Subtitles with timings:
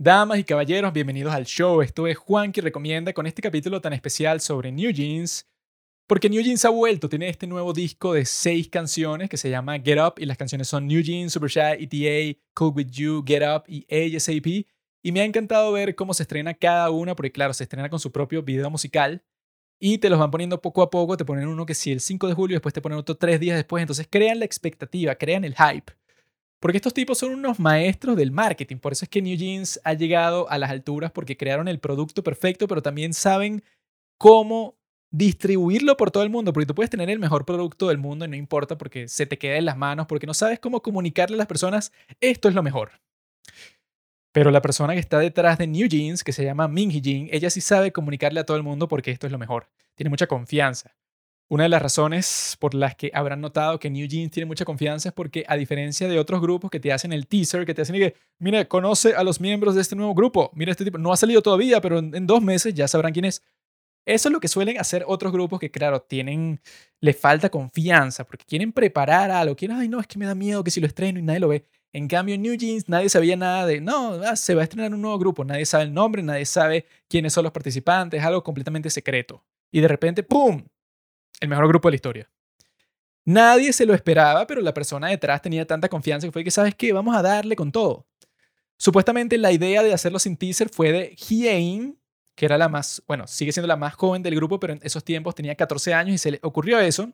[0.00, 1.82] Damas y caballeros, bienvenidos al show.
[1.82, 5.44] Esto es Juan que recomienda con este capítulo tan especial sobre New Jeans.
[6.06, 9.76] Porque New Jeans ha vuelto, tiene este nuevo disco de seis canciones que se llama
[9.80, 13.42] Get Up y las canciones son New Jeans, Super Shy, ETA, Cool With You, Get
[13.42, 14.68] Up y ASAP.
[15.02, 17.98] Y me ha encantado ver cómo se estrena cada una, porque claro, se estrena con
[17.98, 19.24] su propio video musical
[19.80, 22.28] y te los van poniendo poco a poco, te ponen uno que sí el 5
[22.28, 25.56] de julio, después te ponen otro tres días después, entonces crean la expectativa, crean el
[25.56, 25.92] hype.
[26.60, 28.78] Porque estos tipos son unos maestros del marketing.
[28.78, 32.22] Por eso es que New Jeans ha llegado a las alturas porque crearon el producto
[32.24, 33.62] perfecto, pero también saben
[34.18, 34.76] cómo
[35.10, 36.52] distribuirlo por todo el mundo.
[36.52, 39.38] Porque tú puedes tener el mejor producto del mundo y no importa porque se te
[39.38, 42.62] queda en las manos, porque no sabes cómo comunicarle a las personas esto es lo
[42.62, 42.90] mejor.
[44.32, 47.50] Pero la persona que está detrás de New Jeans, que se llama Ming Jin, ella
[47.50, 49.68] sí sabe comunicarle a todo el mundo porque esto es lo mejor.
[49.94, 50.94] Tiene mucha confianza.
[51.50, 55.08] Una de las razones por las que habrán notado que New Jeans tiene mucha confianza
[55.08, 57.96] es porque, a diferencia de otros grupos que te hacen el teaser, que te hacen
[57.96, 61.10] y que, mira, conoce a los miembros de este nuevo grupo, mira, este tipo no
[61.10, 63.42] ha salido todavía, pero en, dos meses ya sabrán quién es.
[64.06, 66.60] Eso es lo que suelen hacer otros grupos que, claro, tienen,
[67.00, 69.56] le falta confianza porque quieren preparar algo.
[69.56, 71.48] Quieren, ay, no, es que me da miedo que si lo estreno y nadie lo
[71.48, 71.64] ve.
[71.94, 74.92] En cambio, en New Jeans nadie sabía nada de, no, ah, se va a estrenar
[74.92, 78.90] un nuevo grupo, nadie sabe el nombre, nadie sabe quiénes son los participantes, algo completamente
[78.90, 79.42] secreto.
[79.72, 80.62] Y de repente, ¡pum!
[81.40, 82.30] El mejor grupo de la historia.
[83.24, 86.74] Nadie se lo esperaba, pero la persona detrás tenía tanta confianza que fue que, ¿sabes
[86.74, 86.92] qué?
[86.92, 88.06] Vamos a darle con todo.
[88.78, 91.98] Supuestamente la idea de hacerlo sin teaser fue de Hyein,
[92.34, 95.04] que era la más, bueno, sigue siendo la más joven del grupo, pero en esos
[95.04, 97.12] tiempos tenía 14 años y se le ocurrió eso.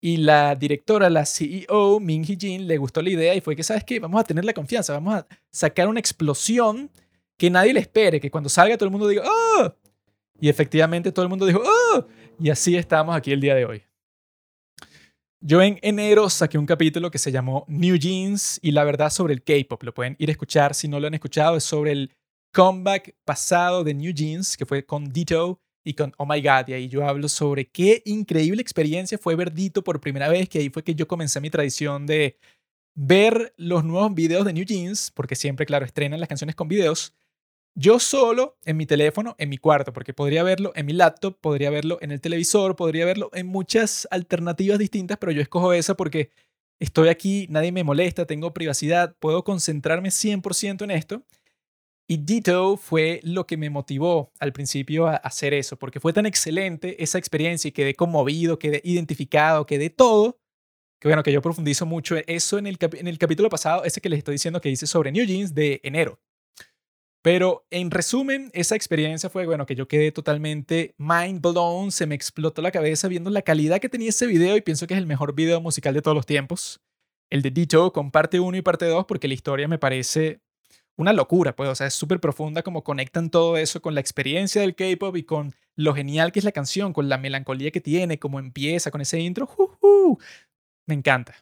[0.00, 3.84] Y la directora, la CEO, Min Hee-jin, le gustó la idea y fue que, ¿sabes
[3.84, 4.00] qué?
[4.00, 6.90] Vamos a tener la confianza, vamos a sacar una explosión
[7.36, 9.74] que nadie le espere, que cuando salga todo el mundo diga, ¡oh!
[10.40, 12.06] Y efectivamente todo el mundo dijo, ¡oh!
[12.40, 13.82] Y así estamos aquí el día de hoy.
[15.42, 19.34] Yo en enero saqué un capítulo que se llamó New Jeans y la verdad sobre
[19.34, 19.82] el K-pop.
[19.82, 21.58] Lo pueden ir a escuchar si no lo han escuchado.
[21.58, 22.14] Es sobre el
[22.54, 26.68] comeback pasado de New Jeans, que fue con Dito y con Oh My God.
[26.68, 30.60] Y ahí yo hablo sobre qué increíble experiencia fue ver Dito por primera vez, que
[30.60, 32.38] ahí fue que yo comencé mi tradición de
[32.94, 37.14] ver los nuevos videos de New Jeans, porque siempre, claro, estrenan las canciones con videos.
[37.74, 41.70] Yo solo en mi teléfono, en mi cuarto, porque podría verlo en mi laptop, podría
[41.70, 46.30] verlo en el televisor, podría verlo en muchas alternativas distintas, pero yo escojo esa porque
[46.80, 51.24] estoy aquí, nadie me molesta, tengo privacidad, puedo concentrarme 100% en esto.
[52.08, 56.26] Y Ditto fue lo que me motivó al principio a hacer eso, porque fue tan
[56.26, 60.40] excelente esa experiencia y quedé conmovido, quedé identificado, quedé todo,
[61.00, 64.08] que bueno, que yo profundizo mucho eso en el, en el capítulo pasado, ese que
[64.08, 66.18] les estoy diciendo que hice sobre New Jeans de enero.
[67.22, 72.14] Pero en resumen, esa experiencia fue, bueno, que yo quedé totalmente mind blown, se me
[72.14, 75.06] explotó la cabeza viendo la calidad que tenía ese video y pienso que es el
[75.06, 76.80] mejor video musical de todos los tiempos.
[77.28, 80.40] El de Ditto con parte 1 y parte 2 porque la historia me parece
[80.96, 84.60] una locura, pues, o sea, es súper profunda como conectan todo eso con la experiencia
[84.62, 88.18] del K-pop y con lo genial que es la canción, con la melancolía que tiene,
[88.18, 89.48] cómo empieza con ese intro,
[90.86, 91.34] me encanta.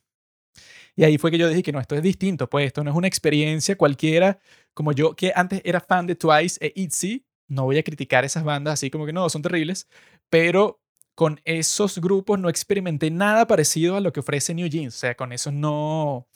[0.96, 2.96] Y ahí fue que yo dije que no, esto es distinto, pues esto no es
[2.96, 4.38] una experiencia cualquiera
[4.78, 8.44] como yo que antes era fan de Twice e ITZY, no voy a criticar esas
[8.44, 9.88] bandas así como que no, son terribles,
[10.30, 10.80] pero
[11.16, 15.16] con esos grupos no experimenté nada parecido a lo que ofrece New Jeans, o sea,
[15.16, 16.28] con esos no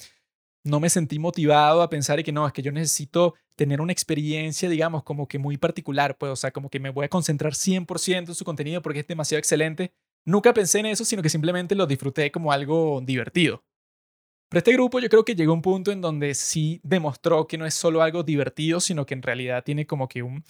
[0.65, 3.93] no me sentí motivado a pensar y que no, es que yo necesito tener una
[3.93, 7.55] experiencia, digamos, como que muy particular, pues, o sea, como que me voy a concentrar
[7.55, 9.93] 100% en su contenido porque es demasiado excelente.
[10.25, 13.65] Nunca pensé en eso, sino que simplemente lo disfruté como algo divertido.
[14.53, 17.57] Pero este grupo yo creo que llegó a un punto en donde sí demostró que
[17.57, 20.45] no es solo algo divertido, sino que en realidad tiene como que un,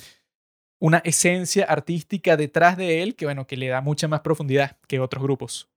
[0.80, 4.98] una esencia artística detrás de él que, bueno, que le da mucha más profundidad que
[4.98, 5.68] otros grupos.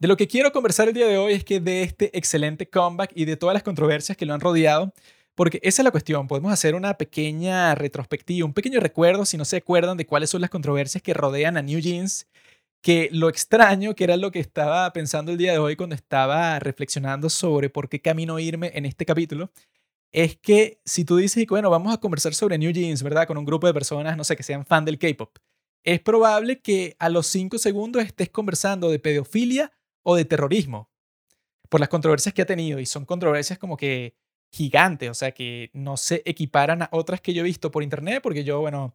[0.00, 3.12] De lo que quiero conversar el día de hoy es que de este excelente comeback
[3.14, 4.92] y de todas las controversias que lo han rodeado,
[5.36, 9.44] porque esa es la cuestión, podemos hacer una pequeña retrospectiva, un pequeño recuerdo, si no
[9.44, 12.26] se acuerdan de cuáles son las controversias que rodean a New Jeans
[12.82, 16.58] que lo extraño, que era lo que estaba pensando el día de hoy cuando estaba
[16.58, 19.52] reflexionando sobre por qué camino irme en este capítulo,
[20.12, 23.26] es que si tú dices, bueno, vamos a conversar sobre New Jeans, ¿verdad?
[23.26, 25.38] Con un grupo de personas, no sé, que sean fan del K-Pop,
[25.84, 30.90] es probable que a los cinco segundos estés conversando de pedofilia o de terrorismo,
[31.68, 34.14] por las controversias que ha tenido, y son controversias como que
[34.52, 38.20] gigantes, o sea, que no se equiparan a otras que yo he visto por internet,
[38.22, 38.94] porque yo, bueno,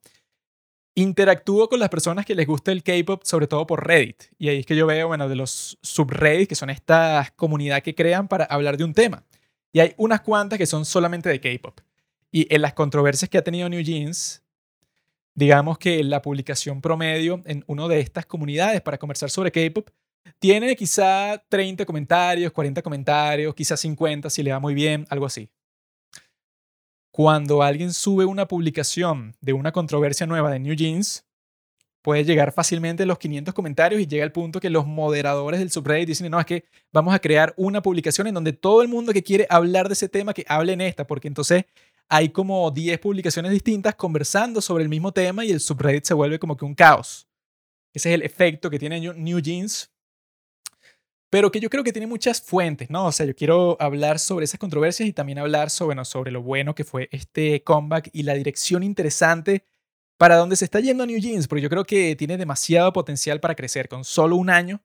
[0.97, 4.23] interactúo con las personas que les gusta el K-pop, sobre todo por Reddit.
[4.39, 7.93] Y ahí es que yo veo, bueno, de los subreddits, que son estas comunidades que
[7.93, 9.23] crean para hablar de un tema.
[9.71, 11.81] Y hay unas cuantas que son solamente de K-pop.
[12.31, 14.41] Y en las controversias que ha tenido New Jeans,
[15.35, 19.89] digamos que la publicación promedio en una de estas comunidades para conversar sobre K-pop
[20.39, 25.47] tiene quizá 30 comentarios, 40 comentarios, quizá 50 si le va muy bien, algo así.
[27.17, 31.25] Cuando alguien sube una publicación de una controversia nueva de New Jeans,
[32.03, 35.71] puede llegar fácilmente a los 500 comentarios y llega al punto que los moderadores del
[35.71, 39.13] subreddit dicen, no, es que vamos a crear una publicación en donde todo el mundo
[39.13, 41.65] que quiere hablar de ese tema, que hable en esta, porque entonces
[42.07, 46.37] hay como 10 publicaciones distintas conversando sobre el mismo tema y el subreddit se vuelve
[46.37, 47.27] como que un caos.
[47.95, 49.89] Ese es el efecto que tiene New Jeans
[51.29, 53.07] pero que yo creo que tiene muchas fuentes, ¿no?
[53.07, 56.41] O sea, yo quiero hablar sobre esas controversias y también hablar sobre, bueno, sobre lo
[56.41, 59.65] bueno que fue este comeback y la dirección interesante
[60.17, 63.55] para donde se está yendo New Jeans, porque yo creo que tiene demasiado potencial para
[63.55, 64.81] crecer con solo un año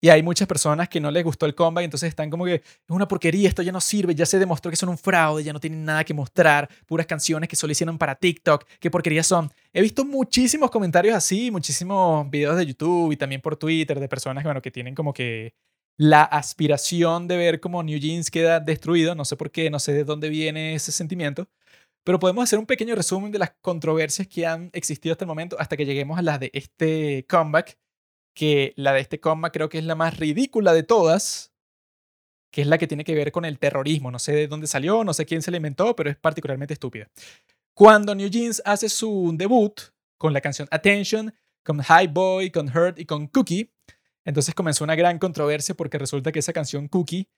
[0.00, 2.62] y hay muchas personas que no les gustó el comeback, entonces están como que es
[2.88, 5.60] una porquería, esto ya no sirve, ya se demostró que son un fraude, ya no
[5.60, 9.52] tienen nada que mostrar, puras canciones que solo hicieron para TikTok, qué porquería son.
[9.72, 14.42] He visto muchísimos comentarios así, muchísimos videos de YouTube y también por Twitter de personas
[14.44, 15.54] bueno, que tienen como que
[15.98, 19.92] la aspiración de ver cómo New Jeans queda destruido, no sé por qué, no sé
[19.92, 21.46] de dónde viene ese sentimiento,
[22.04, 25.56] pero podemos hacer un pequeño resumen de las controversias que han existido hasta el momento
[25.58, 27.76] hasta que lleguemos a las de este comeback
[28.34, 31.52] que la de este coma creo que es la más ridícula de todas,
[32.50, 34.10] que es la que tiene que ver con el terrorismo.
[34.10, 37.08] No sé de dónde salió, no sé quién se la inventó, pero es particularmente estúpida.
[37.74, 39.80] Cuando New Jeans hace su debut
[40.18, 41.32] con la canción Attention,
[41.64, 43.72] con High Boy, con Hurt y con Cookie,
[44.24, 47.28] entonces comenzó una gran controversia porque resulta que esa canción Cookie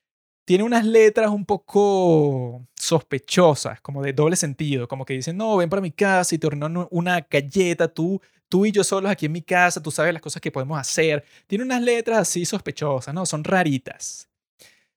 [0.45, 5.71] tiene unas letras un poco sospechosas, como de doble sentido, como que dicen, no, ven
[5.71, 8.21] para mi casa y te ordenó una galleta, tú
[8.53, 11.25] tú y yo solos aquí en mi casa, tú sabes las cosas que podemos hacer.
[11.47, 13.25] Tiene unas letras así sospechosas, ¿no?
[13.25, 14.29] Son raritas.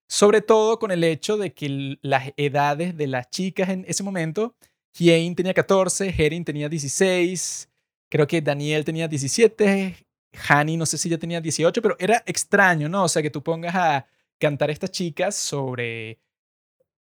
[0.09, 4.57] Sobre todo con el hecho de que las edades de las chicas en ese momento,
[4.93, 7.69] Jane tenía 14, Herin tenía 16,
[8.09, 10.05] creo que Daniel tenía 17,
[10.49, 13.05] Hani no sé si ya tenía 18, pero era extraño, ¿no?
[13.05, 14.05] O sea, que tú pongas a
[14.39, 16.19] cantar a estas chicas sobre,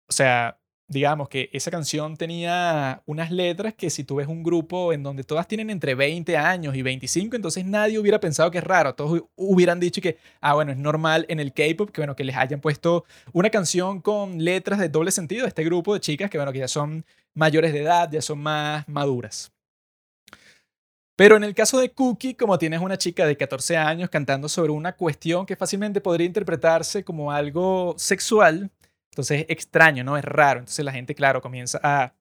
[0.09, 4.93] o sea, digamos que esa canción tenía unas letras que si tú ves un grupo
[4.93, 8.65] en donde todas tienen entre 20 años y 25, entonces nadie hubiera pensado que es
[8.65, 8.95] raro.
[8.95, 12.37] Todos hubieran dicho que, ah, bueno, es normal en el K-pop que, bueno, que les
[12.37, 16.39] hayan puesto una canción con letras de doble sentido a este grupo de chicas que,
[16.39, 17.05] bueno, que ya son
[17.35, 19.54] mayores de edad, ya son más maduras.
[21.17, 24.73] Pero en el caso de Cookie, como tienes una chica de 14 años cantando sobre
[24.73, 28.71] una cuestión que fácilmente podría interpretarse como algo sexual,
[29.13, 30.17] entonces es extraño, ¿no?
[30.17, 30.61] Es raro.
[30.61, 32.15] Entonces la gente, claro, comienza a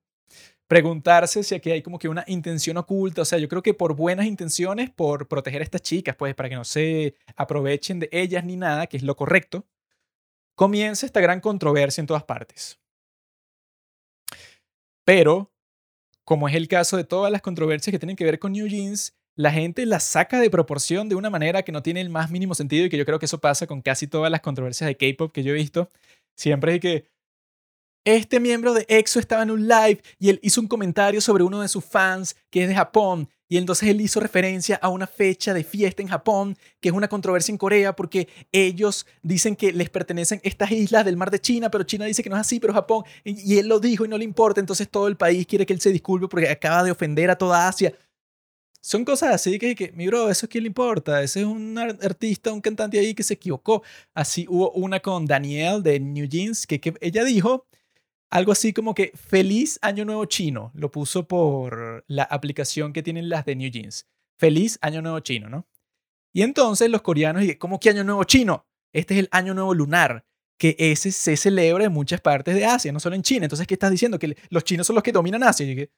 [0.68, 3.24] preguntarse si aquí hay como que una intención oculta.
[3.24, 6.50] O sea, yo creo que por buenas intenciones, por proteger a estas chicas, pues para
[6.50, 9.66] que no se aprovechen de ellas ni nada, que es lo correcto,
[10.56, 12.80] comienza esta gran controversia en todas partes.
[15.06, 15.53] Pero,
[16.26, 19.14] como es el caso de todas las controversias que tienen que ver con New Jeans,
[19.36, 22.54] la gente la saca de proporción de una manera que no tiene el más mínimo
[22.56, 25.32] sentido y que yo creo que eso pasa con casi todas las controversias de K-pop
[25.32, 25.90] que yo he visto.
[26.36, 27.06] Siempre es que
[28.06, 31.62] este miembro de EXO estaba en un live y él hizo un comentario sobre uno
[31.62, 33.30] de sus fans que es de Japón.
[33.50, 37.08] Y entonces él hizo referencia a una fecha de fiesta en Japón, que es una
[37.08, 41.70] controversia en Corea, porque ellos dicen que les pertenecen estas islas del mar de China,
[41.70, 44.18] pero China dice que no es así, pero Japón, y él lo dijo y no
[44.18, 47.30] le importa, entonces todo el país quiere que él se disculpe porque acaba de ofender
[47.30, 47.94] a toda Asia.
[48.86, 51.24] Son cosas así que, que, mi bro, eso es quién le importa.
[51.24, 53.82] Ese es un artista, un cantante ahí que se equivocó.
[54.14, 57.66] Así hubo una con Danielle de New Jeans, que, que ella dijo
[58.34, 60.72] algo así como que feliz año nuevo chino.
[60.74, 64.08] Lo puso por la aplicación que tienen las de New Jeans.
[64.40, 65.68] Feliz año nuevo chino, ¿no?
[66.34, 68.66] Y entonces los coreanos, ¿cómo que año nuevo chino?
[68.92, 70.26] Este es el año nuevo lunar
[70.58, 73.46] que ese se celebra en muchas partes de Asia, no solo en China.
[73.46, 74.18] Entonces, ¿qué estás diciendo?
[74.18, 75.66] Que los chinos son los que dominan Asia.
[75.66, 75.92] Y dije,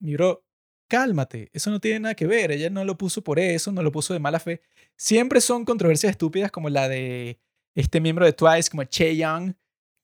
[0.00, 0.44] mi bro,
[0.88, 3.92] cálmate, eso no tiene nada que ver, ella no lo puso por eso, no lo
[3.92, 4.60] puso de mala fe.
[4.96, 7.38] Siempre son controversias estúpidas como la de
[7.76, 9.54] este miembro de Twice, como Che Young,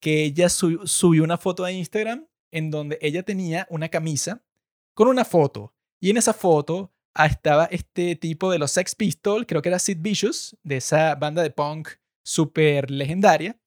[0.02, 4.44] que ella subió una foto a Instagram en donde ella tenía una camisa
[4.94, 5.74] con una foto.
[6.00, 9.98] Y en esa foto estaba este tipo de los Sex Pistols, creo que era Sid
[10.00, 11.88] Vicious, de esa banda de punk
[12.24, 13.60] súper legendaria.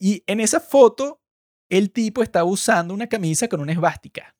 [0.00, 1.22] Y en esa foto,
[1.70, 4.34] el tipo estaba usando una camisa con una esvástica.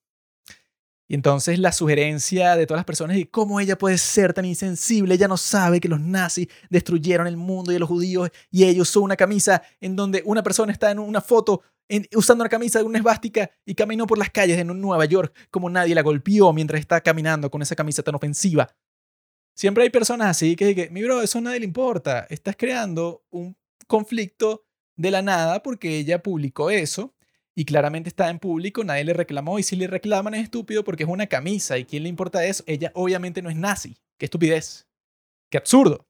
[1.11, 5.15] Y entonces la sugerencia de todas las personas es cómo ella puede ser tan insensible,
[5.15, 9.01] ella no sabe que los nazis destruyeron el mundo y los judíos y ellos usó
[9.01, 11.63] una camisa en donde una persona está en una foto
[12.15, 15.71] usando una camisa de una esvástica y caminó por las calles de Nueva York como
[15.71, 18.69] nadie la golpeó mientras está caminando con esa camisa tan ofensiva.
[19.55, 23.25] Siempre hay personas así que dicen, mi bro, eso a nadie le importa, estás creando
[23.31, 27.15] un conflicto de la nada porque ella publicó eso
[27.59, 31.03] y claramente está en público, nadie le reclamó y si le reclaman es estúpido porque
[31.03, 34.87] es una camisa y quién le importa eso, ella obviamente no es nazi, qué estupidez,
[35.51, 36.07] qué absurdo.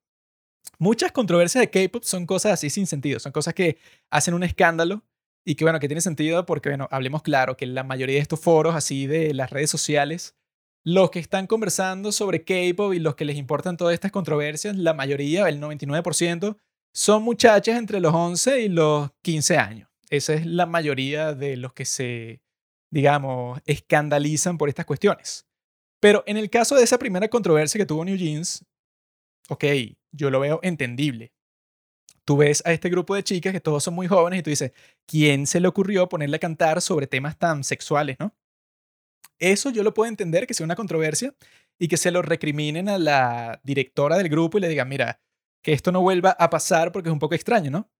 [0.79, 3.79] Muchas controversias de K-pop son cosas así sin sentido, son cosas que
[4.11, 5.03] hacen un escándalo
[5.43, 8.41] y que bueno, que tiene sentido porque, bueno, hablemos claro que la mayoría de estos
[8.41, 10.37] foros así de las redes sociales,
[10.85, 14.93] los que están conversando sobre K-pop y los que les importan todas estas controversias, la
[14.93, 16.59] mayoría, el 99%,
[16.93, 19.89] son muchachas entre los 11 y los 15 años.
[20.11, 22.43] Esa es la mayoría de los que se,
[22.91, 25.47] digamos, escandalizan por estas cuestiones.
[26.01, 28.65] Pero en el caso de esa primera controversia que tuvo New Jeans,
[29.49, 29.65] ok,
[30.13, 31.33] yo lo veo entendible.
[32.25, 34.73] Tú ves a este grupo de chicas que todos son muy jóvenes y tú dices,
[35.07, 38.35] ¿quién se le ocurrió ponerle a cantar sobre temas tan sexuales, no?
[39.39, 41.35] Eso yo lo puedo entender que sea una controversia
[41.79, 45.21] y que se lo recriminen a la directora del grupo y le digan, mira,
[45.63, 47.91] que esto no vuelva a pasar porque es un poco extraño, ¿no?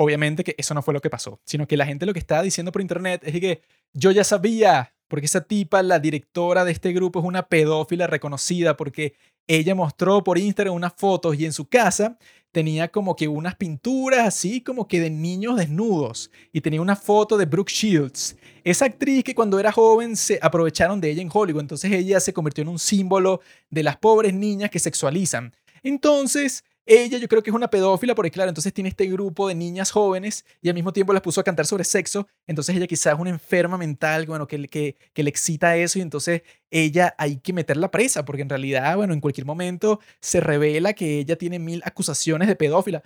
[0.00, 2.40] Obviamente que eso no fue lo que pasó, sino que la gente lo que está
[2.40, 3.62] diciendo por internet es que
[3.92, 8.76] yo ya sabía, porque esa tipa, la directora de este grupo, es una pedófila reconocida
[8.76, 9.14] porque
[9.48, 12.16] ella mostró por Instagram unas fotos y en su casa
[12.52, 17.36] tenía como que unas pinturas así como que de niños desnudos y tenía una foto
[17.36, 21.62] de Brooke Shields, esa actriz que cuando era joven se aprovecharon de ella en Hollywood,
[21.62, 25.52] entonces ella se convirtió en un símbolo de las pobres niñas que sexualizan.
[25.82, 29.54] Entonces, ella yo creo que es una pedófila porque claro, entonces tiene este grupo de
[29.54, 33.14] niñas jóvenes y al mismo tiempo las puso a cantar sobre sexo, entonces ella quizás
[33.14, 37.36] es una enferma mental, bueno, que, que, que le excita eso y entonces ella hay
[37.36, 41.58] que meterla presa porque en realidad, bueno, en cualquier momento se revela que ella tiene
[41.58, 43.02] mil acusaciones de pedófila.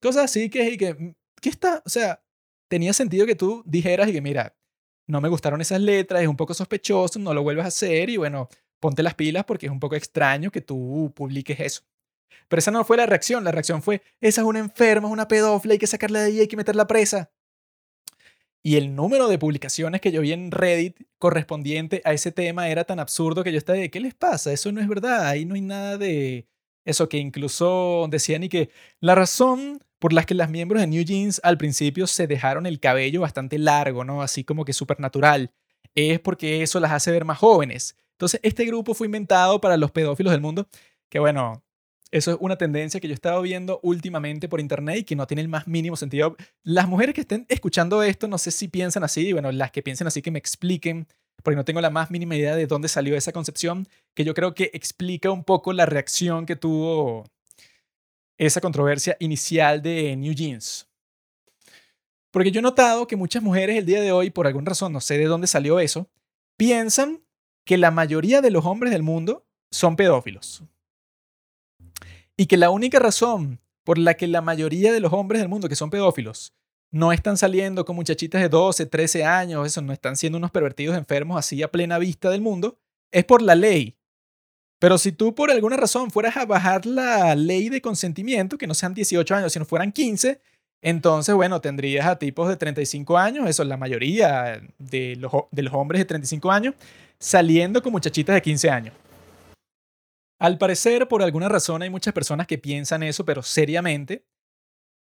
[0.00, 1.82] Cosas así que, que, mm, ¿qué está?
[1.84, 2.22] O sea,
[2.68, 4.56] tenía sentido que tú dijeras y que mira,
[5.06, 8.16] no me gustaron esas letras, es un poco sospechoso, no lo vuelvas a hacer y
[8.16, 8.48] bueno,
[8.80, 11.82] ponte las pilas porque es un poco extraño que tú publiques eso.
[12.48, 13.44] Pero esa no fue la reacción.
[13.44, 16.40] La reacción fue, esa es una enferma, es una pedófila, hay que sacarla de ahí,
[16.40, 17.30] hay que meterla presa.
[18.62, 22.82] Y el número de publicaciones que yo vi en Reddit correspondiente a ese tema era
[22.82, 24.52] tan absurdo que yo estaba de, ¿qué les pasa?
[24.52, 26.48] Eso no es verdad, ahí no hay nada de
[26.84, 31.04] eso que incluso decían y que la razón por la que las miembros de New
[31.04, 34.22] Jeans al principio se dejaron el cabello bastante largo, ¿no?
[34.22, 35.52] Así como que súper natural,
[35.94, 37.96] es porque eso las hace ver más jóvenes.
[38.12, 40.68] Entonces, este grupo fue inventado para los pedófilos del mundo,
[41.08, 41.62] que bueno,
[42.16, 45.26] eso es una tendencia que yo he estado viendo últimamente por internet y que no
[45.26, 46.36] tiene el más mínimo sentido.
[46.62, 50.06] Las mujeres que estén escuchando esto, no sé si piensan así, bueno, las que piensen
[50.06, 51.06] así que me expliquen,
[51.42, 54.54] porque no tengo la más mínima idea de dónde salió esa concepción, que yo creo
[54.54, 57.24] que explica un poco la reacción que tuvo
[58.38, 60.88] esa controversia inicial de New Jeans.
[62.30, 65.00] Porque yo he notado que muchas mujeres el día de hoy, por alguna razón, no
[65.00, 66.10] sé de dónde salió eso,
[66.56, 67.22] piensan
[67.64, 70.62] que la mayoría de los hombres del mundo son pedófilos.
[72.36, 75.68] Y que la única razón por la que la mayoría de los hombres del mundo
[75.68, 76.52] que son pedófilos
[76.90, 80.96] no están saliendo con muchachitas de 12, 13 años, eso, no están siendo unos pervertidos
[80.96, 82.78] enfermos así a plena vista del mundo,
[83.10, 83.96] es por la ley.
[84.78, 88.74] Pero si tú por alguna razón fueras a bajar la ley de consentimiento, que no
[88.74, 90.40] sean 18 años, sino fueran 15,
[90.82, 95.62] entonces, bueno, tendrías a tipos de 35 años, eso es la mayoría de los, de
[95.62, 96.74] los hombres de 35 años,
[97.18, 98.94] saliendo con muchachitas de 15 años.
[100.38, 104.26] Al parecer, por alguna razón, hay muchas personas que piensan eso, pero seriamente,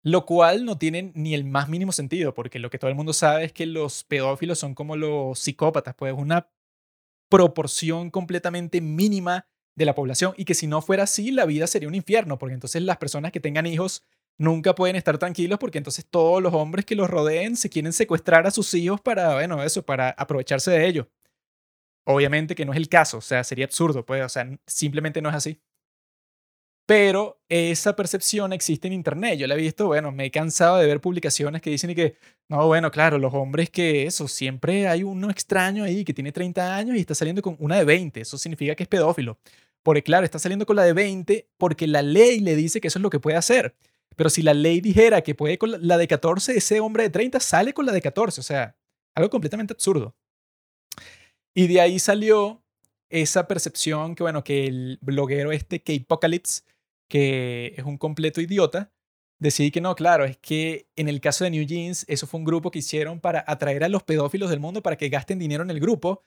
[0.04, 3.14] lo cual no tiene ni el más mínimo sentido, porque lo que todo el mundo
[3.14, 6.50] sabe es que los pedófilos son como los psicópatas, pues una
[7.30, 11.90] proporción completamente mínima de la población y que si no fuera así, la vida sería
[11.90, 14.04] un infierno, porque entonces las personas que tengan hijos
[14.38, 18.48] nunca pueden estar tranquilos porque entonces todos los hombres que los rodeen se quieren secuestrar
[18.48, 21.08] a sus hijos para, bueno, eso, para aprovecharse de ellos.
[22.06, 25.30] Obviamente que no es el caso, o sea, sería absurdo, pues, o sea, simplemente no
[25.30, 25.60] es así.
[26.88, 29.40] Pero esa percepción existe en Internet.
[29.40, 32.18] Yo la he visto, bueno, me he cansado de ver publicaciones que dicen y que,
[32.48, 36.76] no, bueno, claro, los hombres que eso, siempre hay uno extraño ahí que tiene 30
[36.76, 38.22] años y está saliendo con una de 20.
[38.22, 39.40] Eso significa que es pedófilo.
[39.82, 43.00] Porque claro, está saliendo con la de 20 porque la ley le dice que eso
[43.00, 43.76] es lo que puede hacer.
[44.16, 47.40] Pero si la ley dijera que puede con la de 14, ese hombre de 30
[47.40, 48.42] sale con la de 14.
[48.42, 48.76] O sea,
[49.16, 50.16] algo completamente absurdo.
[51.56, 52.62] Y de ahí salió
[53.10, 56.64] esa percepción que, bueno, que el bloguero este, K-Apocalypse,
[57.10, 58.92] que es un completo idiota,
[59.40, 62.46] decía que no, claro, es que en el caso de New Jeans, eso fue un
[62.46, 65.70] grupo que hicieron para atraer a los pedófilos del mundo para que gasten dinero en
[65.70, 66.24] el grupo.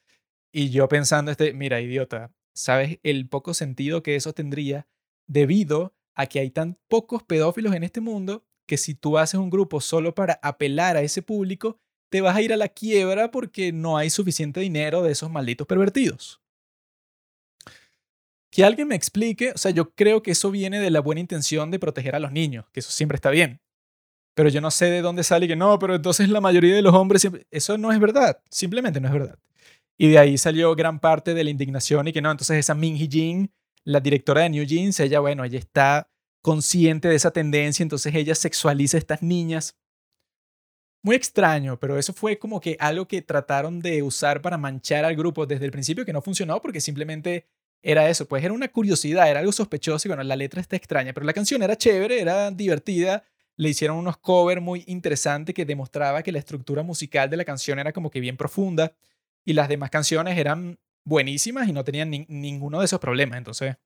[0.50, 4.88] Y yo pensando, este, mira, idiota, ¿sabes el poco sentido que eso tendría
[5.26, 9.50] debido a que hay tan pocos pedófilos en este mundo que si tú haces un
[9.50, 13.72] grupo solo para apelar a ese público, te vas a ir a la quiebra porque
[13.72, 16.40] no hay suficiente dinero de esos malditos pervertidos.
[18.50, 21.70] Que alguien me explique, o sea, yo creo que eso viene de la buena intención
[21.70, 23.60] de proteger a los niños, que eso siempre está bien.
[24.34, 26.94] Pero yo no sé de dónde sale que no, pero entonces la mayoría de los
[26.94, 29.38] hombres, eso no es verdad, simplemente no es verdad.
[29.98, 32.96] Y de ahí salió gran parte de la indignación y que no, entonces esa Min
[32.96, 33.52] Hee Jin,
[33.84, 36.08] la directora de New Jeans, ella, bueno, ella está
[36.40, 39.76] consciente de esa tendencia, entonces ella sexualiza a estas niñas
[41.08, 45.16] muy extraño, pero eso fue como que algo que trataron de usar para manchar al
[45.16, 47.46] grupo desde el principio que no funcionó porque simplemente
[47.82, 51.14] era eso, pues era una curiosidad, era algo sospechoso y bueno, la letra está extraña,
[51.14, 53.24] pero la canción era chévere, era divertida,
[53.56, 57.78] le hicieron unos covers muy interesantes que demostraba que la estructura musical de la canción
[57.78, 58.92] era como que bien profunda
[59.46, 63.76] y las demás canciones eran buenísimas y no tenían ninguno de esos problemas, entonces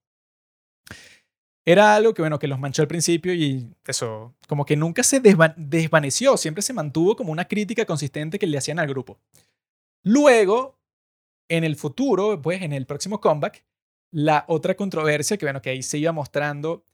[1.65, 5.21] era algo que, bueno, que los manchó al principio y eso, como que nunca se
[5.21, 9.19] desvaneció, siempre se mantuvo como una crítica consistente que le hacían al grupo.
[10.03, 10.79] Luego,
[11.49, 13.65] en el futuro, pues en el próximo comeback,
[14.11, 16.85] la otra controversia, que bueno, que ahí se iba mostrando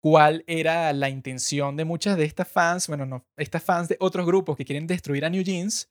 [0.00, 4.26] cuál era la intención de muchas de estas fans, bueno, no, estas fans de otros
[4.26, 5.90] grupos que quieren destruir a New Jeans,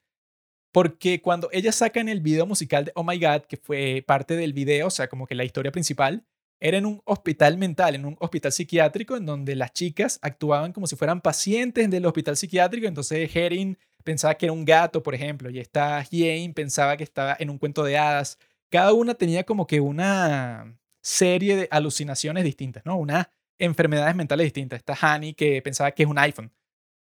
[0.72, 4.54] porque cuando ellas sacan el video musical de Oh My God, que fue parte del
[4.54, 6.24] video, o sea, como que la historia principal,
[6.64, 10.88] era en un hospital mental, en un hospital psiquiátrico, en donde las chicas actuaban como
[10.88, 12.88] si fueran pacientes del hospital psiquiátrico.
[12.88, 17.36] Entonces Herin pensaba que era un gato, por ejemplo, y esta Jane pensaba que estaba
[17.38, 18.40] en un cuento de hadas.
[18.72, 22.96] Cada una tenía como que una serie de alucinaciones distintas, ¿no?
[22.96, 23.28] Unas
[23.60, 24.78] enfermedades mentales distintas.
[24.78, 26.50] Esta Hani que pensaba que es un iPhone.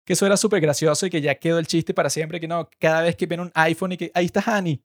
[0.07, 2.71] Que eso era súper gracioso y que ya quedó el chiste para siempre, que no,
[2.79, 4.83] cada vez que ven un iPhone y que ahí está Hani,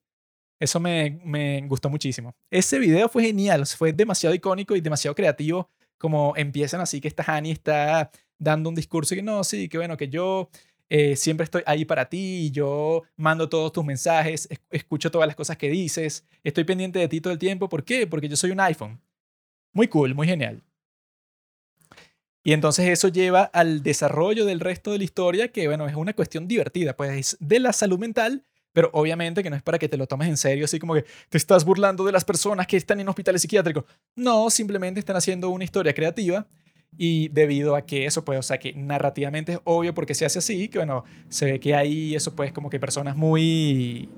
[0.60, 2.34] eso me, me gustó muchísimo.
[2.50, 7.24] Ese video fue genial, fue demasiado icónico y demasiado creativo, como empiezan así que esta
[7.26, 10.48] Hani está dando un discurso que no, sí, que bueno, que yo
[10.88, 15.56] eh, siempre estoy ahí para ti, yo mando todos tus mensajes, escucho todas las cosas
[15.56, 17.68] que dices, estoy pendiente de ti todo el tiempo.
[17.68, 18.06] ¿Por qué?
[18.06, 19.00] Porque yo soy un iPhone.
[19.72, 20.62] Muy cool, muy genial.
[22.42, 26.14] Y entonces eso lleva al desarrollo del resto de la historia, que bueno, es una
[26.14, 28.44] cuestión divertida, pues de la salud mental
[28.78, 31.04] pero obviamente que no es para que te lo tomes en serio, así como que
[31.28, 33.82] te estás burlando de las personas que están en hospitales psiquiátricos.
[34.14, 36.46] No, simplemente están haciendo una historia creativa
[36.96, 40.38] y debido a que eso pues, o sea, que narrativamente es obvio porque se hace
[40.38, 44.08] así, que bueno, se ve que hay eso pues como que personas muy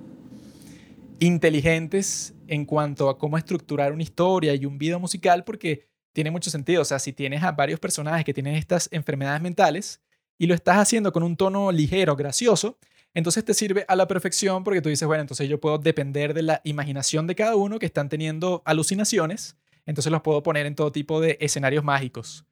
[1.21, 6.50] inteligentes en cuanto a cómo estructurar una historia y un video musical porque tiene mucho
[6.50, 10.02] sentido, o sea, si tienes a varios personajes que tienen estas enfermedades mentales
[10.37, 12.76] y lo estás haciendo con un tono ligero, gracioso,
[13.14, 16.42] entonces te sirve a la perfección porque tú dices, bueno, entonces yo puedo depender de
[16.42, 20.92] la imaginación de cada uno que están teniendo alucinaciones, entonces los puedo poner en todo
[20.92, 22.44] tipo de escenarios mágicos.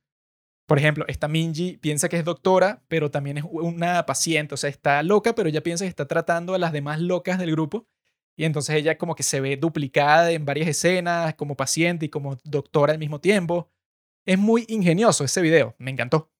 [0.66, 4.68] Por ejemplo, esta Minji piensa que es doctora, pero también es una paciente, o sea,
[4.68, 7.86] está loca, pero ella piensa que está tratando a las demás locas del grupo.
[8.36, 12.36] Y entonces ella como que se ve duplicada en varias escenas, como paciente y como
[12.44, 13.70] doctora al mismo tiempo.
[14.26, 16.30] Es muy ingenioso ese video, me encantó.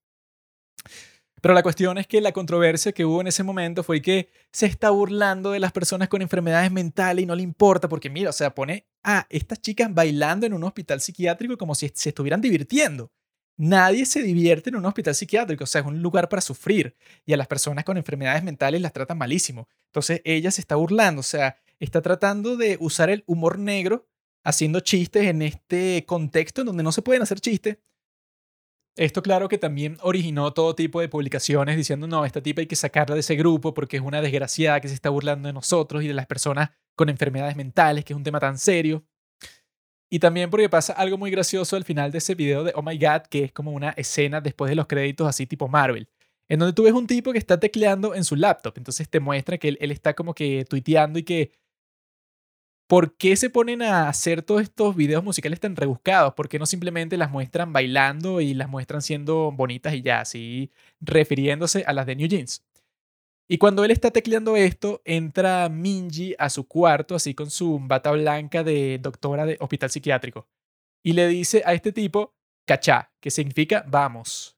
[1.41, 4.67] Pero la cuestión es que la controversia que hubo en ese momento fue que se
[4.67, 8.33] está burlando de las personas con enfermedades mentales y no le importa porque mira, o
[8.33, 13.13] sea, pone a estas chicas bailando en un hospital psiquiátrico como si se estuvieran divirtiendo.
[13.57, 16.97] Nadie se divierte en un hospital psiquiátrico, o sea, es un lugar para sufrir
[17.27, 19.69] y a las personas con enfermedades mentales las tratan malísimo.
[19.87, 24.07] Entonces ella se está burlando, o sea, está tratando de usar el humor negro
[24.45, 27.79] haciendo chistes en este contexto en donde no se pueden hacer chistes
[28.99, 32.75] esto claro que también originó todo tipo de publicaciones diciendo, no, esta tipa hay que
[32.75, 36.09] sacarla de ese grupo porque es una desgraciada que se está burlando de nosotros y
[36.09, 39.05] de las personas con enfermedades mentales, que es un tema tan serio.
[40.11, 42.99] Y también porque pasa algo muy gracioso al final de ese video de Oh My
[42.99, 46.09] God, que es como una escena después de los créditos así tipo Marvel,
[46.49, 49.59] en donde tú ves un tipo que está tecleando en su laptop, entonces te muestra
[49.59, 51.53] que él, él está como que tuiteando y que
[52.89, 56.35] ¿por qué se ponen a hacer todos estos videos musicales tan rebuscados?
[56.35, 60.73] ¿Por qué no simplemente las muestran bailando y las muestran siendo bonitas y ya, así
[61.01, 62.65] refiriéndose a las de New Jeans?
[63.49, 68.11] Y cuando él está tecleando esto, entra Minji a su cuarto, así con su bata
[68.13, 70.49] blanca de doctora de hospital psiquiátrico,
[71.03, 72.35] y le dice a este tipo,
[72.67, 74.57] cachá, que significa vamos.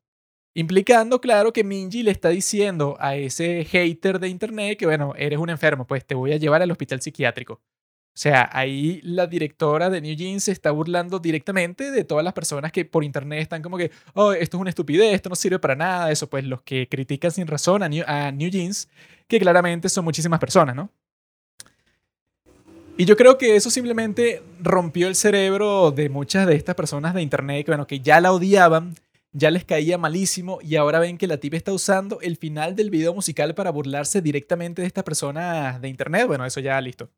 [0.54, 5.38] Implicando, claro, que Minji le está diciendo a ese hater de internet que, bueno, eres
[5.38, 7.60] un enfermo, pues te voy a llevar al hospital psiquiátrico.
[8.20, 12.34] O sea, ahí la directora de New Jeans se está burlando directamente de todas las
[12.34, 15.58] personas que por internet están como que, oh, esto es una estupidez, esto no sirve
[15.58, 18.90] para nada, eso, pues los que critican sin razón a New, Jeans,
[19.26, 20.90] que claramente son muchísimas personas, ¿no?
[22.98, 27.22] Y yo creo que eso simplemente rompió el cerebro de muchas de estas personas de
[27.22, 28.96] internet que, bueno, que ya la odiaban,
[29.32, 32.90] ya les caía malísimo y ahora ven que la tip está usando el final del
[32.90, 36.26] video musical para burlarse directamente de estas personas de internet.
[36.26, 37.08] Bueno, eso ya listo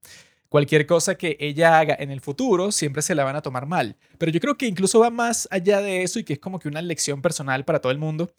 [0.53, 3.97] cualquier cosa que ella haga en el futuro siempre se la van a tomar mal.
[4.19, 6.69] Pero yo creo que incluso va más allá de eso y que es como que
[6.69, 8.31] una lección personal para todo el mundo.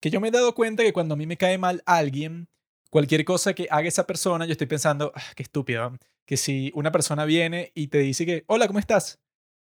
[0.00, 2.48] Que yo me he dado cuenta que cuando a mí me cae mal alguien,
[2.90, 5.96] cualquier cosa que haga esa persona, yo estoy pensando, ah, qué estúpido.
[6.26, 9.20] Que si una persona viene y te dice que, hola, ¿cómo estás?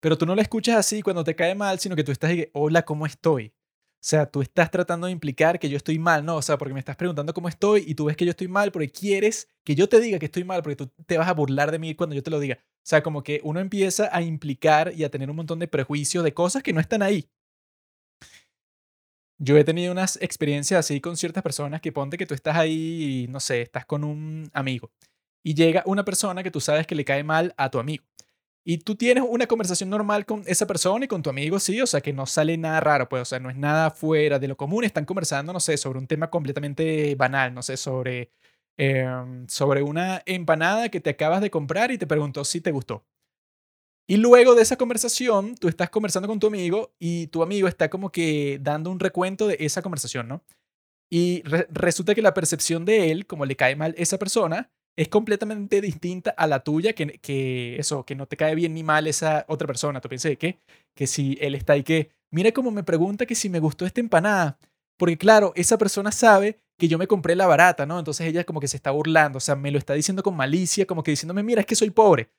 [0.00, 2.36] Pero tú no la escuchas así cuando te cae mal, sino que tú estás y
[2.36, 3.52] que, hola, ¿cómo estoy?
[4.02, 6.36] Sea, tú estás tratando de implicar que yo estoy mal, ¿no?
[6.36, 8.72] O sea, porque me estás preguntando cómo estoy y tú ves que yo estoy mal
[8.72, 11.70] porque quieres que yo te diga que estoy mal porque tú te vas a burlar
[11.70, 12.58] de mí cuando yo te lo diga.
[12.62, 16.24] O sea, como que uno empieza a implicar y a tener un montón de prejuicios
[16.24, 17.28] de cosas que no están ahí.
[19.38, 23.26] Yo he tenido unas experiencias así con ciertas personas que ponte que tú estás ahí,
[23.30, 24.90] no sé, estás con un amigo
[25.42, 28.04] y llega una persona que tú sabes que le cae mal a tu amigo.
[28.64, 31.86] Y tú tienes una conversación normal con esa persona y con tu amigo, sí, o
[31.86, 34.56] sea, que no sale nada raro, pues, o sea, no es nada fuera de lo
[34.56, 38.30] común, están conversando, no sé, sobre un tema completamente banal, no sé, sobre,
[38.76, 43.04] em, sobre una empanada que te acabas de comprar y te preguntó si te gustó.
[44.06, 47.88] Y luego de esa conversación, tú estás conversando con tu amigo y tu amigo está
[47.88, 50.42] como que dando un recuento de esa conversación, ¿no?
[51.10, 55.80] Y resulta que la percepción de él, como le cae mal esa persona, es completamente
[55.80, 59.46] distinta a la tuya, que, que eso, que no te cae bien ni mal esa
[59.48, 59.98] otra persona.
[60.02, 60.60] Tú piensas que,
[60.94, 64.00] que si él está ahí, que mira cómo me pregunta que si me gustó esta
[64.02, 64.58] empanada.
[64.98, 67.98] Porque claro, esa persona sabe que yo me compré la barata, ¿no?
[67.98, 70.84] Entonces ella como que se está burlando, o sea, me lo está diciendo con malicia,
[70.86, 72.30] como que diciéndome, mira, es que soy pobre.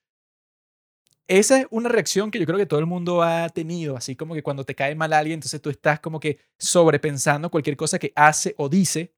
[1.28, 4.36] Esa es una reacción que yo creo que todo el mundo ha tenido, así como
[4.36, 8.14] que cuando te cae mal alguien, entonces tú estás como que sobrepensando cualquier cosa que
[8.16, 9.14] hace o dice.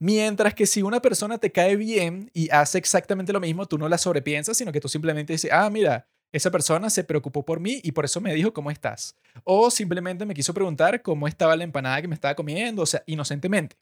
[0.00, 3.88] Mientras que si una persona te cae bien y hace exactamente lo mismo, tú no
[3.88, 7.80] la sobrepiensas, sino que tú simplemente dices, ah, mira, esa persona se preocupó por mí
[7.82, 9.16] y por eso me dijo cómo estás.
[9.44, 13.02] O simplemente me quiso preguntar cómo estaba la empanada que me estaba comiendo, o sea,
[13.06, 13.76] inocentemente.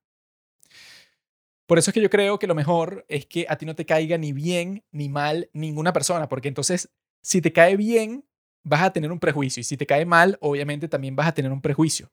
[1.66, 3.84] Por eso es que yo creo que lo mejor es que a ti no te
[3.84, 6.90] caiga ni bien ni mal ninguna persona, porque entonces
[7.22, 8.24] si te cae bien,
[8.62, 11.50] vas a tener un prejuicio y si te cae mal, obviamente también vas a tener
[11.50, 12.10] un prejuicio.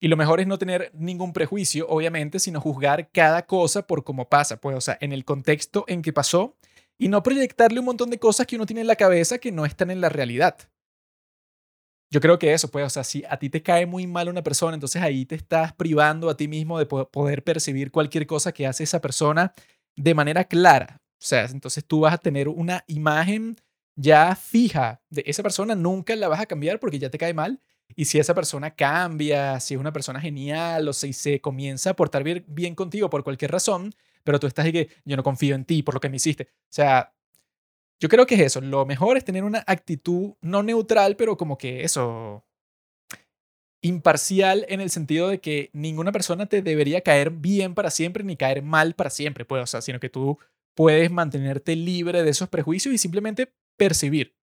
[0.00, 4.28] Y lo mejor es no tener ningún prejuicio, obviamente, sino juzgar cada cosa por cómo
[4.28, 6.56] pasa, pues, o sea, en el contexto en que pasó
[6.98, 9.66] y no proyectarle un montón de cosas que uno tiene en la cabeza que no
[9.66, 10.56] están en la realidad.
[12.10, 14.42] Yo creo que eso, pues, o sea, si a ti te cae muy mal una
[14.42, 18.66] persona, entonces ahí te estás privando a ti mismo de poder percibir cualquier cosa que
[18.66, 19.52] hace esa persona
[19.94, 21.02] de manera clara.
[21.20, 23.56] O sea, entonces tú vas a tener una imagen
[23.96, 27.60] ya fija de esa persona, nunca la vas a cambiar porque ya te cae mal.
[27.96, 31.96] Y si esa persona cambia, si es una persona genial o si se comienza a
[31.96, 33.92] portar bien, contigo por cualquier razón,
[34.24, 36.44] pero tú estás ahí que yo no confío en ti por lo que me hiciste.
[36.44, 37.14] O sea,
[38.00, 38.60] yo creo que es eso.
[38.60, 42.44] Lo mejor es tener una actitud no neutral, pero como que eso,
[43.82, 48.36] imparcial en el sentido de que ninguna persona te debería caer bien para siempre ni
[48.36, 50.38] caer mal para siempre, pues, o sea, sino que tú
[50.74, 54.37] puedes mantenerte libre de esos prejuicios y simplemente percibir.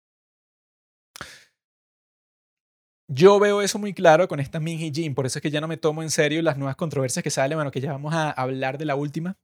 [3.07, 5.67] Yo veo eso muy claro con esta Minji Jin, por eso es que ya no
[5.67, 8.79] me tomo en serio las nuevas controversias que salen, bueno, que ya vamos a hablar
[8.79, 9.37] de la última.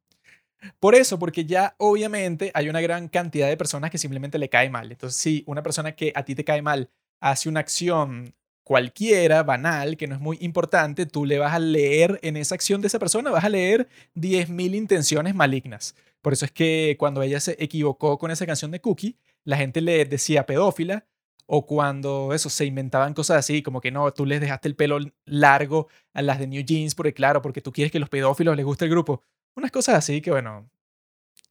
[0.79, 4.69] Por eso, porque ya obviamente hay una gran cantidad de personas que simplemente le cae
[4.69, 4.91] mal.
[4.91, 9.97] Entonces, si una persona que a ti te cae mal hace una acción cualquiera, banal,
[9.97, 12.99] que no es muy importante, tú le vas a leer en esa acción de esa
[12.99, 15.95] persona, vas a leer 10.000 intenciones malignas.
[16.21, 19.81] Por eso es que cuando ella se equivocó con esa canción de Cookie, la gente
[19.81, 21.05] le decía pedófila,
[21.53, 24.99] o cuando eso se inventaban cosas así, como que no, tú les dejaste el pelo
[25.25, 28.65] largo a las de New Jeans, porque claro, porque tú quieres que los pedófilos les
[28.65, 29.21] guste el grupo.
[29.57, 30.71] Unas cosas así que, bueno,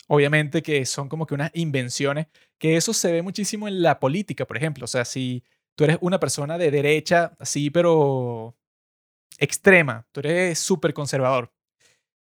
[0.09, 4.47] obviamente que son como que unas invenciones, que eso se ve muchísimo en la política,
[4.47, 4.87] por ejemplo.
[4.87, 5.45] O sea, si
[5.77, 8.57] tú eres una persona de derecha, así, pero
[9.39, 11.53] extrema, tú eres súper conservador.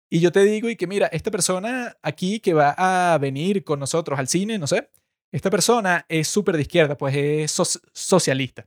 [0.08, 3.80] Y yo te digo, y que mira, esta persona aquí que va a venir con
[3.80, 4.88] nosotros al cine, no sé,
[5.36, 8.66] esta persona es súper de izquierda, pues es socialista.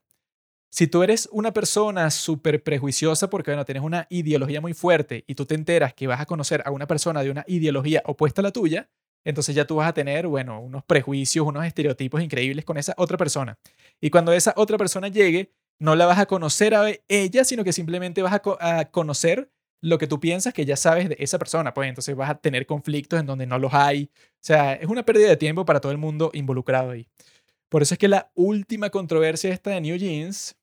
[0.72, 5.34] Si tú eres una persona súper prejuiciosa porque, bueno, tienes una ideología muy fuerte y
[5.34, 8.44] tú te enteras que vas a conocer a una persona de una ideología opuesta a
[8.44, 8.88] la tuya,
[9.26, 13.18] entonces ya tú vas a tener, bueno, unos prejuicios, unos estereotipos increíbles con esa otra
[13.18, 13.58] persona.
[14.00, 17.74] Y cuando esa otra persona llegue, no la vas a conocer a ella, sino que
[17.74, 21.74] simplemente vas a, a conocer lo que tú piensas que ya sabes de esa persona,
[21.74, 24.10] pues entonces vas a tener conflictos en donde no los hay.
[24.16, 27.08] O sea, es una pérdida de tiempo para todo el mundo involucrado ahí.
[27.70, 30.58] Por eso es que la última controversia esta de New Jeans,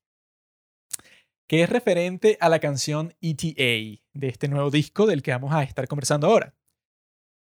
[1.48, 5.62] que es referente a la canción ETA de este nuevo disco del que vamos a
[5.62, 6.55] estar conversando ahora.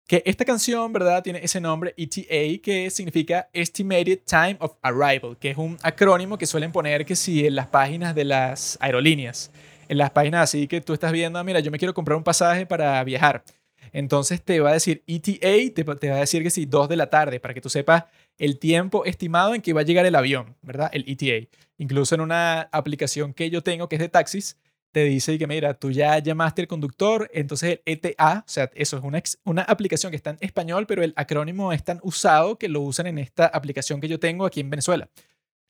[0.08, 1.22] Que esta canción, ¿verdad?
[1.22, 6.46] Tiene ese nombre ETA que significa Estimated Time of Arrival, que es un acrónimo que
[6.46, 9.52] suelen poner que si en las páginas de las aerolíneas
[9.88, 12.24] en las páginas así que tú estás viendo, ah, mira, yo me quiero comprar un
[12.24, 13.44] pasaje para viajar.
[13.92, 17.10] Entonces te va a decir ETA, te, va a decir que sí, 2 de la
[17.10, 18.04] tarde, para que tú sepas
[18.38, 20.90] el tiempo estimado en que va a llegar el avión, ¿verdad?
[20.92, 21.48] El ETA.
[21.78, 24.56] Incluso en una aplicación que yo tengo que es de taxis,
[24.92, 28.98] te dice que mira, tú ya llamaste al conductor, entonces el ETA, o sea, eso
[28.98, 32.68] es una, una aplicación que está en español, pero el acrónimo es tan usado que
[32.68, 35.08] lo usan en esta aplicación que yo tengo aquí en Venezuela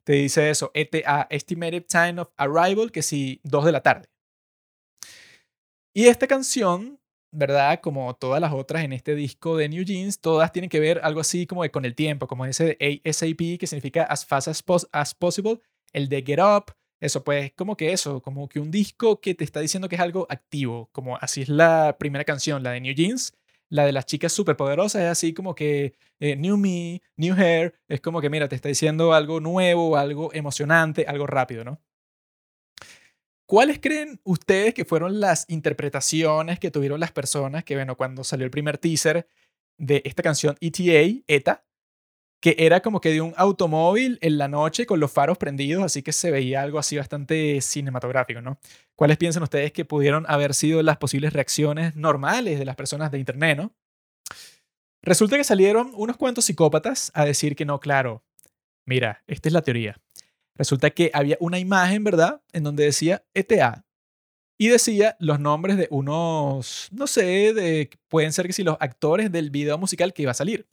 [0.03, 4.09] te dice eso, ETA, Estimated Time of Arrival, que si 2 de la tarde.
[5.95, 6.99] Y esta canción,
[7.31, 7.79] ¿verdad?
[7.81, 11.21] Como todas las otras en este disco de New Jeans, todas tienen que ver algo
[11.21, 15.13] así como de con el tiempo, como ese ASAP, que significa as fast as, as
[15.15, 15.59] possible,
[15.93, 19.43] el de Get Up, eso, pues, como que eso, como que un disco que te
[19.43, 22.93] está diciendo que es algo activo, como así es la primera canción, la de New
[22.95, 23.33] Jeans,
[23.73, 28.01] la de las chicas superpoderosas es así como que eh, New Me, New Hair, es
[28.01, 31.81] como que, mira, te está diciendo algo nuevo, algo emocionante, algo rápido, ¿no?
[33.47, 38.45] ¿Cuáles creen ustedes que fueron las interpretaciones que tuvieron las personas que, bueno, cuando salió
[38.45, 39.27] el primer teaser
[39.79, 41.65] de esta canción ETA, ETA,
[42.43, 46.03] que era como que de un automóvil en la noche con los faros prendidos, así
[46.03, 48.59] que se veía algo así bastante cinematográfico, ¿no?
[48.97, 53.19] ¿Cuáles piensan ustedes que pudieron haber sido las posibles reacciones normales de las personas de
[53.19, 53.73] Internet, ¿no?
[55.01, 58.25] Resulta que salieron unos cuantos psicópatas a decir que no, claro,
[58.85, 60.01] mira, esta es la teoría.
[60.55, 62.41] Resulta que había una imagen, ¿verdad?
[62.51, 63.85] En donde decía ETA.
[64.57, 69.31] Y decía los nombres de unos, no sé, de, pueden ser que si los actores
[69.31, 70.67] del video musical que iba a salir.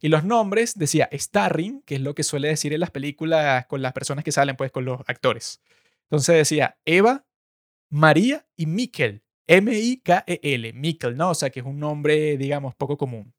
[0.00, 3.82] Y los nombres decía starring, que es lo que suele decir en las películas con
[3.82, 5.60] las personas que salen, pues con los actores.
[6.04, 7.26] Entonces decía Eva,
[7.90, 9.22] María y Mikkel.
[9.48, 11.30] M-I-K-E-L, Mikkel, ¿no?
[11.30, 13.32] O sea que es un nombre, digamos, poco común.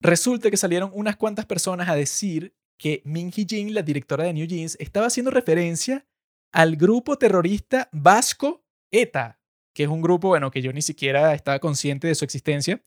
[0.00, 4.46] Resulta que salieron unas cuantas personas a decir que Min Hee-jin, la directora de New
[4.46, 6.06] Jeans, estaba haciendo referencia
[6.52, 9.40] al grupo terrorista vasco ETA,
[9.74, 12.82] que es un grupo, bueno, que yo ni siquiera estaba consciente de su existencia,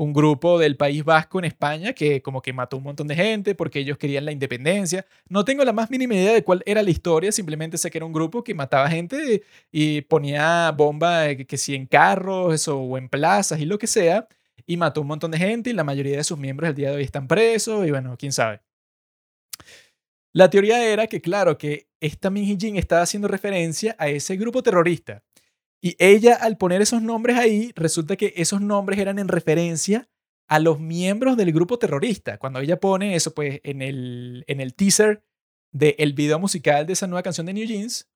[0.00, 3.54] un grupo del País Vasco en España que como que mató un montón de gente
[3.54, 5.04] porque ellos querían la independencia.
[5.28, 8.06] No tengo la más mínima idea de cuál era la historia, simplemente sé que era
[8.06, 13.10] un grupo que mataba gente y ponía bomba eh, que si en carros o en
[13.10, 14.26] plazas y lo que sea,
[14.66, 16.96] y mató un montón de gente y la mayoría de sus miembros el día de
[16.96, 18.62] hoy están presos y bueno, quién sabe.
[20.32, 24.62] La teoría era que, claro, que esta Min Jin estaba haciendo referencia a ese grupo
[24.62, 25.22] terrorista
[25.82, 30.08] y ella, al poner esos nombres ahí, resulta que esos nombres eran en referencia
[30.46, 32.38] a los miembros del grupo terrorista.
[32.38, 35.24] Cuando ella pone eso, pues, en el, en el teaser
[35.72, 38.10] del video musical de esa nueva canción de New Jeans,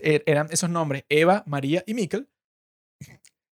[0.00, 2.28] er, eran esos nombres, Eva, María y Mikkel.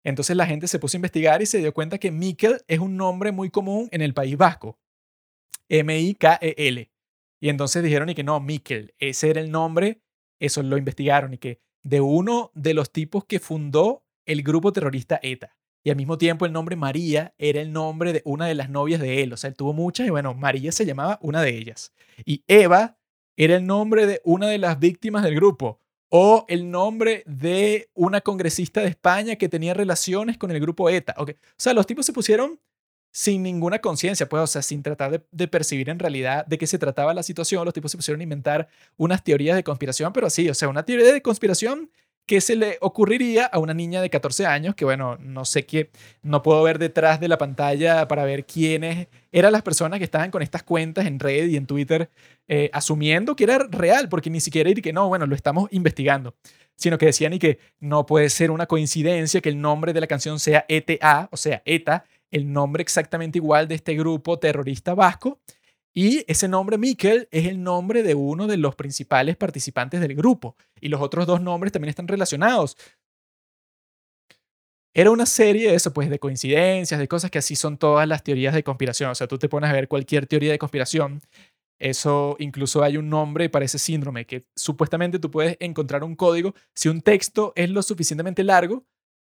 [0.04, 2.96] Entonces la gente se puso a investigar y se dio cuenta que Mikkel es un
[2.96, 4.78] nombre muy común en el País Vasco.
[5.70, 6.92] M-I-K-E-L.
[7.40, 10.02] Y entonces dijeron y que no, Mikkel, ese era el nombre,
[10.40, 15.20] eso lo investigaron y que de uno de los tipos que fundó el grupo terrorista
[15.22, 15.56] ETA.
[15.84, 19.00] Y al mismo tiempo el nombre María era el nombre de una de las novias
[19.00, 19.34] de él.
[19.34, 21.92] O sea, él tuvo muchas y bueno, María se llamaba una de ellas.
[22.24, 22.96] Y Eva
[23.36, 25.78] era el nombre de una de las víctimas del grupo.
[26.08, 31.14] O el nombre de una congresista de España que tenía relaciones con el grupo ETA.
[31.18, 31.26] O
[31.58, 32.60] sea, los tipos se pusieron
[33.16, 36.78] sin ninguna conciencia, pues, o sea, sin tratar de, percibir en realidad de qué se
[36.78, 40.48] trataba la situación, los tipos se pusieron a inventar unas teorías de conspiración, pero sí,
[40.48, 41.90] o sea, una teoría de conspiración
[42.26, 45.90] que se le ocurriría a una niña de 14 años, que bueno, no sé qué,
[46.22, 50.32] no puedo ver detrás de la pantalla para ver quiénes eran las personas que estaban
[50.32, 52.10] con estas cuentas en red y en Twitter,
[52.48, 56.34] eh, asumiendo que era real, porque ni siquiera y que no, bueno, lo estamos investigando,
[56.74, 60.08] sino que decían y que no puede ser una coincidencia que el nombre de la
[60.08, 65.40] canción sea ETA, o sea, ETA, el nombre exactamente igual de este grupo terrorista vasco.
[65.94, 70.56] Y ese nombre, Mikel, es el nombre de uno de los principales participantes del grupo.
[70.80, 72.76] Y los otros dos nombres también están relacionados.
[74.92, 78.24] Era una serie de eso, pues, de coincidencias, de cosas que así son todas las
[78.24, 79.10] teorías de conspiración.
[79.10, 81.20] O sea, tú te pones a ver cualquier teoría de conspiración.
[81.78, 86.54] Eso incluso hay un nombre para ese síndrome, que supuestamente tú puedes encontrar un código.
[86.74, 88.84] Si un texto es lo suficientemente largo,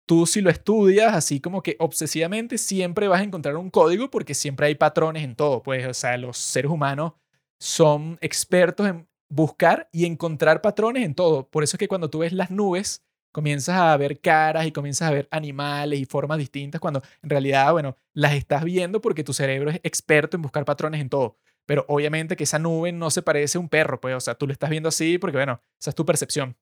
[0.09, 4.33] tú si lo estudias así como que obsesivamente, siempre vas a encontrar un código porque
[4.33, 5.61] siempre hay patrones en todo.
[5.61, 7.13] Pues, o sea, los seres humanos
[7.59, 11.47] son expertos en buscar y encontrar patrones en todo.
[11.47, 15.09] Por eso es que cuando tú ves las nubes, comienzas a ver caras y comienzas
[15.09, 19.33] a ver animales y formas distintas, cuando en realidad, bueno, las estás viendo porque tu
[19.33, 21.37] cerebro es experto en buscar patrones en todo.
[21.67, 24.47] Pero obviamente que esa nube no se parece a un perro, pues, o sea, tú
[24.47, 26.57] lo estás viendo así porque, bueno, esa es tu percepción.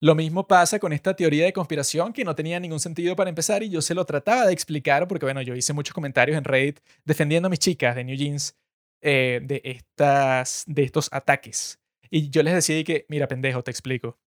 [0.00, 3.62] Lo mismo pasa con esta teoría de conspiración que no tenía ningún sentido para empezar
[3.62, 6.80] y yo se lo trataba de explicar porque, bueno, yo hice muchos comentarios en Reddit
[7.04, 8.56] defendiendo a mis chicas de New Jeans
[9.00, 11.80] eh, de, estas, de estos ataques.
[12.10, 14.18] Y yo les decía que, mira, pendejo, te explico.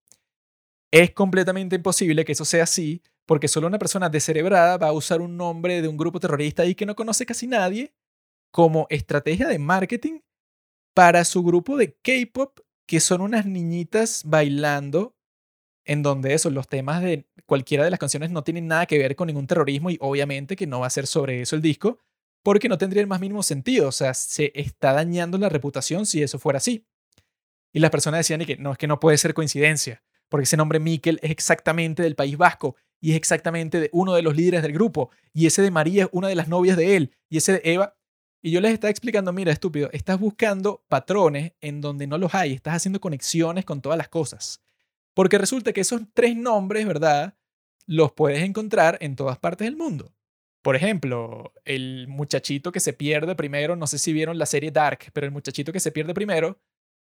[0.90, 5.20] Es completamente imposible que eso sea así porque solo una persona descerebrada va a usar
[5.20, 7.94] un nombre de un grupo terrorista y que no conoce casi nadie
[8.50, 10.18] como estrategia de marketing
[10.94, 15.14] para su grupo de K-pop que son unas niñitas bailando
[15.84, 19.16] en donde eso, los temas de cualquiera de las canciones no tienen nada que ver
[19.16, 21.98] con ningún terrorismo y obviamente que no va a ser sobre eso el disco,
[22.42, 26.22] porque no tendría el más mínimo sentido, o sea, se está dañando la reputación si
[26.22, 26.86] eso fuera así.
[27.72, 30.80] Y las personas decían que no, es que no puede ser coincidencia, porque ese nombre
[30.80, 34.72] Miquel es exactamente del País Vasco y es exactamente de uno de los líderes del
[34.72, 37.62] grupo, y ese de María es una de las novias de él, y ese de
[37.64, 37.96] Eva.
[38.42, 42.52] Y yo les estaba explicando, mira, estúpido, estás buscando patrones en donde no los hay,
[42.52, 44.62] estás haciendo conexiones con todas las cosas.
[45.20, 47.34] Porque resulta que esos tres nombres, ¿verdad?
[47.86, 50.14] Los puedes encontrar en todas partes del mundo.
[50.62, 55.10] Por ejemplo, el muchachito que se pierde primero, no sé si vieron la serie Dark,
[55.12, 56.58] pero el muchachito que se pierde primero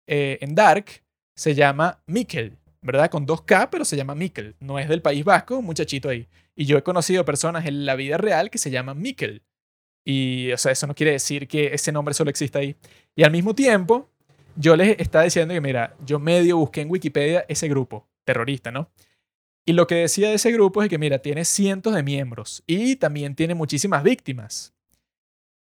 [0.07, 0.91] eh, en Dark
[1.35, 3.11] se llama Mikkel, ¿verdad?
[3.11, 4.57] Con dos K, pero se llama Mikkel.
[4.61, 6.29] No es del País Vasco, un muchachito ahí.
[6.55, 9.43] Y yo he conocido personas en la vida real que se llaman Mikkel.
[10.05, 12.77] Y, o sea, eso no quiere decir que ese nombre solo exista ahí.
[13.17, 14.12] Y al mismo tiempo,
[14.57, 18.91] yo les estaba diciendo que, mira, yo medio busqué en Wikipedia ese grupo terrorista, ¿no?
[19.65, 22.97] Y lo que decía de ese grupo es que, mira, tiene cientos de miembros y
[22.97, 24.75] también tiene muchísimas víctimas.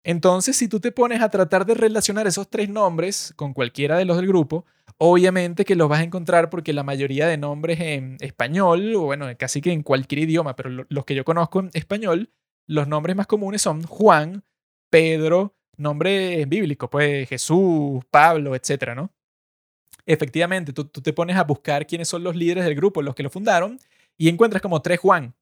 [0.03, 4.05] Entonces, si tú te pones a tratar de relacionar esos tres nombres con cualquiera de
[4.05, 4.65] los del grupo,
[4.97, 9.27] obviamente que los vas a encontrar porque la mayoría de nombres en español, o bueno,
[9.37, 12.31] casi que en cualquier idioma, pero los que yo conozco en español,
[12.67, 14.45] los nombres más comunes son Juan,
[14.89, 19.11] Pedro, nombres bíblicos, pues Jesús, Pablo, etcétera, ¿no?
[20.07, 23.29] efectivamente, tú, te pones a buscar quiénes son los líderes del grupo, los que lo
[23.29, 23.79] fundaron,
[24.17, 25.35] y encuentras como tres Juan.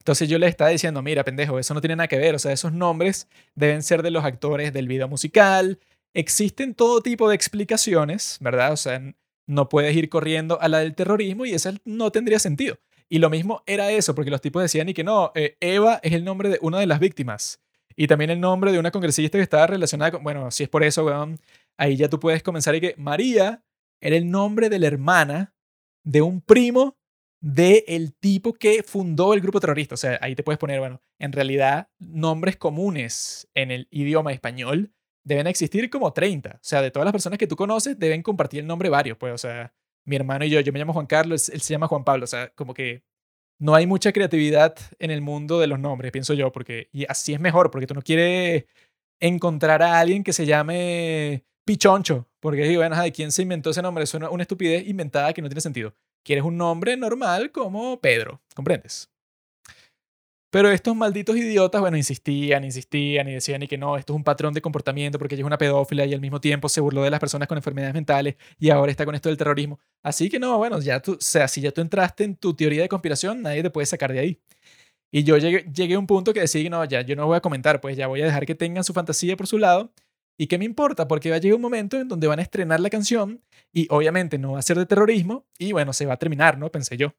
[0.00, 2.52] Entonces yo le estaba diciendo, mira, pendejo, eso no tiene nada que ver, o sea,
[2.52, 5.78] esos nombres deben ser de los actores del video musical.
[6.14, 8.72] Existen todo tipo de explicaciones, ¿verdad?
[8.72, 9.02] O sea,
[9.46, 12.78] no puedes ir corriendo a la del terrorismo y esa no tendría sentido.
[13.08, 16.12] Y lo mismo era eso, porque los tipos decían y que no, eh, Eva es
[16.12, 17.60] el nombre de una de las víctimas.
[17.96, 20.84] Y también el nombre de una congresista que estaba relacionada con, bueno, si es por
[20.84, 21.38] eso, weón,
[21.78, 23.64] ahí ya tú puedes comenzar y que María
[24.00, 25.54] era el nombre de la hermana
[26.04, 26.96] de un primo
[27.40, 29.94] del el tipo que fundó el grupo terrorista.
[29.94, 34.92] O sea, ahí te puedes poner, bueno, en realidad nombres comunes en el idioma español
[35.24, 36.50] deben existir como 30.
[36.54, 39.16] O sea, de todas las personas que tú conoces deben compartir el nombre varios.
[39.18, 39.72] Pues, o sea,
[40.04, 42.24] mi hermano y yo, yo me llamo Juan Carlos, él se llama Juan Pablo.
[42.24, 43.02] O sea, como que
[43.58, 47.34] no hay mucha creatividad en el mundo de los nombres, pienso yo, porque y así
[47.34, 48.64] es mejor, porque tú no quieres
[49.20, 53.82] encontrar a alguien que se llame Pichoncho, porque digo, bueno, ¿de quién se inventó ese
[53.82, 54.04] nombre?
[54.04, 55.94] Es una, una estupidez inventada que no tiene sentido.
[56.22, 59.10] Quieres un nombre normal como Pedro, ¿comprendes?
[60.56, 64.24] Pero estos malditos idiotas, bueno, insistían, insistían y decían y que no, esto es un
[64.24, 67.10] patrón de comportamiento porque ella es una pedófila y al mismo tiempo se burló de
[67.10, 69.78] las personas con enfermedades mentales y ahora está con esto del terrorismo.
[70.02, 72.80] Así que no, bueno, ya tú, o sea, si ya tú entraste en tu teoría
[72.80, 74.40] de conspiración, nadie te puede sacar de ahí.
[75.12, 77.40] Y yo llegué, llegué a un punto que decía, no, ya, yo no voy a
[77.42, 79.92] comentar, pues ya voy a dejar que tengan su fantasía por su lado
[80.38, 81.06] ¿Y qué me importa?
[81.06, 83.42] Porque va a llegar un momento en donde van a estrenar la canción
[83.74, 86.70] y obviamente no va a ser de terrorismo y bueno, se va a terminar, ¿no?
[86.70, 87.14] Pensé yo.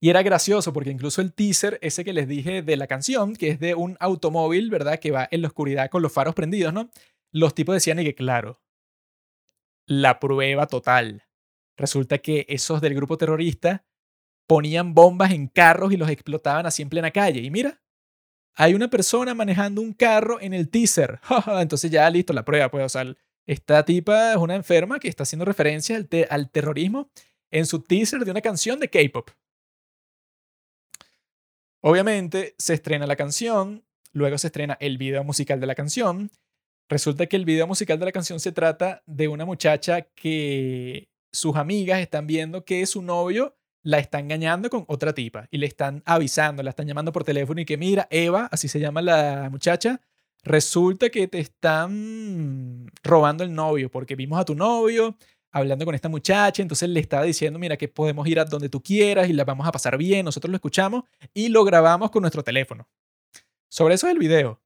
[0.00, 3.48] Y era gracioso porque incluso el teaser, ese que les dije de la canción, que
[3.48, 4.98] es de un automóvil, ¿verdad?
[4.98, 6.90] Que va en la oscuridad con los faros prendidos, ¿no?
[7.32, 8.60] Los tipos decían que claro,
[9.86, 11.24] la prueba total.
[11.76, 13.86] Resulta que esos del grupo terrorista
[14.46, 17.40] ponían bombas en carros y los explotaban así en plena calle.
[17.40, 17.80] Y mira,
[18.54, 21.20] hay una persona manejando un carro en el teaser.
[21.60, 23.04] Entonces ya listo, la prueba, pues, o sea,
[23.46, 27.10] esta tipa es una enferma que está haciendo referencia al, al terrorismo
[27.50, 29.30] en su teaser de una canción de K-pop.
[31.88, 36.32] Obviamente se estrena la canción, luego se estrena el video musical de la canción.
[36.88, 41.54] Resulta que el video musical de la canción se trata de una muchacha que sus
[41.54, 46.02] amigas están viendo que su novio la está engañando con otra tipa y le están
[46.06, 50.00] avisando, la están llamando por teléfono y que mira, Eva, así se llama la muchacha,
[50.42, 55.16] resulta que te están robando el novio porque vimos a tu novio
[55.56, 58.82] hablando con esta muchacha, entonces le estaba diciendo, mira, que podemos ir a donde tú
[58.82, 62.42] quieras y la vamos a pasar bien, nosotros lo escuchamos y lo grabamos con nuestro
[62.44, 62.86] teléfono.
[63.68, 64.60] Sobre eso es el video.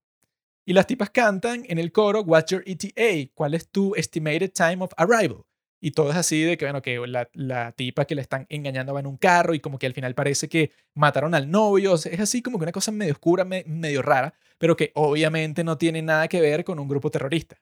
[0.67, 3.31] Y las tipas cantan en el coro, What's your ETA?
[3.35, 5.45] ¿Cuál es tu estimated time of arrival?
[5.81, 8.93] Y todo es así de que, bueno, que la, la, tipa que le están engañando
[8.93, 11.95] va en un carro y como que al final parece que mataron al novio.
[11.95, 16.03] es así como que una cosa medio oscura, medio rara, pero que obviamente no tiene
[16.03, 17.57] nada que ver con un grupo terrorista.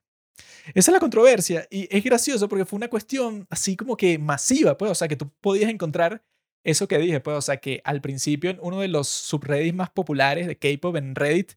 [0.74, 4.77] Esa es la controversia y es gracioso porque fue una cuestión así como que masiva,
[4.77, 6.23] pues, o sea, que tú podías encontrar
[6.65, 9.90] eso que dije, pues, o sea, que al principio en uno de los subreddits más
[9.90, 11.52] populares de K-pop en Reddit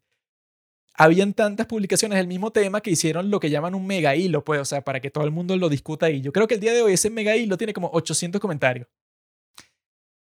[0.94, 4.62] habían tantas publicaciones del mismo tema que hicieron lo que llaman un mega hilo, pues,
[4.62, 6.22] o sea, para que todo el mundo lo discuta ahí.
[6.22, 8.88] Yo creo que el día de hoy ese mega hilo tiene como 800 comentarios.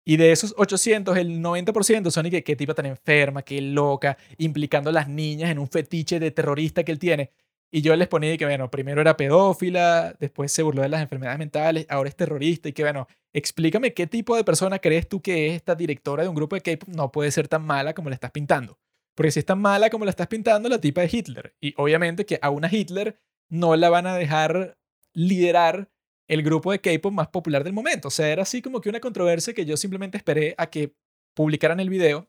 [0.04, 4.18] Y de esos 800, el 90% son y que qué tipa tan enferma, qué loca,
[4.36, 7.30] implicando a las niñas en un fetiche de terrorista que él tiene.
[7.74, 11.38] Y yo les ponía que, bueno, primero era pedófila, después se burló de las enfermedades
[11.38, 12.68] mentales, ahora es terrorista.
[12.68, 16.28] Y que, bueno, explícame qué tipo de persona crees tú que es esta directora de
[16.28, 16.90] un grupo de K-pop.
[16.94, 18.78] No puede ser tan mala como la estás pintando.
[19.14, 21.54] Porque si es tan mala como la estás pintando, la tipa es Hitler.
[21.60, 23.18] Y obviamente que a una Hitler
[23.48, 24.76] no la van a dejar
[25.14, 25.90] liderar
[26.28, 28.08] el grupo de K-pop más popular del momento.
[28.08, 30.94] O sea, era así como que una controversia que yo simplemente esperé a que
[31.34, 32.28] publicaran el video.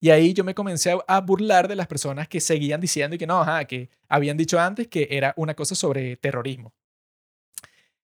[0.00, 3.26] Y ahí yo me comencé a burlar de las personas que seguían diciendo y que
[3.26, 6.72] no, ajá, que habían dicho antes que era una cosa sobre terrorismo.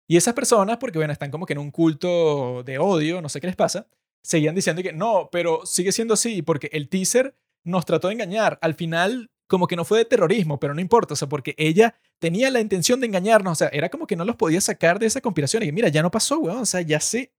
[0.07, 3.41] Y esas personas, porque bueno, están como que en un culto de odio, no sé
[3.41, 3.89] qué les pasa,
[4.23, 7.35] seguían diciendo que no, pero sigue siendo así, porque el teaser
[7.65, 8.59] nos trató de engañar.
[8.61, 11.95] Al final, como que no fue de terrorismo, pero no importa, o sea, porque ella
[12.19, 15.07] tenía la intención de engañarnos, o sea, era como que no los podía sacar de
[15.07, 15.63] esa conspiración.
[15.63, 17.33] Y mira, ya no pasó, weón, o sea, ya se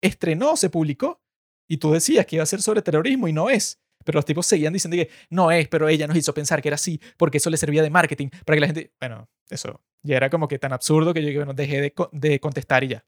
[0.00, 1.20] estrenó, se publicó.
[1.68, 3.80] Y tú decías que iba a ser sobre terrorismo y no es.
[4.04, 6.76] Pero los tipos seguían diciendo que no es, pero ella nos hizo pensar que era
[6.76, 10.30] así, porque eso le servía de marketing, para que la gente, bueno, eso ya era
[10.30, 13.04] como que tan absurdo que yo bueno, dejé de, de contestar y ya.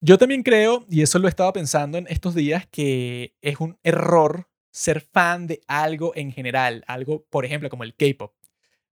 [0.00, 3.78] Yo también creo, y eso lo he estado pensando en estos días, que es un
[3.82, 8.34] error ser fan de algo en general, algo, por ejemplo, como el K-pop.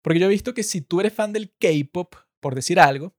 [0.03, 3.15] Porque yo he visto que si tú eres fan del K-pop, por decir algo,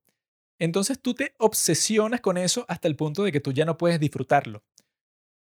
[0.62, 3.98] entonces tú te obsesionas con eso hasta el punto de que tú ya no puedes
[3.98, 4.62] disfrutarlo.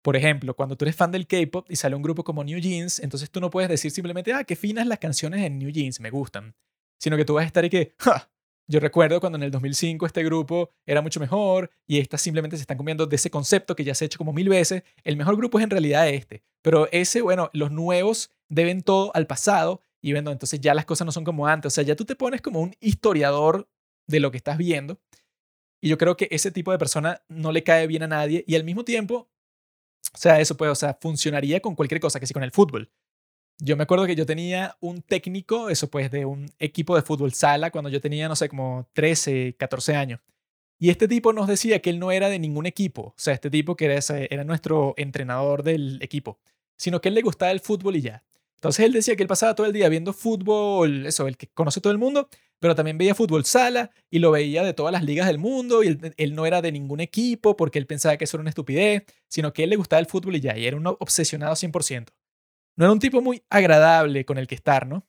[0.02, 3.00] Por ejemplo, cuando tú eres fan del K-pop y sale un grupo como New Jeans,
[3.00, 6.10] entonces tú no puedes decir simplemente, ah, qué finas las canciones en New Jeans, me
[6.10, 6.56] gustan.
[7.00, 8.30] Sino que tú vas a estar y que, ¡ja!
[8.68, 12.64] Yo recuerdo cuando en el 2005 este grupo era mucho mejor y estas simplemente se
[12.64, 14.84] están comiendo de ese concepto que ya se ha hecho como mil veces.
[15.06, 16.44] El mejor grupo es en realidad este.
[16.62, 21.06] Pero ese, bueno, los nuevos deben todo al pasado y bueno, entonces ya las cosas
[21.06, 21.72] no son como antes.
[21.72, 23.70] O sea, ya tú te pones como un historiador
[24.08, 25.00] de lo que estás viendo.
[25.82, 28.56] Y yo creo que ese tipo de persona no le cae bien a nadie y
[28.56, 29.30] al mismo tiempo,
[30.14, 32.92] o sea, eso puede, o sea, funcionaría con cualquier cosa, que si con el fútbol.
[33.60, 37.34] Yo me acuerdo que yo tenía un técnico, eso pues, de un equipo de fútbol
[37.34, 40.20] sala cuando yo tenía, no sé, como 13, 14 años.
[40.80, 43.50] Y este tipo nos decía que él no era de ningún equipo, o sea, este
[43.50, 44.00] tipo que era,
[44.30, 46.40] era nuestro entrenador del equipo,
[46.78, 48.24] sino que él le gustaba el fútbol y ya.
[48.56, 51.82] Entonces él decía que él pasaba todo el día viendo fútbol, eso, el que conoce
[51.82, 52.30] todo el mundo,
[52.60, 55.98] pero también veía fútbol sala y lo veía de todas las ligas del mundo y
[56.18, 59.54] él, no era de ningún equipo porque él pensaba que eso era una estupidez, sino
[59.54, 62.08] que él le gustaba el fútbol y ya, y era un obsesionado 100%
[62.78, 65.06] no era un tipo muy agradable con el que estar, ¿no?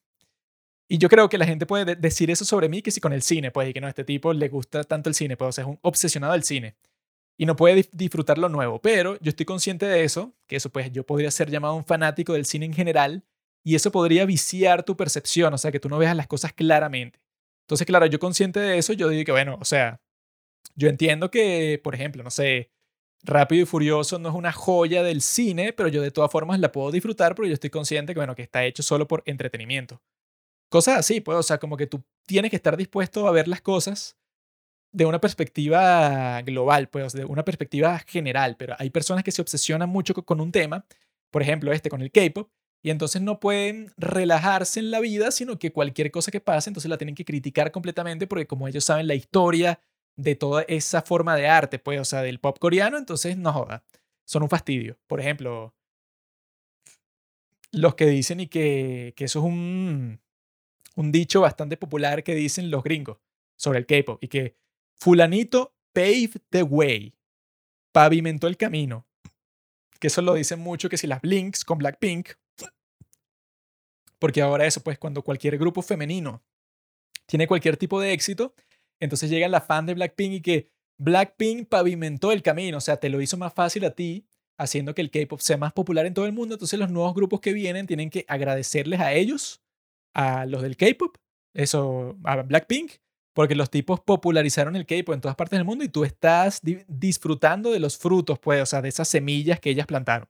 [0.89, 3.23] Y yo creo que la gente puede decir eso sobre mí que si con el
[3.23, 5.65] cine, pues, y que no, este tipo le gusta tanto el cine, pues, o sea,
[5.65, 6.77] es un obsesionado del cine
[7.37, 8.81] y no puede disfrutar lo nuevo.
[8.81, 12.33] Pero yo estoy consciente de eso, que eso, pues, yo podría ser llamado un fanático
[12.33, 13.23] del cine en general
[13.63, 17.21] y eso podría viciar tu percepción, o sea, que tú no veas las cosas claramente.
[17.69, 20.01] Entonces, claro, yo consciente de eso, yo digo que, bueno, o sea,
[20.75, 22.71] yo entiendo que, por ejemplo, no sé,
[23.23, 26.73] Rápido y Furioso no es una joya del cine, pero yo de todas formas la
[26.73, 30.01] puedo disfrutar porque yo estoy consciente que, bueno, que está hecho solo por entretenimiento.
[30.71, 33.61] Cosas así, pues, o sea, como que tú tienes que estar dispuesto a ver las
[33.61, 34.16] cosas
[34.91, 39.91] de una perspectiva global, pues, de una perspectiva general, pero hay personas que se obsesionan
[39.91, 40.87] mucho con un tema,
[41.31, 42.51] por ejemplo, este con el K-pop,
[42.83, 46.89] y entonces no pueden relajarse en la vida, sino que cualquier cosa que pase, entonces
[46.89, 49.81] la tienen que criticar completamente porque como ellos saben la historia
[50.16, 53.85] de toda esa forma de arte, pues, o sea, del pop coreano, entonces no joda,
[54.24, 54.99] son un fastidio.
[55.07, 55.74] Por ejemplo,
[57.72, 60.20] los que dicen y que, que eso es un,
[60.97, 63.18] un dicho bastante popular que dicen los gringos
[63.57, 64.57] sobre el K-pop y que
[64.95, 67.14] fulanito paved the way,
[67.93, 69.07] pavimentó el camino.
[70.01, 72.31] Que eso lo dicen mucho que si las Blinks con Blackpink,
[74.19, 76.43] porque ahora eso, pues cuando cualquier grupo femenino
[77.27, 78.55] tiene cualquier tipo de éxito,
[79.01, 83.09] entonces llega la fan de Blackpink y que Blackpink pavimentó el camino, o sea, te
[83.09, 84.27] lo hizo más fácil a ti,
[84.59, 86.57] haciendo que el K-pop sea más popular en todo el mundo.
[86.57, 89.62] Entonces los nuevos grupos que vienen tienen que agradecerles a ellos,
[90.14, 91.16] a los del K-pop,
[91.55, 92.93] eso, a Blackpink,
[93.35, 97.71] porque los tipos popularizaron el K-pop en todas partes del mundo y tú estás disfrutando
[97.71, 100.29] de los frutos, pues, o sea, de esas semillas que ellas plantaron.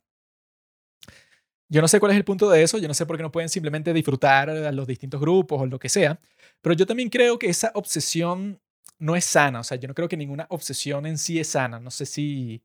[1.70, 3.30] Yo no sé cuál es el punto de eso, yo no sé por qué no
[3.30, 6.18] pueden simplemente disfrutar a los distintos grupos o lo que sea,
[6.62, 8.60] pero yo también creo que esa obsesión
[8.98, 11.78] no es sana, o sea, yo no creo que ninguna obsesión en sí es sana,
[11.78, 12.62] no sé si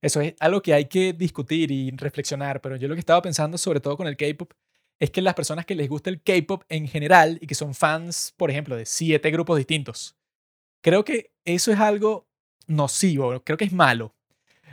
[0.00, 3.58] eso es algo que hay que discutir y reflexionar, pero yo lo que estaba pensando
[3.58, 4.52] sobre todo con el K-Pop
[4.98, 8.34] es que las personas que les gusta el K-Pop en general y que son fans,
[8.36, 10.16] por ejemplo, de siete grupos distintos,
[10.82, 12.26] creo que eso es algo
[12.66, 14.14] nocivo, creo que es malo.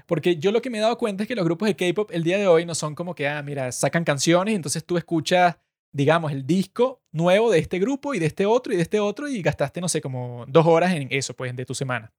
[0.10, 2.24] Porque yo lo que me he dado cuenta es que los grupos de K-pop el
[2.24, 5.58] día de hoy no son como que, ah, mira, sacan canciones entonces tú escuchas,
[5.92, 9.30] digamos, el disco nuevo de este grupo y de este otro y de este otro
[9.30, 12.12] y gastaste, no sé, como dos horas en eso, pues, de tu semana.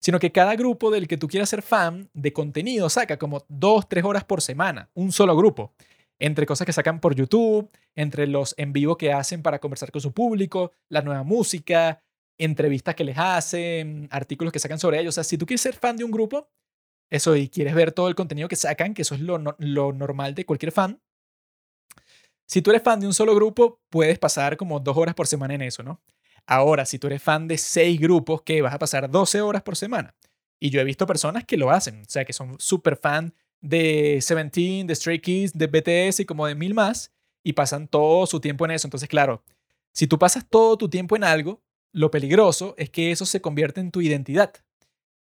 [0.00, 3.86] Sino que cada grupo del que tú quieras ser fan de contenido saca como dos,
[3.86, 5.74] tres horas por semana, un solo grupo.
[6.18, 10.00] Entre cosas que sacan por YouTube, entre los en vivo que hacen para conversar con
[10.00, 12.02] su público, la nueva música,
[12.38, 15.12] entrevistas que les hacen, artículos que sacan sobre ellos.
[15.12, 16.48] O sea, si tú quieres ser fan de un grupo,
[17.10, 20.34] eso y quieres ver todo el contenido que sacan, que eso es lo, lo normal
[20.34, 21.00] de cualquier fan,
[22.46, 25.54] si tú eres fan de un solo grupo, puedes pasar como dos horas por semana
[25.54, 26.00] en eso, ¿no?
[26.46, 29.74] Ahora, si tú eres fan de seis grupos, que vas a pasar 12 horas por
[29.76, 30.14] semana.
[30.60, 34.20] Y yo he visto personas que lo hacen, o sea, que son súper fan de
[34.22, 38.40] Seventeen, de Stray Kids, de BTS y como de mil más, y pasan todo su
[38.40, 38.86] tiempo en eso.
[38.86, 39.42] Entonces, claro,
[39.92, 43.80] si tú pasas todo tu tiempo en algo, lo peligroso es que eso se convierte
[43.80, 44.52] en tu identidad.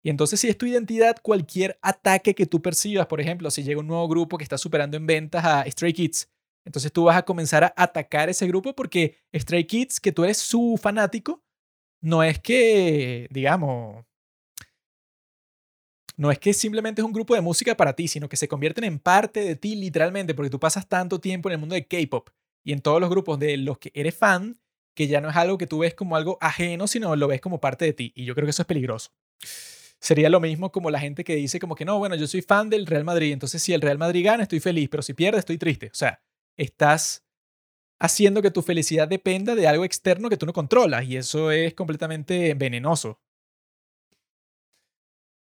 [0.02, 3.80] Y entonces si es tu identidad, cualquier ataque que tú percibas, por ejemplo, si llega
[3.80, 6.28] un nuevo grupo que está superando en ventas a Stray Kids,
[6.64, 10.38] entonces tú vas a comenzar a atacar ese grupo porque Stray Kids, que tú eres
[10.38, 11.42] su fanático,
[12.00, 14.04] no es que, digamos,
[16.16, 18.84] no es que simplemente es un grupo de música para ti, sino que se convierten
[18.84, 22.28] en parte de ti literalmente, porque tú pasas tanto tiempo en el mundo de K-pop
[22.64, 24.58] y en todos los grupos de los que eres fan,
[24.94, 27.60] que ya no es algo que tú ves como algo ajeno, sino lo ves como
[27.60, 28.12] parte de ti.
[28.14, 29.10] Y yo creo que eso es peligroso.
[30.02, 32.68] Sería lo mismo como la gente que dice como que no, bueno, yo soy fan
[32.68, 35.58] del Real Madrid, entonces si el Real Madrid gana estoy feliz, pero si pierde estoy
[35.58, 35.86] triste.
[35.86, 36.20] O sea,
[36.56, 37.24] estás
[38.00, 41.74] haciendo que tu felicidad dependa de algo externo que tú no controlas y eso es
[41.74, 43.20] completamente venenoso.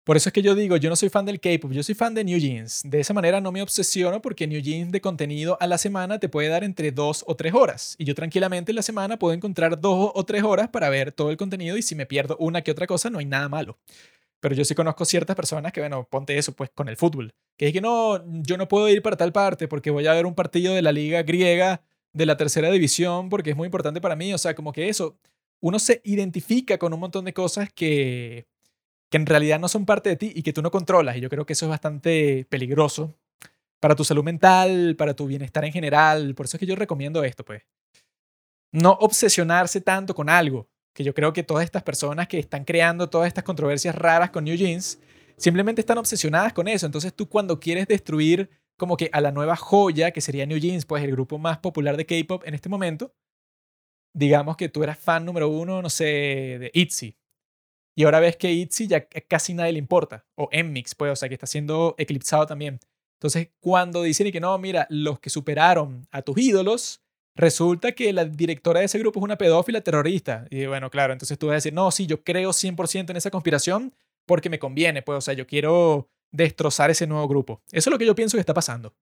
[0.03, 2.13] Por eso es que yo digo, yo no soy fan del K-pop, yo soy fan
[2.13, 2.81] de New Jeans.
[2.83, 6.27] De esa manera no me obsesiono porque New Jeans de contenido a la semana te
[6.27, 7.95] puede dar entre dos o tres horas.
[7.97, 11.31] Y yo tranquilamente en la semana puedo encontrar dos o tres horas para ver todo
[11.31, 13.77] el contenido y si me pierdo una que otra cosa no hay nada malo.
[14.43, 17.33] Pero yo sí conozco ciertas personas que, bueno, ponte eso pues con el fútbol.
[17.57, 20.25] Que es que no, yo no puedo ir para tal parte porque voy a ver
[20.25, 21.81] un partido de la liga griega
[22.11, 24.33] de la tercera división porque es muy importante para mí.
[24.33, 25.17] O sea, como que eso,
[25.61, 28.47] uno se identifica con un montón de cosas que
[29.09, 31.15] que en realidad no son parte de ti y que tú no controlas.
[31.15, 33.15] Y yo creo que eso es bastante peligroso
[33.79, 36.33] para tu salud mental, para tu bienestar en general.
[36.35, 37.63] Por eso es que yo recomiendo esto, pues.
[38.71, 43.09] No obsesionarse tanto con algo, que yo creo que todas estas personas que están creando
[43.09, 44.99] todas estas controversias raras con New Jeans,
[45.37, 46.85] simplemente están obsesionadas con eso.
[46.85, 50.85] Entonces tú cuando quieres destruir como que a la nueva joya, que sería New Jeans,
[50.85, 53.13] pues el grupo más popular de K-Pop en este momento,
[54.13, 57.17] digamos que tú eras fan número uno, no sé, de ITZY,
[57.95, 60.25] y ahora ves que ITZY ya casi nadie le importa.
[60.35, 62.79] O Mix, pues, o sea, que está siendo eclipsado también.
[63.19, 67.02] Entonces, cuando dicen que no, mira, los que superaron a tus ídolos,
[67.35, 70.45] resulta que la directora de ese grupo es una pedófila terrorista.
[70.49, 73.31] Y bueno, claro, entonces tú vas a decir, no, sí, yo creo 100% en esa
[73.31, 73.93] conspiración
[74.25, 77.61] porque me conviene, pues, o sea, yo quiero destrozar ese nuevo grupo.
[77.71, 78.93] Eso es lo que yo pienso que está pasando.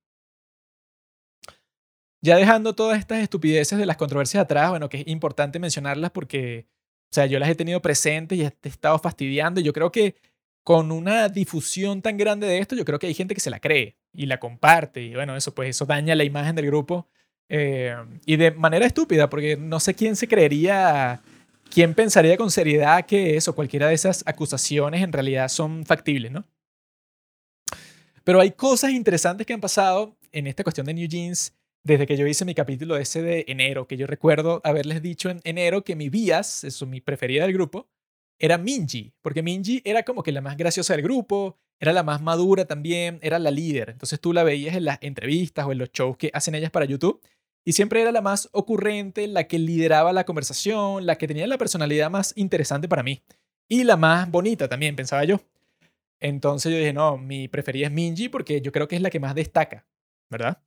[2.22, 6.68] Ya dejando todas estas estupideces de las controversias atrás, bueno, que es importante mencionarlas porque
[7.12, 9.60] o sea, yo las he tenido presentes y he estado fastidiando.
[9.60, 10.16] Y yo creo que
[10.64, 13.60] con una difusión tan grande de esto, yo creo que hay gente que se la
[13.60, 15.04] cree y la comparte.
[15.04, 17.10] Y bueno, eso pues eso daña la imagen del grupo.
[17.54, 17.94] Eh,
[18.26, 21.22] y de manera estúpida, porque no sé quién se creería,
[21.70, 26.46] quién pensaría con seriedad que eso, cualquiera de esas acusaciones en realidad son factibles, ¿no?
[28.24, 32.16] Pero hay cosas interesantes que han pasado en esta cuestión de New Jeans desde que
[32.16, 35.98] yo hice mi capítulo ese de enero, que yo recuerdo haberles dicho en enero que
[35.98, 37.90] mi Bias, eso mi preferida del grupo,
[38.40, 42.22] era Minji, porque Minji era como que la más graciosa del grupo, era la más
[42.22, 43.90] madura también, era la líder.
[43.90, 46.86] Entonces tú la veías en las entrevistas o en los shows que hacen ellas para
[46.86, 47.22] YouTube
[47.64, 51.58] y siempre era la más ocurrente, la que lideraba la conversación, la que tenía la
[51.58, 53.24] personalidad más interesante para mí
[53.68, 55.42] y la más bonita también, pensaba yo.
[56.20, 59.20] Entonces yo dije, no, mi preferida es Minji porque yo creo que es la que
[59.20, 59.86] más destaca,
[60.30, 60.62] ¿verdad?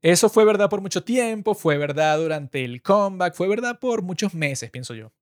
[0.00, 4.34] Eso fue verdad por mucho tiempo, fue verdad durante el comeback, fue verdad por muchos
[4.34, 5.12] meses, pienso yo.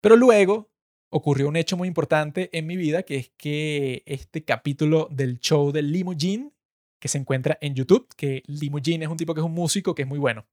[0.00, 0.68] Pero luego
[1.10, 5.70] ocurrió un hecho muy importante en mi vida, que es que este capítulo del show
[5.70, 6.50] del Limousine,
[6.98, 10.02] que se encuentra en YouTube, que Limousine es un tipo que es un músico que
[10.02, 10.46] es muy bueno.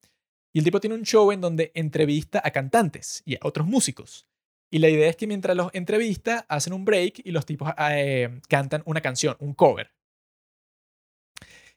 [0.54, 4.28] Y el tipo tiene un show en donde entrevista a cantantes y a otros músicos.
[4.72, 8.40] Y la idea es que mientras los entrevista, hacen un break y los tipos eh,
[8.48, 9.92] cantan una canción, un cover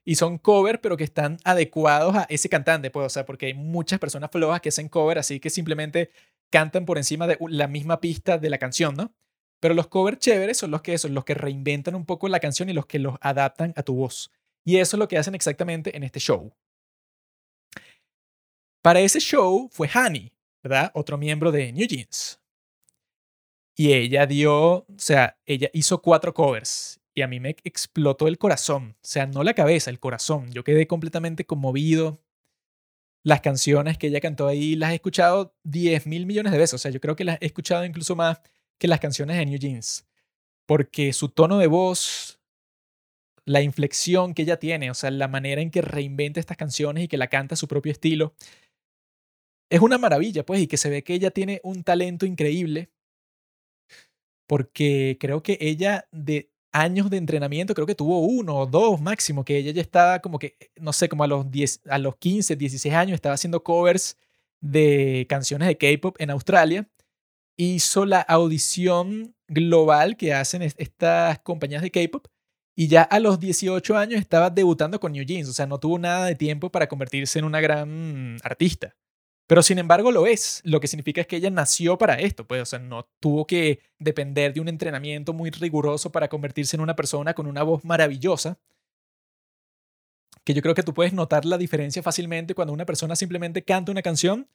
[0.08, 3.52] y son cover, pero que están adecuados a ese cantante, pues, o sea, porque hay
[3.52, 6.10] muchas personas flojas que hacen cover, así que simplemente
[6.50, 9.12] cantan por encima de la misma pista de la canción, ¿no?
[9.60, 12.70] Pero los covers chéveres son los que son los que reinventan un poco la canción
[12.70, 14.32] y los que los adaptan a tu voz.
[14.68, 16.54] Y eso es lo que hacen exactamente en este show.
[18.82, 20.30] Para ese show fue Hani,
[20.62, 20.90] ¿verdad?
[20.92, 22.38] Otro miembro de New Jeans.
[23.74, 28.36] Y ella dio, o sea, ella hizo cuatro covers y a mí me explotó el
[28.36, 30.52] corazón, o sea, no la cabeza, el corazón.
[30.52, 32.22] Yo quedé completamente conmovido.
[33.24, 36.78] Las canciones que ella cantó ahí las he escuchado 10 mil millones de veces, o
[36.78, 38.42] sea, yo creo que las he escuchado incluso más
[38.76, 40.06] que las canciones de New Jeans,
[40.66, 42.37] porque su tono de voz,
[43.48, 47.08] la inflexión que ella tiene, o sea, la manera en que reinventa estas canciones y
[47.08, 48.34] que la canta a su propio estilo,
[49.70, 52.90] es una maravilla, pues, y que se ve que ella tiene un talento increíble,
[54.46, 59.44] porque creo que ella de años de entrenamiento, creo que tuvo uno o dos máximo,
[59.44, 62.56] que ella ya estaba como que, no sé, como a los, 10, a los 15,
[62.56, 64.18] 16 años estaba haciendo covers
[64.60, 66.88] de canciones de K-pop en Australia.
[67.56, 72.28] Hizo la audición global que hacen estas compañías de K-pop
[72.78, 75.98] y ya a los 18 años estaba debutando con New Jeans, o sea, no tuvo
[75.98, 78.94] nada de tiempo para convertirse en una gran artista.
[79.48, 82.62] Pero sin embargo lo es, lo que significa es que ella nació para esto, pues,
[82.62, 86.94] o sea, no tuvo que depender de un entrenamiento muy riguroso para convertirse en una
[86.94, 88.60] persona con una voz maravillosa,
[90.44, 93.90] que yo creo que tú puedes notar la diferencia fácilmente cuando una persona simplemente canta
[93.90, 94.48] una canción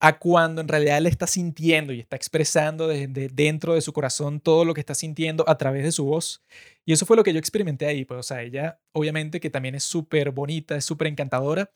[0.00, 4.40] a cuando en realidad él está sintiendo y está expresando desde dentro de su corazón
[4.40, 6.42] todo lo que está sintiendo a través de su voz.
[6.86, 8.04] Y eso fue lo que yo experimenté ahí.
[8.04, 11.70] Pues, o sea, ella obviamente que también es súper bonita, es súper encantadora.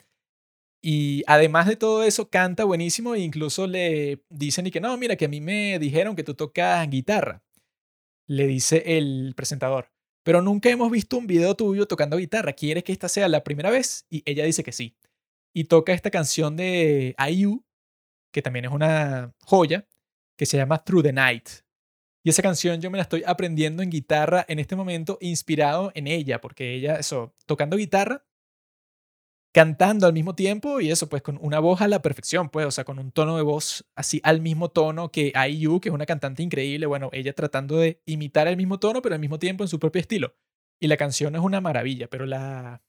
[0.82, 5.16] Y además de todo eso, canta buenísimo e incluso le dicen y que no, mira,
[5.16, 7.42] que a mí me dijeron que tú tocas guitarra.
[8.26, 9.94] Le dice el presentador
[10.24, 12.54] pero nunca hemos visto un video tuyo tocando guitarra.
[12.54, 14.06] ¿Quieres que esta sea la primera vez?
[14.10, 14.96] Y ella dice que sí.
[15.54, 17.62] Y toca esta canción de IU,
[18.34, 19.86] que también es una joya,
[20.36, 21.48] que se llama Through the Night.
[22.24, 26.08] Y esa canción yo me la estoy aprendiendo en guitarra en este momento, inspirado en
[26.08, 28.26] ella, porque ella, eso, tocando guitarra,
[29.54, 32.72] cantando al mismo tiempo y eso, pues con una voz a la perfección, pues, o
[32.72, 36.06] sea, con un tono de voz así al mismo tono que IU, que es una
[36.06, 39.68] cantante increíble, bueno, ella tratando de imitar el mismo tono, pero al mismo tiempo en
[39.68, 40.34] su propio estilo.
[40.80, 42.82] Y la canción es una maravilla, pero la...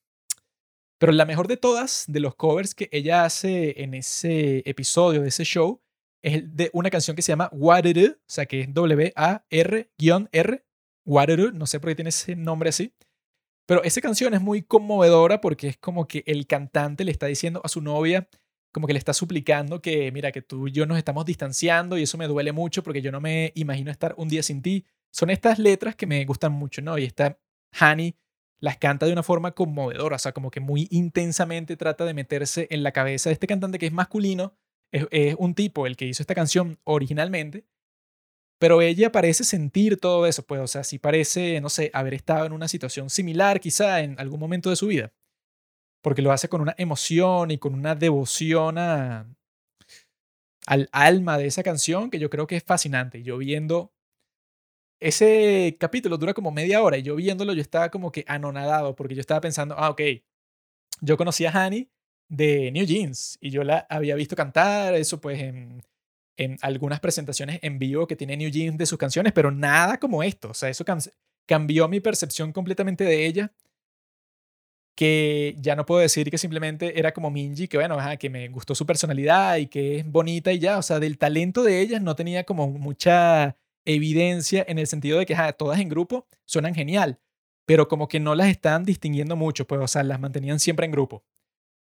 [0.98, 5.30] Pero la mejor de todas, de los covers que ella hace en ese episodio de
[5.30, 5.82] ese show,
[6.24, 10.66] es de una canción que se llama Wateru, o sea, que es W-A-R-R,
[11.06, 12.94] Wateru, no sé por qué tiene ese nombre así,
[13.68, 17.62] pero esa canción es muy conmovedora porque es como que el cantante le está diciendo
[17.64, 18.28] a su novia,
[18.72, 22.04] como que le está suplicando que, mira, que tú y yo nos estamos distanciando y
[22.04, 24.86] eso me duele mucho porque yo no me imagino estar un día sin ti.
[25.12, 26.98] Son estas letras que me gustan mucho, ¿no?
[26.98, 27.40] Y esta
[27.80, 28.16] Hani
[28.66, 32.68] las canta de una forma conmovedora, o sea, como que muy intensamente trata de meterse
[32.72, 34.58] en la cabeza de este cantante que es masculino,
[34.92, 37.68] es, un tipo el que hizo esta canción originalmente,
[38.60, 42.48] pero ella parece sentir todo eso, pues, o sea, sí parece, no sé, haber estado
[42.48, 45.14] en una situación similar quizá en algún momento de su vida.
[46.02, 49.36] Porque lo hace con una emoción y con una devoción al
[50.92, 53.22] alma de esa canción que yo creo que es fascinante.
[53.22, 53.95] Yo viendo
[55.08, 59.16] ese capítulo dura como media hora y yo viéndolo yo estaba como que anonadado porque
[59.16, 60.02] yo estaba pensando, ah, ok,
[61.02, 61.90] yo conocí a Hani
[62.28, 65.82] de New Jeans y yo la había visto cantar, eso pues en
[66.38, 70.24] en algunas presentaciones en vivo que tiene New Jeans de sus canciones, pero nada como
[70.24, 70.50] esto.
[70.50, 70.84] O sea, eso
[71.46, 73.54] cambió mi percepción completamente de ella.
[74.98, 78.76] Que ya no puedo decir que simplemente era como Minji, que bueno, que me gustó
[78.76, 80.78] su personalidad y que es bonita y ya.
[80.78, 85.26] O sea, del talento de ellas no tenía como mucha evidencia en el sentido de
[85.26, 87.20] que todas en grupo suenan genial,
[87.66, 90.92] pero como que no las están distinguiendo mucho, pues, o sea, las mantenían siempre en
[90.92, 91.24] grupo.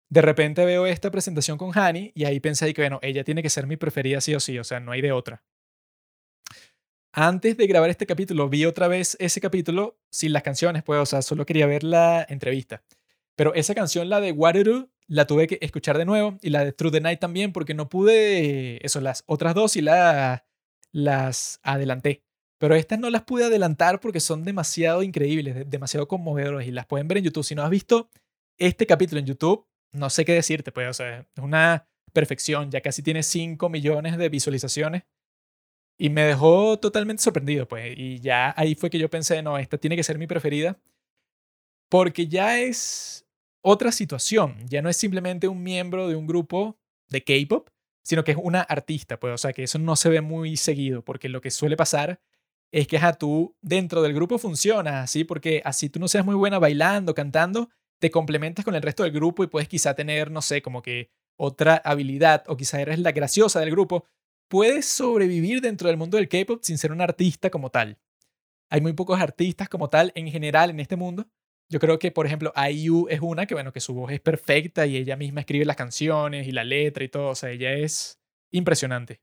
[0.09, 3.51] De repente veo esta presentación con Hani y ahí pensé que, bueno, ella tiene que
[3.51, 5.43] ser mi preferida sí o sí, o sea, no hay de otra.
[7.12, 11.07] Antes de grabar este capítulo, vi otra vez ese capítulo sin las canciones, pues, o
[11.07, 12.82] sea, solo quería ver la entrevista.
[13.37, 16.72] Pero esa canción, la de Waterloo, la tuve que escuchar de nuevo y la de
[16.72, 20.47] Through the Night también porque no pude, eso, las otras dos y la,
[20.97, 22.23] las adelanté.
[22.59, 27.07] Pero estas no las pude adelantar porque son demasiado increíbles, demasiado conmovedoras y las pueden
[27.07, 27.45] ver en YouTube.
[27.45, 28.09] Si no has visto
[28.57, 32.81] este capítulo en YouTube, no sé qué decirte, pues, o sea, es una perfección, ya
[32.81, 35.03] casi tiene 5 millones de visualizaciones
[35.99, 39.77] y me dejó totalmente sorprendido, pues, y ya ahí fue que yo pensé, no, esta
[39.77, 40.81] tiene que ser mi preferida,
[41.91, 43.27] porque ya es
[43.63, 46.79] otra situación, ya no es simplemente un miembro de un grupo
[47.11, 47.69] de K-pop,
[48.07, 51.03] sino que es una artista, pues, o sea, que eso no se ve muy seguido,
[51.03, 52.21] porque lo que suele pasar
[52.71, 56.37] es que, a tú dentro del grupo funciona así, porque así tú no seas muy
[56.37, 60.41] buena bailando, cantando, te complementas con el resto del grupo y puedes quizá tener, no
[60.41, 64.05] sé, como que otra habilidad o quizá eres la graciosa del grupo,
[64.47, 67.99] puedes sobrevivir dentro del mundo del K-pop sin ser un artista como tal.
[68.71, 71.27] Hay muy pocos artistas como tal en general en este mundo.
[71.69, 74.87] Yo creo que, por ejemplo, IU es una que, bueno, que su voz es perfecta
[74.87, 77.31] y ella misma escribe las canciones y la letra y todo.
[77.31, 78.21] O sea, ella es
[78.53, 79.21] impresionante.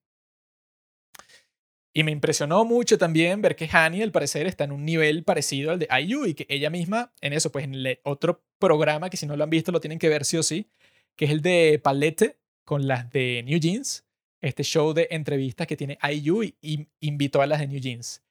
[1.96, 5.72] Y me impresionó mucho también ver que Hani, al parecer, está en un nivel parecido
[5.72, 9.28] al de IU y que ella misma, en eso, pues en otro programa que si
[9.28, 10.68] no lo han visto lo tienen que ver sí o sí,
[11.16, 14.06] que es el de Palette con las de New Jeans,
[14.42, 18.23] este show de entrevistas que tiene IU y, invitó a las de New Jeans.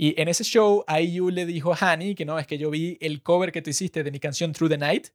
[0.00, 2.96] Y en ese show, IU le dijo a Hani que no, es que yo vi
[3.00, 5.08] el cover que tú hiciste de mi canción Through the Night,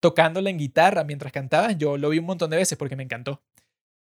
[0.00, 1.78] tocándola en guitarra mientras cantabas.
[1.78, 3.42] Yo lo vi un montón de veces porque me encantó.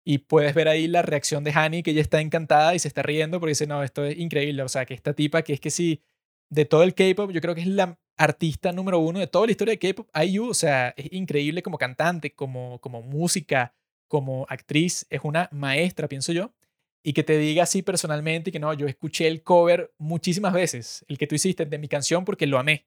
[0.04, 3.02] Y puedes ver ahí la reacción de Hani, que ella está encantada y se está
[3.02, 4.62] riendo porque dice, no, esto es increíble.
[4.62, 6.02] O sea, que esta tipa, que es que sí,
[6.48, 9.52] de todo el K-pop, yo creo que es la artista número uno de toda la
[9.52, 10.48] historia de K-pop, IU.
[10.48, 13.74] O sea, es increíble como cantante, como, como música.
[14.08, 16.54] como actriz es una maestra, pienso yo,
[17.02, 21.18] y que te diga así personalmente que no, yo escuché el cover muchísimas veces, el
[21.18, 22.86] que tú hiciste de mi canción porque lo amé.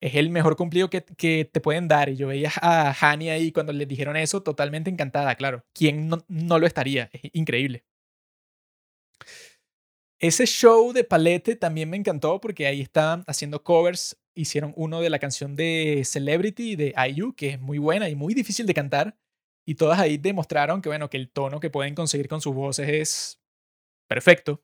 [0.00, 2.10] Es el mejor cumplido que, que te pueden dar.
[2.10, 5.64] Y yo veía a Hani ahí cuando le dijeron eso, totalmente encantada, claro.
[5.72, 7.08] ¿Quién no, no lo estaría?
[7.12, 7.84] Es increíble.
[10.18, 14.18] Ese show de Palete también me encantó porque ahí estaban haciendo covers.
[14.34, 18.34] Hicieron uno de la canción de Celebrity de IU, que es muy buena y muy
[18.34, 19.16] difícil de cantar.
[19.66, 22.88] Y todas ahí demostraron que, bueno, que el tono que pueden conseguir con sus voces
[22.88, 23.40] es
[24.08, 24.62] perfecto.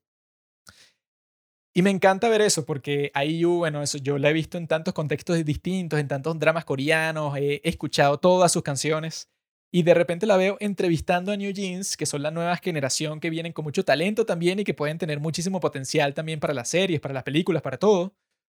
[1.74, 4.92] Y me encanta ver eso porque IU, bueno, eso yo la he visto en tantos
[4.92, 9.30] contextos distintos, en tantos dramas coreanos, he escuchado todas sus canciones
[9.74, 13.30] y de repente la veo entrevistando a New Jeans, que son la nueva generación que
[13.30, 17.00] vienen con mucho talento también y que pueden tener muchísimo potencial también para las series,
[17.00, 18.14] para las películas, para todo.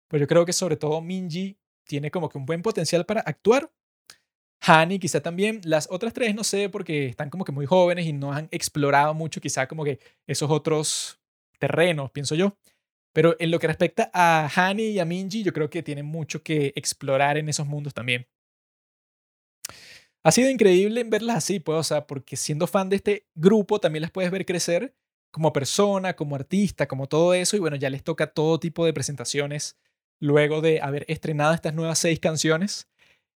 [0.08, 3.70] Pero yo creo que sobre todo Minji tiene como que un buen potencial para actuar.
[4.64, 5.60] Hani quizá también.
[5.64, 9.14] Las otras tres no sé porque están como que muy jóvenes y no han explorado
[9.14, 11.18] mucho quizá como que esos otros
[11.58, 12.56] terrenos, pienso yo.
[13.12, 16.42] Pero en lo que respecta a Hani y a Minji, yo creo que tienen mucho
[16.42, 18.26] que explorar en esos mundos también.
[20.24, 24.02] Ha sido increíble verlas así, pues, o sea, porque siendo fan de este grupo también
[24.02, 24.94] las puedes ver crecer
[25.32, 28.92] como persona, como artista, como todo eso, y bueno, ya les toca todo tipo de
[28.92, 29.76] presentaciones
[30.20, 32.88] luego de haber estrenado estas nuevas seis canciones.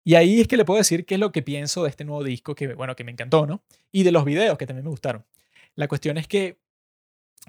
[0.05, 2.25] Y ahí es que le puedo decir qué es lo que pienso de este nuevo
[2.25, 3.63] disco, que bueno, que me encantó, ¿no?
[3.93, 5.25] Y de los videos, que también me gustaron.
[5.75, 6.59] La cuestión es que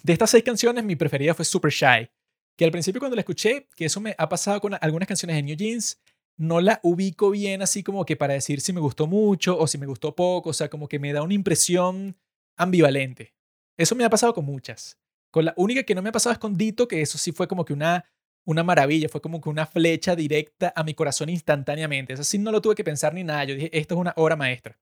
[0.03, 2.09] de estas seis canciones, mi preferida fue Super Shy,
[2.55, 5.43] que al principio cuando la escuché, que eso me ha pasado con algunas canciones de
[5.43, 5.99] New Jeans,
[6.37, 9.77] no la ubico bien así como que para decir si me gustó mucho o si
[9.77, 12.17] me gustó poco, o sea, como que me da una impresión
[12.55, 13.33] ambivalente.
[13.77, 14.97] Eso me ha pasado con muchas.
[15.31, 17.47] Con la única que no me ha pasado es con Dito, que eso sí fue
[17.47, 18.05] como que una,
[18.45, 22.13] una maravilla, fue como que una flecha directa a mi corazón instantáneamente.
[22.13, 24.35] Eso sí no lo tuve que pensar ni nada, yo dije, esto es una obra
[24.35, 24.77] maestra.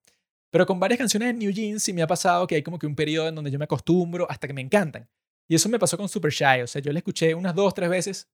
[0.49, 2.87] Pero con varias canciones de New Jeans sí me ha pasado que hay como que
[2.87, 5.07] un periodo en donde yo me acostumbro hasta que me encantan.
[5.47, 7.89] Y eso me pasó con Super Shy, o sea, yo la escuché unas dos, tres
[7.89, 8.29] veces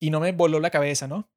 [0.00, 1.30] y no me voló la cabeza, ¿no?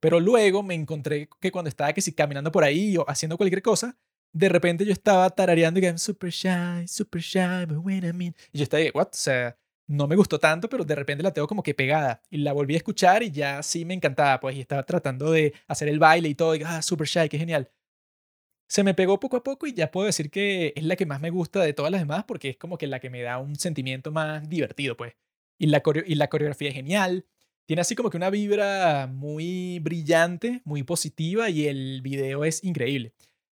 [0.00, 3.62] Pero luego me encontré que cuando estaba que si caminando por ahí o haciendo cualquier
[3.62, 3.96] cosa,
[4.34, 8.34] de repente yo estaba tarareando y que super shy, super shy, but when I mean.
[8.52, 9.06] Y yo estaba, what?
[9.06, 9.56] O sea,
[9.86, 12.22] no me gustó tanto, pero de repente la tengo como que pegada.
[12.30, 15.54] Y la volví a escuchar y ya sí me encantaba, pues, y estaba tratando de
[15.68, 17.70] hacer el baile y todo, y ah, super shy, qué genial.
[18.68, 21.20] Se me pegó poco a poco y ya puedo decir que es la que más
[21.20, 23.56] me gusta de todas las demás porque es como que la que me da un
[23.56, 25.14] sentimiento más divertido, pues.
[25.58, 27.26] Y la, y la coreografía es genial
[27.66, 33.14] tiene así como que una vibra muy brillante, muy positiva y el video es increíble.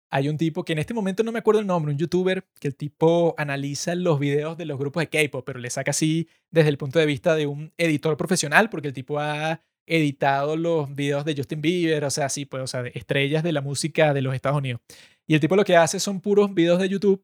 [0.09, 2.69] Hay un tipo que en este momento no me acuerdo el nombre, un youtuber, que
[2.69, 6.69] el tipo analiza los videos de los grupos de K-pop, pero le saca así desde
[6.69, 11.25] el punto de vista de un editor profesional, porque el tipo ha editado los videos
[11.25, 14.21] de Justin Bieber, o sea, así, pues, o sea, de estrellas de la música de
[14.21, 14.81] los Estados Unidos.
[15.25, 17.23] Y el tipo lo que hace son puros videos de YouTube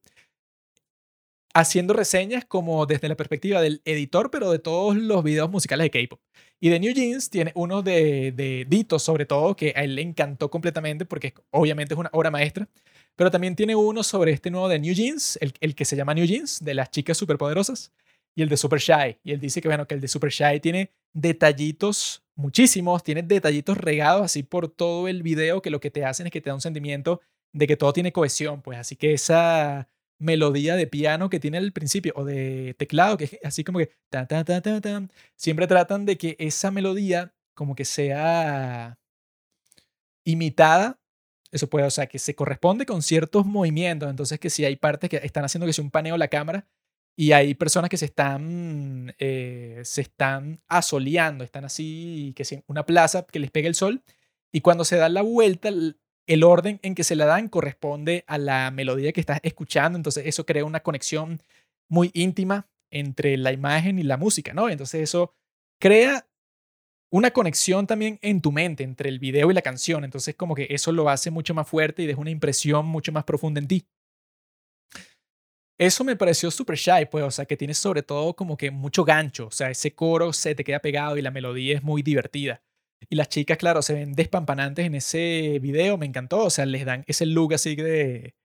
[1.53, 5.91] haciendo reseñas como desde la perspectiva del editor, pero de todos los videos musicales de
[5.91, 6.19] K-pop.
[6.59, 10.01] Y de New Jeans tiene uno de, de Dito, sobre todo, que a él le
[10.01, 12.67] encantó completamente porque obviamente es una obra maestra.
[13.15, 16.13] Pero también tiene uno sobre este nuevo de New Jeans, el, el que se llama
[16.13, 17.91] New Jeans, de las chicas superpoderosas,
[18.35, 19.17] y el de Super Shy.
[19.23, 23.77] Y él dice que, bueno, que el de Super Shy tiene detallitos, muchísimos, tiene detallitos
[23.77, 26.55] regados así por todo el video que lo que te hacen es que te da
[26.55, 27.21] un sentimiento
[27.53, 28.61] de que todo tiene cohesión.
[28.63, 29.87] Pues así que esa
[30.19, 33.91] melodía de piano que tiene al principio o de teclado, que es así como que
[34.09, 38.97] ta, ta, ta, ta, ta, siempre tratan de que esa melodía como que sea
[40.25, 40.99] imitada,
[41.51, 45.09] eso puede, o sea, que se corresponde con ciertos movimientos, entonces que si hay partes
[45.09, 46.67] que están haciendo que sea un paneo la cámara
[47.15, 52.85] y hay personas que se están, eh, se están asoleando, están así, que si una
[52.85, 54.03] plaza que les pega el sol,
[54.51, 55.69] y cuando se da la vuelta,
[56.27, 60.25] el orden en que se la dan corresponde a la melodía que estás escuchando, entonces
[60.25, 61.41] eso crea una conexión
[61.89, 64.69] muy íntima entre la imagen y la música, ¿no?
[64.69, 65.33] Entonces eso
[65.81, 66.27] crea
[67.11, 70.67] una conexión también en tu mente entre el video y la canción, entonces como que
[70.69, 73.85] eso lo hace mucho más fuerte y deja una impresión mucho más profunda en ti.
[75.77, 79.03] Eso me pareció súper shy, pues, o sea, que tiene sobre todo como que mucho
[79.03, 82.63] gancho, o sea, ese coro se te queda pegado y la melodía es muy divertida.
[83.09, 86.85] Y las chicas, claro, se ven despampanantes en ese video, me encantó, o sea, les
[86.85, 88.35] dan ese look así de,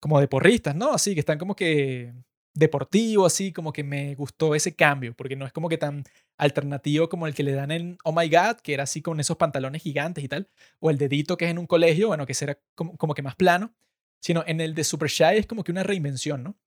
[0.00, 0.92] como de porristas, ¿no?
[0.92, 2.14] Así que están como que
[2.54, 6.04] deportivo, así como que me gustó ese cambio, porque no es como que tan
[6.36, 9.36] alternativo como el que le dan en Oh My God, que era así con esos
[9.36, 10.48] pantalones gigantes y tal,
[10.80, 13.36] o el dedito que es en un colegio, bueno, que será como, como que más
[13.36, 13.74] plano,
[14.20, 16.58] sino en el de Super Shy es como que una reinvención, ¿no?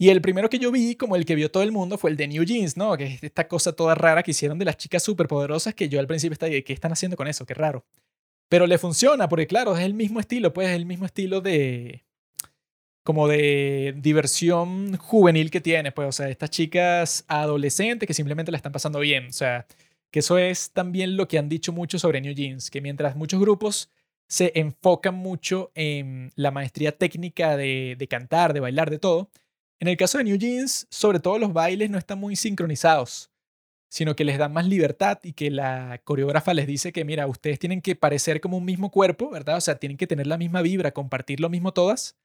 [0.00, 2.16] Y el primero que yo vi, como el que vio todo el mundo, fue el
[2.16, 2.96] de New Jeans, ¿no?
[2.96, 6.06] Que es esta cosa toda rara que hicieron de las chicas superpoderosas que yo al
[6.06, 7.44] principio estaba, ¿qué están haciendo con eso?
[7.44, 7.84] Qué raro.
[8.48, 12.06] Pero le funciona, porque claro, es el mismo estilo, pues es el mismo estilo de,
[13.02, 18.56] como de diversión juvenil que tiene, pues, o sea, estas chicas adolescentes que simplemente la
[18.56, 19.66] están pasando bien, o sea,
[20.10, 23.38] que eso es también lo que han dicho mucho sobre New Jeans, que mientras muchos
[23.38, 23.90] grupos
[24.28, 29.28] se enfocan mucho en la maestría técnica de, de cantar, de bailar, de todo,
[29.80, 33.30] en el caso de New Jeans, sobre todo los bailes no están muy sincronizados,
[33.88, 37.58] sino que les dan más libertad y que la coreógrafa les dice que, mira, ustedes
[37.58, 39.56] tienen que parecer como un mismo cuerpo, ¿verdad?
[39.56, 42.16] O sea, tienen que tener la misma vibra, compartir lo mismo todas,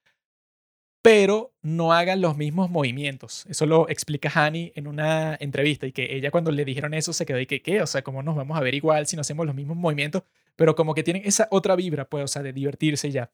[1.01, 3.45] pero no hagan los mismos movimientos.
[3.47, 7.25] Eso lo explica Hani en una entrevista y que ella cuando le dijeron eso se
[7.25, 7.81] quedó y que, ¿qué?
[7.81, 10.23] O sea, ¿cómo nos vamos a ver igual si no hacemos los mismos movimientos?
[10.55, 13.29] Pero como que tienen esa otra vibra, pues, o sea, de divertirse ya.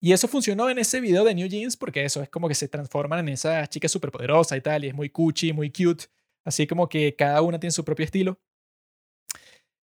[0.00, 2.68] Y eso funcionó en ese video de New Jeans porque eso es como que se
[2.68, 6.06] transforman en esa chica poderosa y tal, y es muy cuchi, muy cute.
[6.44, 8.38] Así como que cada una tiene su propio estilo.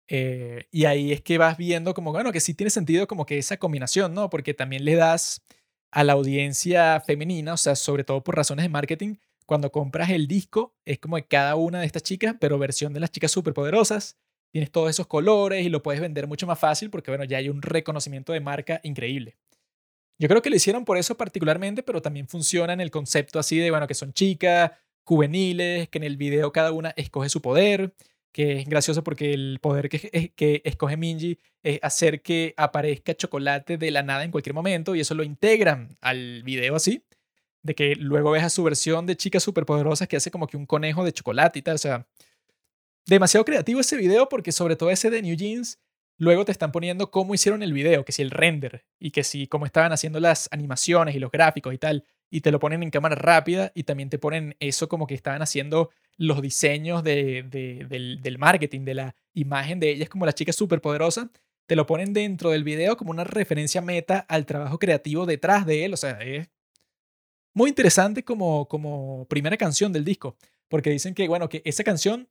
[0.08, 3.38] Eh, y ahí es que vas viendo como, bueno, que sí tiene sentido como que
[3.38, 4.28] esa combinación, ¿no?
[4.28, 5.42] Porque también le das
[5.90, 10.26] a la audiencia femenina, o sea, sobre todo por razones de marketing, cuando compras el
[10.26, 14.18] disco, es como de cada una de estas chicas, pero versión de las chicas superpoderosas.
[14.50, 17.48] Tienes todos esos colores y lo puedes vender mucho más fácil porque, bueno, ya hay
[17.48, 19.36] un reconocimiento de marca increíble.
[20.22, 23.58] Yo creo que lo hicieron por eso particularmente, pero también funciona en el concepto así
[23.58, 24.70] de, bueno, que son chicas,
[25.02, 27.92] juveniles, que en el video cada una escoge su poder,
[28.30, 33.78] que es gracioso porque el poder que, que escoge Minji es hacer que aparezca chocolate
[33.78, 37.02] de la nada en cualquier momento y eso lo integran al video así,
[37.64, 40.66] de que luego ves a su versión de chicas superpoderosas que hace como que un
[40.66, 42.06] conejo de chocolate y tal, o sea,
[43.06, 45.80] demasiado creativo ese video porque sobre todo ese de New Jeans,
[46.22, 49.48] luego te están poniendo cómo hicieron el video, que si el render y que si
[49.48, 52.90] cómo estaban haciendo las animaciones y los gráficos y tal, y te lo ponen en
[52.90, 57.42] cámara rápida y también te ponen eso como que estaban haciendo los diseños de,
[58.22, 61.28] del, marketing, de la imagen de ellas como la chica poderosa
[61.66, 65.84] te lo ponen dentro del video como una referencia meta al trabajo creativo detrás de
[65.84, 65.94] él.
[65.94, 66.48] O sea, es
[67.52, 70.36] muy interesante como, como primera canción del disco,
[70.68, 72.28] porque dicen que, bueno, que esa canción,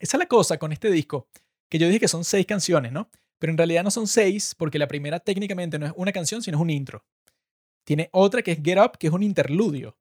[0.00, 1.28] esa es la cosa con este disco,
[1.68, 3.10] que yo dije que son seis canciones, ¿no?
[3.38, 6.56] Pero en realidad no son seis, porque la primera técnicamente no es una canción, sino
[6.56, 7.04] es un intro.
[7.84, 9.96] Tiene otra que es Get Up, que es un interludio.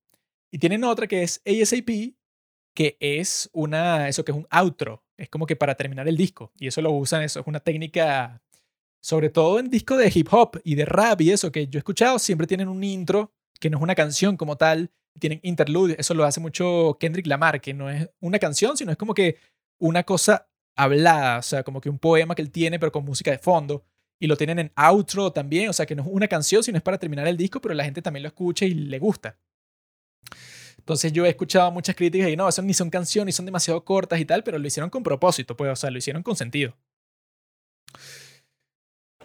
[0.52, 2.16] Y tienen otra que es ASAP,
[2.74, 5.04] que es una, eso que es un outro.
[5.18, 6.52] Es como que para terminar el disco.
[6.58, 8.42] Y eso lo usan, eso es una técnica,
[9.02, 11.80] sobre todo en discos de hip hop y de rap y eso que yo he
[11.80, 15.96] escuchado, siempre tienen un intro, que no es una canción como tal, tienen interludio.
[15.98, 19.38] Eso lo hace mucho Kendrick Lamar, que no es una canción, sino es como que
[19.80, 23.32] una cosa hablada, o sea, como que un poema que él tiene, pero con música
[23.32, 23.86] de fondo
[24.20, 26.84] y lo tienen en outro también, o sea que no es una canción, sino es
[26.84, 29.38] para terminar el disco, pero la gente también lo escucha y le gusta.
[30.78, 34.20] Entonces yo he escuchado muchas críticas y no, eso ni son canciones, son demasiado cortas
[34.20, 36.76] y tal, pero lo hicieron con propósito, pues, o sea, lo hicieron con sentido.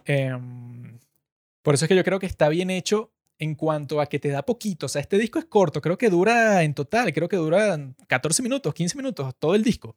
[0.05, 0.99] Em,
[1.63, 4.29] por eso es que yo creo que está bien hecho en cuanto a que te
[4.29, 4.87] da poquito.
[4.87, 8.43] O sea, este disco es corto, creo que dura en total, creo que dura 14
[8.43, 9.97] minutos, 15 minutos, todo el disco.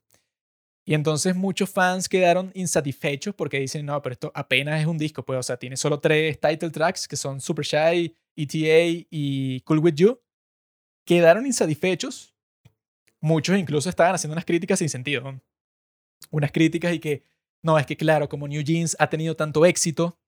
[0.92, 5.24] Y entonces muchos fans quedaron insatisfechos porque dicen, no, pero esto apenas es un disco,
[5.24, 9.80] pues, o sea, tiene solo tres title tracks que son Super Shy, ETA y Cool
[9.80, 10.20] With You.
[11.06, 12.36] Quedaron insatisfechos.
[13.22, 15.42] Muchos incluso estaban haciendo unas críticas sin sentido.
[16.30, 17.24] Unas críticas y que,
[17.64, 20.20] no, es que claro, como New Jeans ha tenido tanto éxito,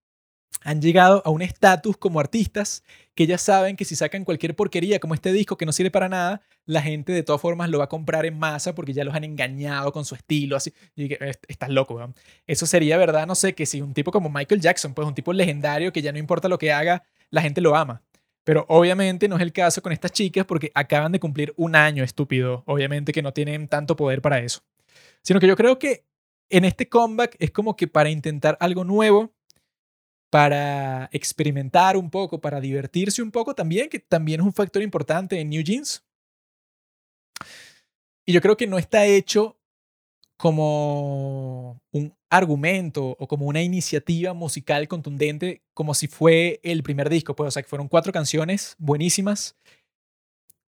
[0.63, 2.83] han llegado a un estatus como artistas
[3.15, 6.09] que ya saben que si sacan cualquier porquería como este disco que no sirve para
[6.09, 9.13] nada, la gente de todas formas lo va a comprar en masa porque ya los
[9.13, 10.73] han engañado con su estilo, así.
[10.95, 11.13] Y
[11.47, 12.13] estás loco,
[12.47, 15.33] Eso sería verdad, no sé, que si un tipo como Michael Jackson, pues un tipo
[15.33, 18.01] legendario que ya no importa lo que haga, la gente lo ama.
[18.43, 22.03] Pero obviamente no es el caso con estas chicas porque acaban de cumplir un año,
[22.03, 22.63] estúpido.
[22.65, 24.61] Obviamente que no tienen tanto poder para eso.
[25.21, 26.05] Sino que yo creo que
[26.49, 29.32] en este comeback es como que para intentar algo nuevo,
[30.33, 35.39] para experimentar un poco, para divertirse un poco también, que también es un factor importante
[35.39, 36.03] en New Jeans.
[38.25, 39.59] Y yo creo que no está hecho
[40.35, 47.35] como un argumento o como una iniciativa musical contundente como si fue el primer disco,
[47.35, 49.55] pues, o sea, fueron cuatro canciones buenísimas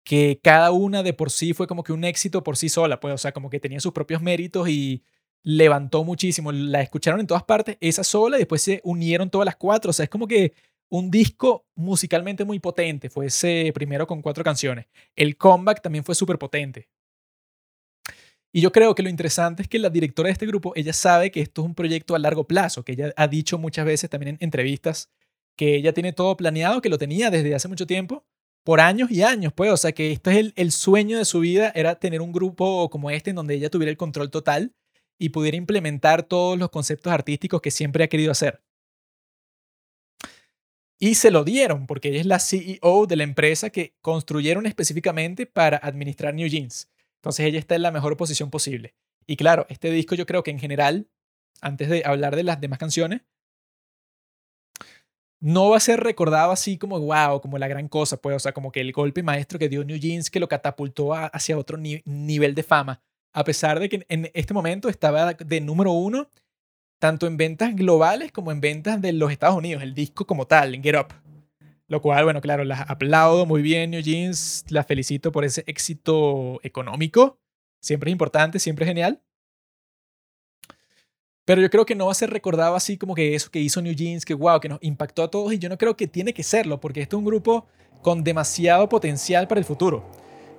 [0.03, 3.13] que cada una de por sí fue como que un éxito por sí sola, pues,
[3.13, 5.03] o sea, como que tenía sus propios méritos y
[5.43, 6.51] levantó muchísimo.
[6.51, 9.89] La escucharon en todas partes, esa sola, y después se unieron todas las cuatro.
[9.91, 10.53] O sea, es como que
[10.89, 13.09] un disco musicalmente muy potente.
[13.09, 14.87] Fue ese primero con cuatro canciones.
[15.15, 16.89] El comeback también fue súper potente.
[18.53, 21.31] Y yo creo que lo interesante es que la directora de este grupo, ella sabe
[21.31, 24.35] que esto es un proyecto a largo plazo, que ella ha dicho muchas veces también
[24.35, 25.09] en entrevistas
[25.55, 28.25] que ella tiene todo planeado, que lo tenía desde hace mucho tiempo,
[28.65, 31.71] por años y años, pues, o sea, que esto es el sueño de su vida,
[31.75, 34.73] era tener un grupo como este en donde ella tuviera el control total
[35.21, 38.63] y pudiera implementar todos los conceptos artísticos que siempre ha querido hacer.
[40.97, 45.45] Y se lo dieron porque ella es la CEO de la empresa que construyeron específicamente
[45.45, 46.89] para administrar New Jeans.
[47.17, 48.95] Entonces ella está en la mejor posición posible.
[49.27, 51.07] Y claro, este disco yo creo que en general,
[51.61, 53.21] antes de hablar de las demás canciones,
[55.39, 58.53] no va a ser recordado así como wow, como la gran cosa, pues, o sea,
[58.53, 62.55] como que el golpe maestro que dio New Jeans que lo catapultó hacia otro nivel
[62.55, 63.03] de fama,
[63.33, 66.29] a pesar de que en este momento estaba de número uno,
[66.99, 70.81] tanto en ventas globales como en ventas de los Estados Unidos, el disco como tal,
[70.81, 71.13] Get Up.
[71.87, 76.59] Lo cual, bueno, claro, las aplaudo muy bien, New Jeans, las felicito por ese éxito
[76.63, 77.37] económico,
[77.81, 79.21] siempre es importante, siempre es genial.
[81.43, 83.81] Pero yo creo que no va a ser recordado así como que eso que hizo
[83.81, 85.51] New Jeans, que wow, que nos impactó a todos.
[85.51, 87.65] Y yo no creo que tiene que serlo, porque este es un grupo
[88.01, 90.09] con demasiado potencial para el futuro.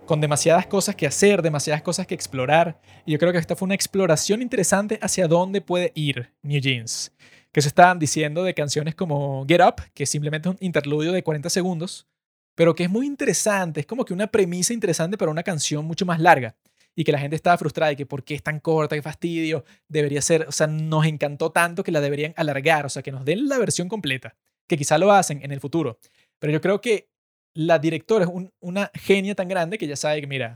[0.06, 2.80] Con demasiadas cosas que hacer, demasiadas cosas que explorar.
[3.06, 7.12] Y yo creo que esta fue una exploración interesante hacia dónde puede ir New Jeans.
[7.52, 11.48] Que se estaban diciendo de canciones como Get Up, que simplemente un interludio de 40
[11.50, 12.08] segundos,
[12.56, 13.80] pero que es muy interesante.
[13.80, 16.56] Es como que una premisa interesante para una canción mucho más larga
[16.96, 19.64] y que la gente estaba frustrada y que por qué es tan corta, qué fastidio,
[19.88, 23.24] debería ser, o sea, nos encantó tanto que la deberían alargar, o sea, que nos
[23.24, 24.36] den la versión completa,
[24.66, 25.98] que quizá lo hacen en el futuro.
[26.38, 27.11] Pero yo creo que
[27.54, 28.30] la directora es
[28.60, 30.54] una genia tan grande que ya sabe que, mira,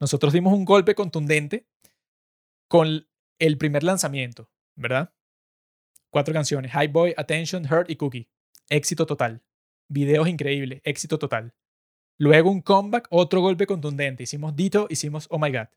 [0.00, 1.66] nosotros dimos un golpe contundente
[2.68, 5.14] con el primer lanzamiento, ¿verdad?
[6.10, 8.28] Cuatro canciones, High Boy, Attention, Hurt y Cookie.
[8.68, 9.42] Éxito total.
[9.88, 11.54] Videos increíbles, éxito total.
[12.18, 14.22] Luego un comeback, otro golpe contundente.
[14.22, 15.68] Hicimos Dito, hicimos Oh My God.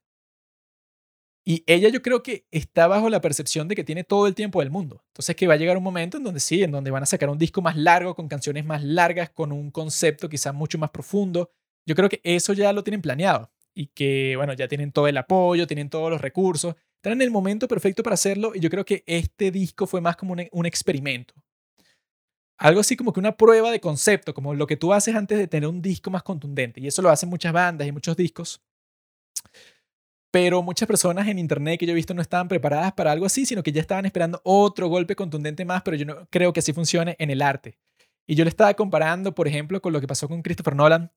[1.45, 4.59] Y ella yo creo que está bajo la percepción de que tiene todo el tiempo
[4.59, 5.03] del mundo.
[5.07, 7.29] Entonces que va a llegar un momento en donde sí, en donde van a sacar
[7.29, 11.51] un disco más largo, con canciones más largas, con un concepto quizás mucho más profundo.
[11.85, 15.17] Yo creo que eso ya lo tienen planeado y que, bueno, ya tienen todo el
[15.17, 18.85] apoyo, tienen todos los recursos, están en el momento perfecto para hacerlo y yo creo
[18.85, 21.33] que este disco fue más como un, un experimento.
[22.57, 25.47] Algo así como que una prueba de concepto, como lo que tú haces antes de
[25.47, 26.81] tener un disco más contundente.
[26.81, 28.61] Y eso lo hacen muchas bandas y muchos discos.
[30.31, 33.45] Pero muchas personas en internet que yo he visto no estaban preparadas para algo así,
[33.45, 36.71] sino que ya estaban esperando otro golpe contundente más, pero yo no creo que así
[36.71, 37.77] funcione en el arte.
[38.27, 41.11] Y yo le estaba comparando, por ejemplo, con lo que pasó con Christopher Nolan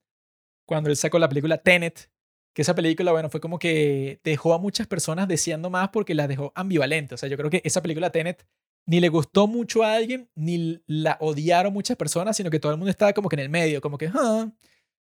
[0.67, 2.11] cuando él sacó la película Tenet,
[2.55, 6.29] que esa película, bueno, fue como que dejó a muchas personas deseando más porque las
[6.29, 7.15] dejó ambivalentes.
[7.15, 8.47] O sea, yo creo que esa película Tenet
[8.87, 12.79] ni le gustó mucho a alguien, ni la odiaron muchas personas, sino que todo el
[12.79, 14.11] mundo estaba como que en el medio, como que,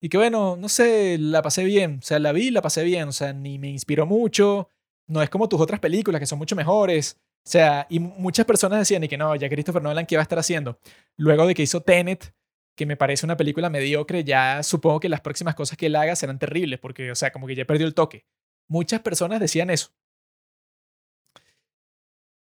[0.01, 3.09] y que bueno, no sé, la pasé bien, o sea, la vi la pasé bien,
[3.09, 4.69] o sea, ni me inspiró mucho,
[5.07, 8.79] no es como tus otras películas que son mucho mejores, o sea, y muchas personas
[8.79, 10.79] decían, y que no, ya Christopher Nolan, ¿qué va a estar haciendo?
[11.17, 12.33] Luego de que hizo Tenet,
[12.75, 16.15] que me parece una película mediocre, ya supongo que las próximas cosas que él haga
[16.15, 18.25] serán terribles, porque, o sea, como que ya perdió el toque.
[18.69, 19.89] Muchas personas decían eso.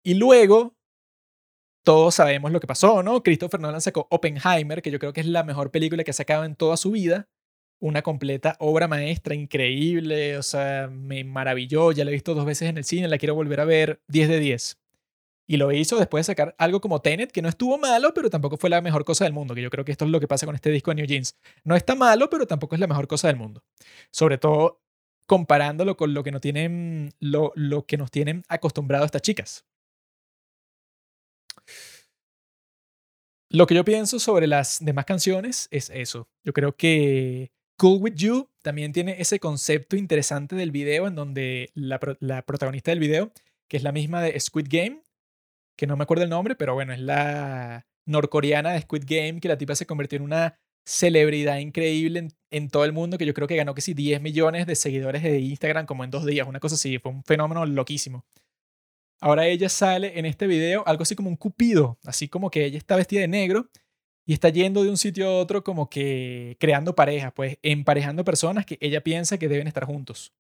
[0.03, 0.75] Y luego
[1.83, 3.23] todos sabemos lo que pasó, ¿no?
[3.23, 6.43] Christopher Nolan sacó Oppenheimer, que yo creo que es la mejor película que ha sacado
[6.43, 7.27] en toda su vida.
[7.79, 12.69] Una completa obra maestra, increíble, o sea, me maravilló, ya la he visto dos veces
[12.69, 14.79] en el cine, la quiero volver a ver 10 de 10.
[15.47, 18.57] Y lo hizo después de sacar algo como Tenet, que no estuvo malo, pero tampoco
[18.57, 20.45] fue la mejor cosa del mundo, que yo creo que esto es lo que pasa
[20.45, 21.37] con este disco de New Jeans.
[21.63, 23.63] No está malo, pero tampoco es la mejor cosa del mundo.
[24.11, 24.83] Sobre todo
[25.25, 29.65] comparándolo con lo que, no tienen, lo, lo que nos tienen acostumbrados estas chicas.
[33.49, 36.29] Lo que yo pienso sobre las demás canciones es eso.
[36.43, 41.71] Yo creo que Cool With You también tiene ese concepto interesante del video en donde
[41.73, 41.97] la,
[42.41, 43.31] protagonista del video,
[43.69, 45.01] que es la misma de Squid Game,
[45.77, 49.47] que no me acuerdo el nombre, pero bueno, es la norcoreana de Squid Game, que
[49.47, 53.47] la tipa se convirtió en una celebridad increíble en, todo el mundo, que yo creo
[53.47, 56.59] que ganó que sí 10 millones de seguidores de Instagram como en dos días, una
[56.59, 58.25] cosa así, fue un fenómeno loquísimo.
[59.21, 62.77] Ahora ella sale en este video algo así como un cupido, así como que ella
[62.77, 63.69] está vestida de negro
[64.29, 68.63] y está yendo de un sitio a otro como que creando parejas, pues emparejando personas
[68.63, 70.35] que ella piensa que deben estar juntos.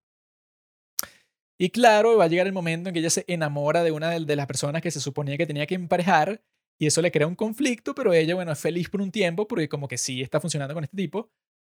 [1.57, 4.35] Y claro, va a llegar el momento en que ella se enamora de una de
[4.35, 6.43] las personas que se suponía que tenía que emparejar
[6.79, 9.67] y eso le crea un conflicto, pero ella, bueno, es feliz por un tiempo porque
[9.67, 11.31] como que sí está funcionando con este tipo,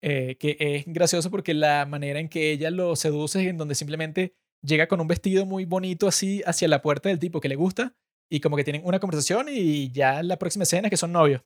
[0.03, 3.77] eh, que es gracioso porque la manera en que ella lo seduce es en donde
[3.77, 7.55] simplemente llega con un vestido muy bonito así hacia la puerta del tipo que le
[7.55, 7.95] gusta
[8.29, 11.43] y como que tienen una conversación y ya la próxima escena es que son novios.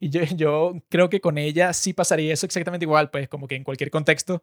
[0.00, 3.54] Y yo, yo creo que con ella sí pasaría eso exactamente igual, pues como que
[3.56, 4.42] en cualquier contexto,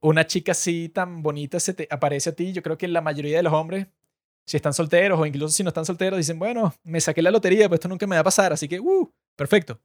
[0.00, 3.36] una chica así tan bonita se te aparece a ti, yo creo que la mayoría
[3.36, 3.86] de los hombres,
[4.46, 7.68] si están solteros o incluso si no están solteros, dicen, bueno, me saqué la lotería,
[7.68, 9.80] pues esto nunca me va a pasar, así que, uh, perfecto.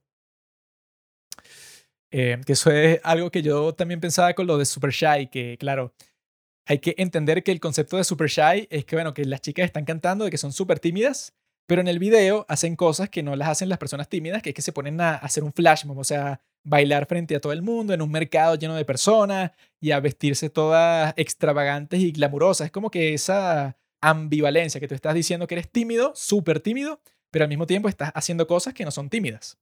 [2.11, 5.57] Eh, que eso es algo que yo también pensaba con lo de Super Shy, que
[5.57, 5.93] claro,
[6.65, 9.65] hay que entender que el concepto de Super Shy es que, bueno, que las chicas
[9.65, 11.33] están cantando de que son súper tímidas,
[11.71, 14.55] Pero en el video hacen cosas que no las hacen las personas tímidas, que es
[14.55, 17.61] que se ponen a hacer un flash mob, o sea, bailar frente a todo el
[17.61, 22.65] mundo en un mercado lleno de personas y a vestirse todas extravagantes y glamurosas.
[22.65, 26.99] Es como que esa ambivalencia que tú estás diciendo que eres tímido, súper tímido,
[27.31, 29.57] pero al mismo tiempo estás haciendo cosas que no son tímidas.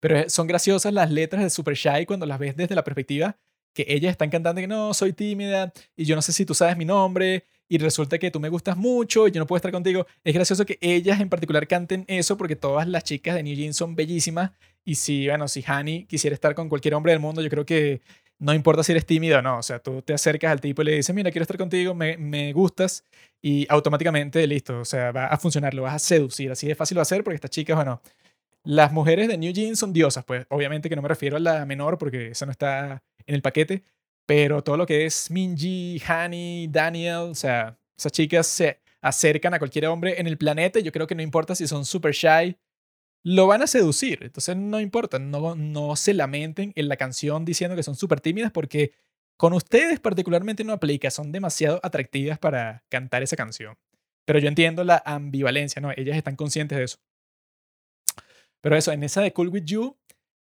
[0.00, 3.38] Pero son graciosas las letras de Super Shy cuando las ves desde la perspectiva
[3.72, 6.76] que ellas están cantando que no, soy tímida y yo no sé si tú sabes
[6.76, 10.06] mi nombre y resulta que tú me gustas mucho y yo no puedo estar contigo.
[10.24, 13.78] Es gracioso que ellas en particular canten eso porque todas las chicas de New Jeans
[13.78, 14.50] son bellísimas.
[14.84, 18.02] Y si, bueno, si Hani quisiera estar con cualquier hombre del mundo, yo creo que
[18.38, 20.84] no importa si eres tímido o no, o sea, tú te acercas al tipo y
[20.84, 23.04] le dices, mira, quiero estar contigo, me, me gustas
[23.40, 26.98] y automáticamente, listo, o sea, va a funcionar, lo vas a seducir, así de fácil
[26.98, 28.02] va a ser porque estas chicas, bueno,
[28.64, 30.44] las mujeres de New Jeans son diosas, pues.
[30.50, 33.82] Obviamente que no me refiero a la menor porque esa no está en el paquete,
[34.32, 39.58] pero todo lo que es Minji, Hani, Daniel, o sea, esas chicas se acercan a
[39.58, 42.56] cualquier hombre en el planeta yo creo que no importa si son super shy,
[43.22, 44.20] lo van a seducir.
[44.22, 48.50] Entonces no importa, no, no se lamenten en la canción diciendo que son súper tímidas
[48.52, 48.94] porque
[49.36, 53.76] con ustedes particularmente no aplica, son demasiado atractivas para cantar esa canción.
[54.24, 55.90] Pero yo entiendo la ambivalencia, ¿no?
[55.94, 56.98] Ellas están conscientes de eso.
[58.62, 59.98] Pero eso, en esa de Cool With You,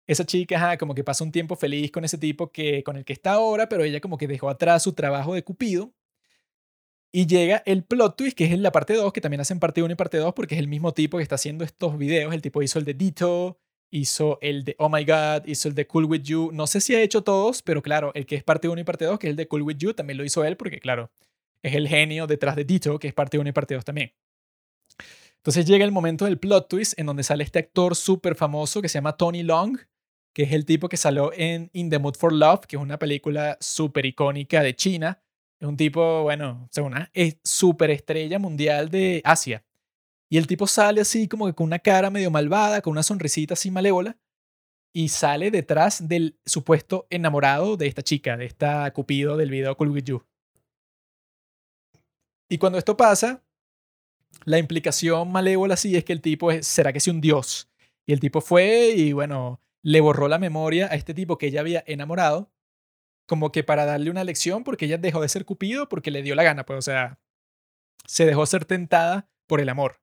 [0.06, 3.12] esa chica como que pasa un tiempo feliz con ese tipo que, con el que
[3.12, 5.92] está ahora, pero ella como que dejó atrás su trabajo de Cupido.
[7.12, 9.82] Y llega el plot twist, que es en la parte 2, que también hacen parte
[9.82, 12.34] 1 y parte 2, porque es el mismo tipo que está haciendo estos videos.
[12.34, 15.86] El tipo hizo el de Ditto, hizo el de Oh My God, hizo el de
[15.86, 16.50] Cool With You.
[16.52, 19.04] No sé si ha hecho todos, pero claro, el que es parte 1 y parte
[19.04, 21.12] 2, que es el de Cool With You, también lo hizo él, porque claro,
[21.62, 24.12] es el genio detrás de Ditto, que es parte 1 y parte 2 también.
[25.36, 28.88] Entonces llega el momento del plot twist en donde sale este actor súper famoso que
[28.88, 29.78] se llama Tony Long,
[30.34, 32.98] que es el tipo que salió en In the Mood for Love, que es una
[32.98, 35.22] película súper icónica de China.
[35.60, 37.10] Es un tipo, bueno, según una
[37.44, 39.64] súper estrella mundial de Asia.
[40.28, 43.54] Y el tipo sale así como que con una cara medio malvada, con una sonrisita
[43.54, 44.18] así malévola,
[44.92, 49.90] y sale detrás del supuesto enamorado de esta chica, de esta Cupido del video Cool
[49.90, 50.24] With You.
[52.48, 53.42] Y cuando esto pasa,
[54.44, 57.70] la implicación malévola sí es que el tipo es, ¿será que es un dios?
[58.06, 61.60] Y el tipo fue y bueno, le borró la memoria a este tipo que ella
[61.60, 62.50] había enamorado,
[63.26, 66.34] como que para darle una lección porque ella dejó de ser Cupido porque le dio
[66.34, 67.20] la gana, pues o sea,
[68.06, 70.00] se dejó ser tentada por el amor.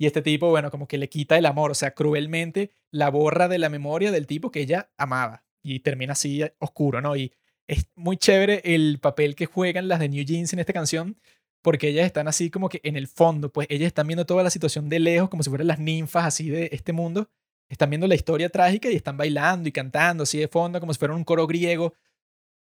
[0.00, 3.48] Y este tipo, bueno, como que le quita el amor, o sea, cruelmente la borra
[3.48, 5.44] de la memoria del tipo que ella amaba.
[5.64, 7.16] Y termina así oscuro, ¿no?
[7.16, 7.34] Y
[7.66, 11.20] es muy chévere el papel que juegan las de New Jeans en esta canción,
[11.62, 14.50] porque ellas están así como que en el fondo, pues ellas están viendo toda la
[14.50, 17.28] situación de lejos, como si fueran las ninfas así de este mundo,
[17.68, 20.98] están viendo la historia trágica y están bailando y cantando así de fondo, como si
[20.98, 21.94] fuera un coro griego.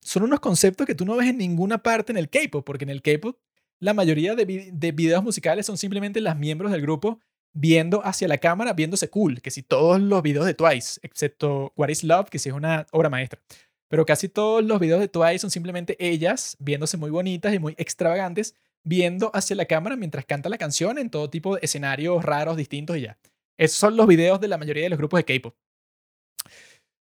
[0.01, 2.91] Son unos conceptos que tú no ves en ninguna parte en el K-pop, porque en
[2.91, 3.39] el K-pop
[3.79, 7.21] la mayoría de, de videos musicales son simplemente las miembros del grupo
[7.53, 11.89] viendo hacia la cámara, viéndose cool, que si todos los videos de Twice, excepto What
[11.89, 13.41] is Love, que sí es una obra maestra,
[13.89, 17.75] pero casi todos los videos de Twice son simplemente ellas viéndose muy bonitas y muy
[17.79, 18.55] extravagantes,
[18.85, 22.99] viendo hacia la cámara mientras canta la canción en todo tipo de escenarios raros, distintos
[22.99, 23.19] y ya.
[23.59, 25.57] Esos son los videos de la mayoría de los grupos de K-pop.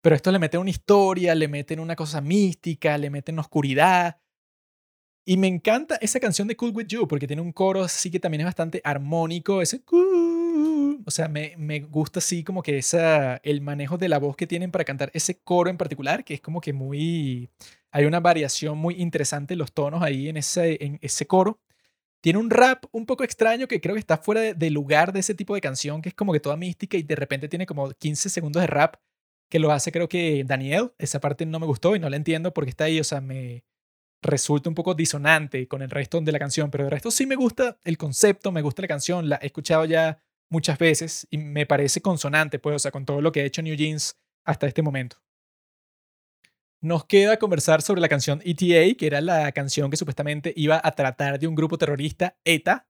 [0.02, 4.20] Pero esto le meten una historia, le meten una cosa mística, le meten oscuridad.
[5.26, 8.18] Y me encanta esa canción de Cool With You porque tiene un coro así que
[8.18, 9.60] también es bastante armónico.
[9.60, 14.36] Ese o sea, me, me, gusta así como que esa, el manejo de la voz
[14.36, 17.50] que tienen para cantar ese coro en particular, que es como que muy
[17.92, 21.60] hay una variación muy interesante en los tonos ahí en ese, en ese coro.
[22.22, 25.34] Tiene un rap un poco extraño que creo que está fuera de, lugar de ese
[25.34, 28.28] tipo de canción, que es como que toda mística y de repente tiene como 15
[28.28, 28.96] segundos de rap
[29.50, 30.92] que lo hace creo que Daniel.
[30.98, 33.64] Esa parte no me gustó y no la entiendo porque está ahí, o sea, me
[34.22, 37.36] resulta un poco disonante con el resto de la canción, pero el resto sí me
[37.36, 41.64] gusta el concepto, me gusta la canción, la he escuchado ya muchas veces y me
[41.66, 44.82] parece consonante, pues, o sea, con todo lo que ha hecho New Jeans hasta este
[44.82, 45.16] momento.
[46.82, 50.92] Nos queda conversar sobre la canción ETA, que era la canción que supuestamente iba a
[50.92, 52.86] tratar de un grupo terrorista, ETA.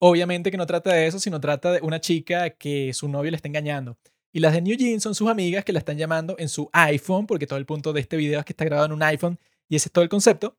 [0.00, 3.36] Obviamente que no trata de eso, sino trata de una chica que su novio le
[3.36, 3.96] está engañando.
[4.32, 7.28] Y las de New Jeans son sus amigas que la están llamando en su iPhone,
[7.28, 9.38] porque todo el punto de este video es que está grabado en un iPhone
[9.68, 10.56] y ese es todo el concepto.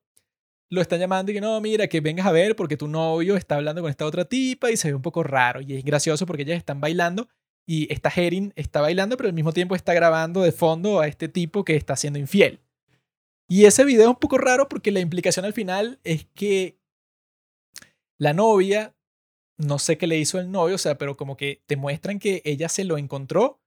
[0.70, 3.56] Lo están llamando y que no, mira, que vengas a ver porque tu novio está
[3.56, 5.60] hablando con esta otra tipa y se ve un poco raro.
[5.60, 7.28] Y es gracioso porque ellas están bailando
[7.66, 11.28] y esta Herin está bailando, pero al mismo tiempo está grabando de fondo a este
[11.28, 12.60] tipo que está siendo infiel.
[13.48, 16.78] Y ese video es un poco raro porque la implicación al final es que
[18.18, 18.94] la novia,
[19.58, 22.40] no sé qué le hizo el novio, o sea, pero como que te muestran que
[22.44, 23.60] ella se lo encontró,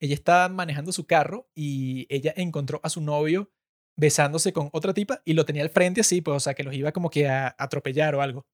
[0.00, 3.50] ella estaba manejando su carro y ella encontró a su novio
[3.96, 6.74] besándose con otra tipa y lo tenía al frente así, pues, o sea, que los
[6.74, 8.46] iba como que a atropellar o algo.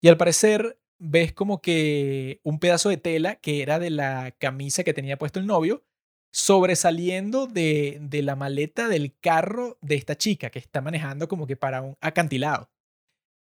[0.00, 4.84] Y al parecer ves como que un pedazo de tela que era de la camisa
[4.84, 5.84] que tenía puesto el novio
[6.30, 11.56] sobresaliendo de, de la maleta del carro de esta chica que está manejando como que
[11.56, 12.70] para un acantilado.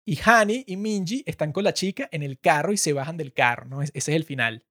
[0.05, 3.33] Y Hani y Minji están con la chica en el carro y se bajan del
[3.33, 3.81] carro, ¿no?
[3.81, 4.65] Ese es el final.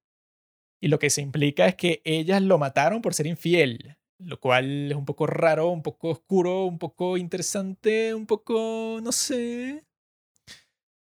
[0.79, 4.91] Y lo que se implica es que ellas lo mataron por ser infiel, lo cual
[4.91, 9.85] es un poco raro, un poco oscuro, un poco interesante, un poco, no sé.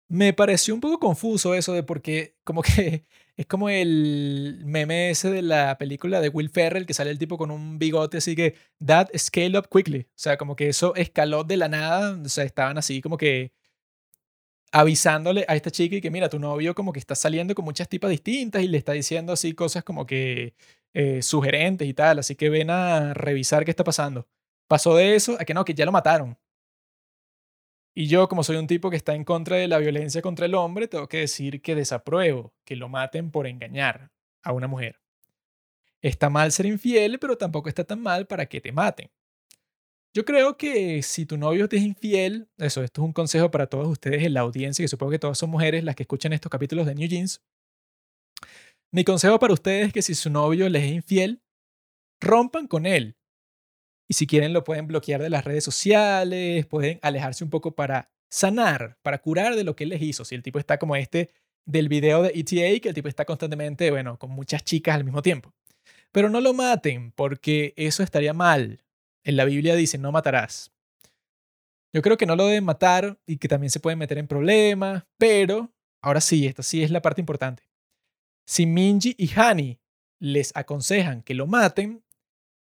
[0.10, 3.06] Me pareció un poco confuso eso de porque como que
[3.38, 7.38] es como el meme ese de la película de Will Ferrell que sale el tipo
[7.38, 8.56] con un bigote así que
[8.86, 12.44] that scale up quickly, o sea, como que eso escaló de la nada, o sea,
[12.44, 13.54] estaban así como que
[14.72, 17.88] avisándole a esta chica y que mira, tu novio como que está saliendo con muchas
[17.88, 20.56] tipas distintas y le está diciendo así cosas como que
[20.94, 24.28] eh, sugerentes y tal, así que ven a revisar qué está pasando.
[24.68, 26.38] Pasó de eso a que no, que ya lo mataron.
[27.96, 30.56] Y yo, como soy un tipo que está en contra de la violencia contra el
[30.56, 34.12] hombre, tengo que decir que desapruebo que lo maten por engañar
[34.42, 35.00] a una mujer.
[36.02, 39.10] Está mal ser infiel, pero tampoco está tan mal para que te maten.
[40.16, 43.68] Yo creo que si tu novio te es infiel, eso, esto es un consejo para
[43.68, 46.52] todos ustedes en la audiencia, que supongo que todas son mujeres las que escuchan estos
[46.52, 47.42] capítulos de New Jeans.
[48.92, 51.42] Mi consejo para ustedes es que si su novio les es infiel,
[52.22, 53.16] rompan con él.
[54.14, 58.12] Y si quieren lo pueden bloquear de las redes sociales, pueden alejarse un poco para
[58.30, 60.24] sanar, para curar de lo que él les hizo.
[60.24, 61.32] Si el tipo está como este
[61.66, 65.24] del video de ETA, que el tipo está constantemente, bueno, con muchas chicas al mismo
[65.24, 65.52] tiempo.
[66.12, 68.84] Pero no lo maten, porque eso estaría mal.
[69.24, 70.72] En la Biblia dice, no matarás.
[71.92, 75.06] Yo creo que no lo deben matar y que también se pueden meter en problemas,
[75.18, 75.74] pero
[76.04, 77.64] ahora sí, esta sí es la parte importante.
[78.46, 79.80] Si Minji y Hani
[80.20, 82.04] les aconsejan que lo maten,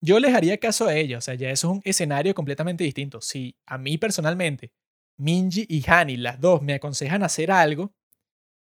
[0.01, 1.19] yo les haría caso a ellos.
[1.19, 3.21] O sea, ya eso es un escenario completamente distinto.
[3.21, 4.71] Si a mí personalmente,
[5.17, 7.93] Minji y Hani, las dos, me aconsejan hacer algo,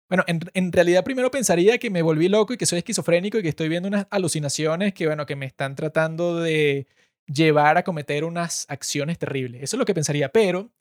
[0.09, 3.43] bueno, en, en, realidad primero pensaría que me volví loco y que soy esquizofrénico y
[3.43, 6.87] que estoy viendo unas alucinaciones que, bueno, que me están tratando de
[7.27, 9.63] llevar a cometer unas acciones terribles.
[9.63, 10.73] Eso es lo que pensaría, pero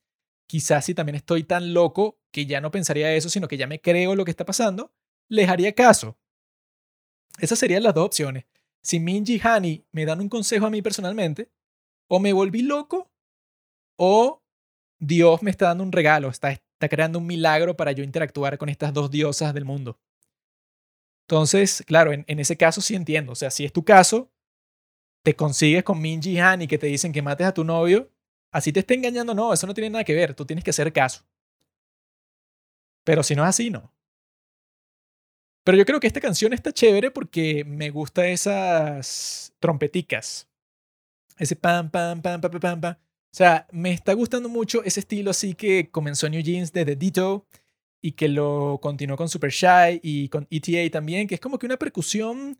[0.48, 3.82] quizás si también estoy tan loco que ya no pensaría eso, sino que ya me
[3.82, 4.94] creo lo que está pasando,
[5.30, 6.18] les haría caso.
[7.40, 8.46] Esas serían las dos opciones.
[8.88, 11.52] Si Minji y Hani me dan un consejo a mí personalmente,
[12.08, 13.12] o me volví loco,
[13.98, 14.42] o
[14.98, 18.70] Dios me está dando un regalo, está, está creando un milagro para yo interactuar con
[18.70, 20.00] estas dos diosas del mundo.
[21.26, 23.34] Entonces, claro, en, ese caso sí entiendo.
[23.34, 24.32] O sea, si es tu caso,
[25.22, 28.10] te consigues con Minji y Han y que te dicen que mates a tu novio,
[28.54, 30.94] así te está engañando, no, eso no tiene nada que ver, tú tienes que hacer
[30.94, 31.26] caso.
[33.04, 33.92] Pero si no es así, no.
[35.68, 40.48] Pero yo creo que esta canción está chévere porque me gusta esas trompeticas.
[41.38, 42.94] Ese pam, pam, pam, pam, pam, pam.
[42.94, 46.96] O sea, me está gustando mucho ese estilo así que comenzó New Jeans de The
[46.96, 47.48] Ditto
[48.02, 51.66] y que lo continuó con Super Shy y con ETA también, que es como que
[51.66, 52.58] una percusión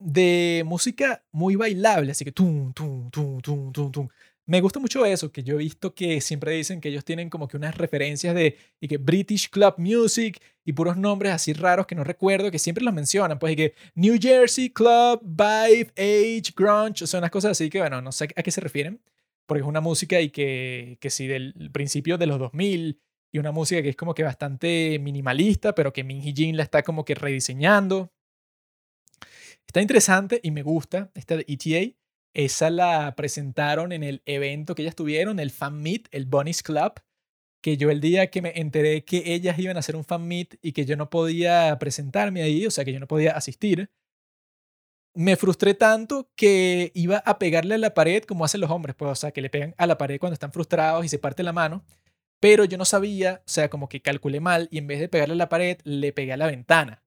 [0.00, 4.08] de música muy bailable, así que tum, tum, tum, tum, tum, tum.
[4.52, 7.48] Me gusta mucho eso, que yo he visto que siempre dicen que ellos tienen como
[7.48, 11.94] que unas referencias de y que British Club Music y puros nombres así raros que
[11.94, 17.06] no recuerdo, que siempre los mencionan, pues y que New Jersey Club, Vibe, Age, Grunge,
[17.06, 19.00] son unas cosas así que bueno, no sé a qué se refieren,
[19.46, 23.00] porque es una música y que, que sí, del principio de los 2000
[23.32, 26.64] y una música que es como que bastante minimalista, pero que Min Hee Jin la
[26.64, 28.12] está como que rediseñando.
[29.66, 32.01] Está interesante y me gusta esta de ETA.
[32.34, 36.94] Esa la presentaron en el evento que ellas tuvieron, el Fan Meet, el Bunnies Club,
[37.62, 40.58] que yo el día que me enteré que ellas iban a hacer un Fan Meet
[40.62, 43.90] y que yo no podía presentarme ahí, o sea, que yo no podía asistir,
[45.14, 49.10] me frustré tanto que iba a pegarle a la pared como hacen los hombres, pues,
[49.10, 51.52] o sea, que le pegan a la pared cuando están frustrados y se parte la
[51.52, 51.84] mano,
[52.40, 55.34] pero yo no sabía, o sea, como que calculé mal y en vez de pegarle
[55.34, 57.02] a la pared, le pegué a la ventana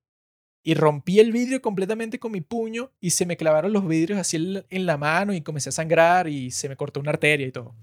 [0.68, 4.64] y rompí el vidrio completamente con mi puño y se me clavaron los vidrios así
[4.68, 7.76] en la mano y comencé a sangrar y se me cortó una arteria y todo.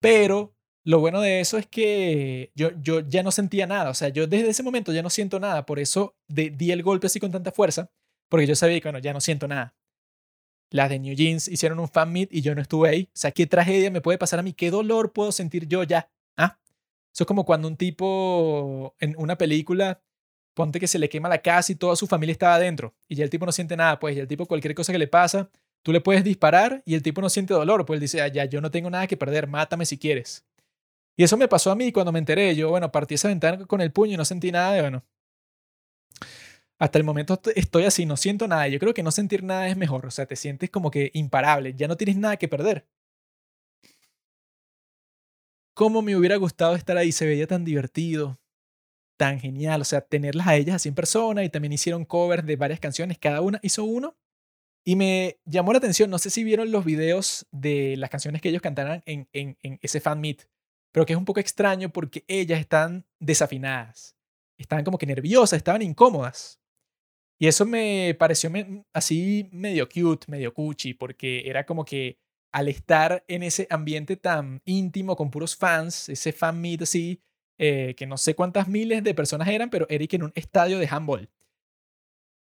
[0.00, 0.54] Pero
[0.84, 4.26] lo bueno de eso es que yo, yo ya no sentía nada, o sea, yo
[4.26, 7.52] desde ese momento ya no siento nada, por eso di el golpe así con tanta
[7.52, 7.90] fuerza,
[8.28, 9.74] porque yo sabía que, bueno, ya no siento nada.
[10.70, 13.08] Las de New Jeans hicieron un fan meet y yo no estuve ahí.
[13.14, 16.10] O sea, qué tragedia me puede pasar a mí, qué dolor puedo sentir yo ya.
[16.36, 16.58] ¿Ah?
[17.14, 20.02] Eso es como cuando un tipo en una película
[20.54, 23.24] ponte que se le quema la casa y toda su familia estaba adentro y ya
[23.24, 25.50] el tipo no siente nada, pues, y el tipo cualquier cosa que le pasa,
[25.82, 28.44] tú le puedes disparar y el tipo no siente dolor, pues él dice, ah, ya,
[28.46, 30.44] yo no tengo nada que perder, mátame si quieres.
[31.16, 33.80] Y eso me pasó a mí cuando me enteré, yo, bueno, partí esa ventana con
[33.80, 35.04] el puño y no sentí nada, y bueno.
[36.78, 38.66] Hasta el momento estoy así, no siento nada.
[38.68, 41.74] Yo creo que no sentir nada es mejor, o sea, te sientes como que imparable,
[41.74, 42.86] ya no tienes nada que perder.
[45.74, 47.10] ¿Cómo me hubiera gustado estar ahí?
[47.12, 48.38] Se veía tan divertido,
[49.24, 49.80] tan genial.
[49.80, 53.18] O sea, tenerlas a ellas así en persona y también hicieron covers de varias canciones.
[53.18, 54.16] Cada una hizo uno.
[54.86, 58.50] Y me llamó la atención, no sé si vieron los videos de las canciones que
[58.50, 60.46] ellos cantaran en, en, en ese fan meet,
[60.92, 64.14] pero que es un poco extraño porque ellas están desafinadas,
[64.58, 66.60] estaban como que nerviosas, estaban incómodas.
[67.40, 68.52] Y eso me pareció
[68.92, 72.18] así medio cute, medio cuchi, porque era como que
[72.52, 77.22] al estar en ese ambiente tan íntimo con puros fans, ese fan meet así,
[77.58, 80.88] eh, que no sé cuántas miles de personas eran, pero Eric en un estadio de
[80.90, 81.30] handball.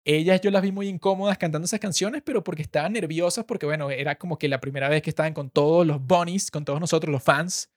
[0.04, 3.90] Ellas yo las vi muy incómodas cantando esas canciones, pero porque estaban nerviosas, porque bueno,
[3.90, 7.12] era como que la primera vez que estaban con todos los bunnies, con todos nosotros,
[7.12, 7.70] los fans.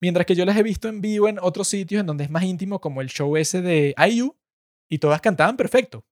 [0.00, 2.42] Mientras que yo las he visto en vivo en otros sitios en donde es más
[2.44, 4.36] íntimo, como el show ese de IU,
[4.90, 6.04] y todas cantaban perfecto.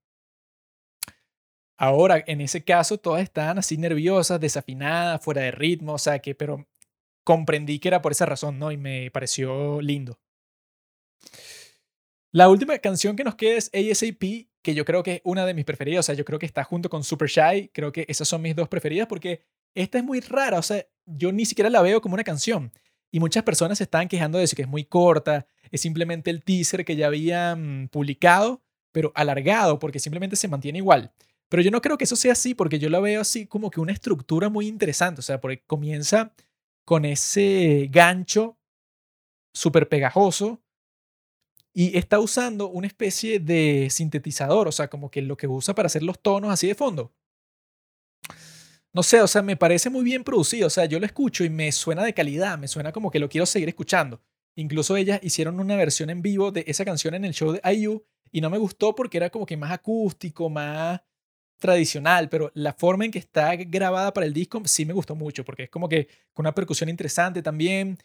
[1.77, 6.35] Ahora, en ese caso, todas estaban así nerviosas, desafinadas, fuera de ritmo, o sea que,
[6.35, 6.67] pero
[7.23, 8.71] comprendí que era por esa razón, ¿no?
[8.71, 10.19] Y me pareció lindo.
[12.31, 15.53] La última canción que nos queda es ASAP, que yo creo que es una de
[15.53, 18.27] mis preferidas, o sea, yo creo que está junto con Super Shy, creo que esas
[18.27, 19.41] son mis dos preferidas porque
[19.73, 22.71] esta es muy rara, o sea, yo ni siquiera la veo como una canción.
[23.11, 26.43] Y muchas personas se están quejando de eso, que es muy corta, es simplemente el
[26.43, 31.11] teaser que ya habían publicado, pero alargado, porque simplemente se mantiene igual.
[31.49, 33.79] Pero yo no creo que eso sea así, porque yo lo veo así como que
[33.79, 35.19] una estructura muy interesante.
[35.19, 36.33] O sea, porque comienza
[36.85, 38.57] con ese gancho
[39.53, 40.61] súper pegajoso
[41.79, 45.85] y está usando una especie de sintetizador, o sea, como que lo que usa para
[45.85, 47.13] hacer los tonos así de fondo.
[48.91, 50.67] No sé, o sea, me parece muy bien producido.
[50.67, 53.29] O sea, yo lo escucho y me suena de calidad, me suena como que lo
[53.29, 54.21] quiero seguir escuchando.
[54.55, 58.03] Incluso ellas hicieron una versión en vivo de esa canción en el show de IU
[58.29, 60.99] y no me gustó porque era como que más acústico, más
[61.59, 65.45] tradicional, pero la forma en que está grabada para el disco sí me gustó mucho,
[65.45, 67.97] porque es como que con una percusión interesante también,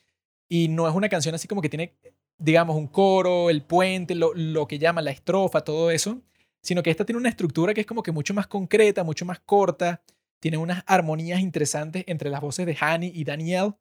[0.48, 1.96] y no es una canción así como que tiene,
[2.38, 6.22] digamos, un coro, el puente, lo, lo que llama la estrofa, todo eso,
[6.62, 9.40] sino que esta tiene una estructura que es como que mucho más concreta, mucho más
[9.40, 10.02] corta,
[10.40, 13.74] tiene unas armonías interesantes entre las voces de Hani y Daniel.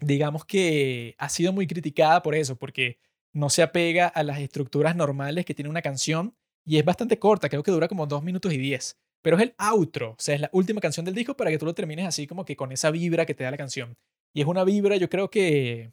[0.00, 2.98] Digamos que ha sido muy criticada por eso, porque
[3.32, 6.34] no se apega a las estructuras normales que tiene una canción,
[6.64, 8.98] y es bastante corta, creo que dura como 2 minutos y 10.
[9.22, 11.66] Pero es el outro, o sea, es la última canción del disco para que tú
[11.66, 13.96] lo termines así como que con esa vibra que te da la canción.
[14.32, 15.92] Y es una vibra, yo creo que...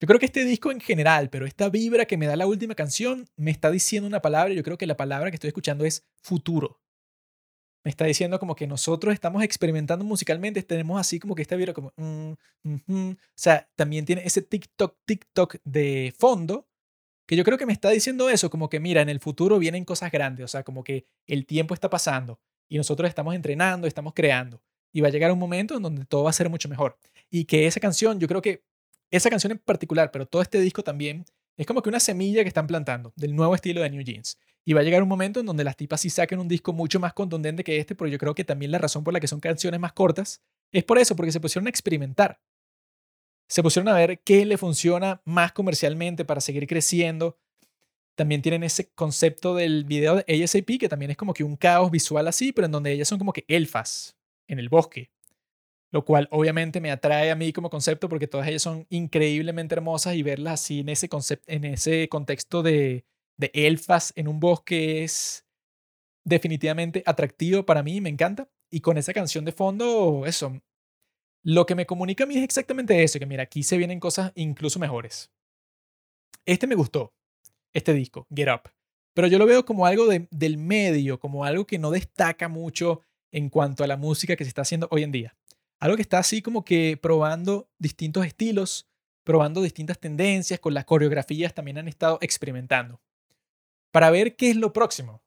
[0.00, 2.74] Yo creo que este disco en general, pero esta vibra que me da la última
[2.74, 6.04] canción me está diciendo una palabra, yo creo que la palabra que estoy escuchando es
[6.22, 6.80] futuro.
[7.84, 11.74] Me está diciendo como que nosotros estamos experimentando musicalmente, tenemos así como que esta vibra
[11.74, 11.92] como...
[11.96, 12.32] Mm,
[12.62, 16.68] o sea, también tiene ese TikTok, TikTok de fondo,
[17.26, 19.84] que yo creo que me está diciendo eso, como que mira, en el futuro vienen
[19.84, 24.12] cosas grandes, o sea, como que el tiempo está pasando y nosotros estamos entrenando, estamos
[24.14, 26.96] creando y va a llegar un momento en donde todo va a ser mucho mejor.
[27.30, 28.64] Y que esa canción, yo creo que
[29.16, 31.24] esa canción en particular, pero todo este disco también,
[31.56, 34.38] es como que una semilla que están plantando del nuevo estilo de New Jeans.
[34.64, 36.98] Y va a llegar un momento en donde las tipas sí saquen un disco mucho
[36.98, 39.40] más contundente que este, pero yo creo que también la razón por la que son
[39.40, 40.42] canciones más cortas
[40.72, 42.40] es por eso, porque se pusieron a experimentar
[43.48, 47.38] se pusieron a ver qué le funciona más comercialmente para seguir creciendo.
[48.16, 51.90] También tienen ese concepto del video de ASAP, que también es como que un caos
[51.90, 54.16] visual así, pero en donde ellas son como que elfas
[54.46, 55.10] en el bosque.
[55.94, 60.16] Lo cual obviamente me atrae a mí como concepto porque todas ellas son increíblemente hermosas
[60.16, 61.08] y verlas así en ese,
[61.46, 63.04] en ese contexto de,
[63.36, 65.46] de elfas en un bosque es
[66.24, 68.50] definitivamente atractivo para mí, me encanta.
[68.72, 70.60] Y con esa canción de fondo, eso,
[71.44, 74.32] lo que me comunica a mí es exactamente eso, que mira, aquí se vienen cosas
[74.34, 75.30] incluso mejores.
[76.44, 77.14] Este me gustó,
[77.72, 78.72] este disco, Get Up,
[79.14, 83.48] pero yo lo veo como algo del medio, como algo que no destaca mucho en
[83.48, 85.36] cuanto a la música que se está haciendo hoy en día.
[85.84, 88.88] Algo que está así como que probando distintos estilos,
[89.22, 93.02] probando distintas tendencias, con las coreografías también han estado experimentando,
[93.92, 95.22] para ver qué es lo próximo.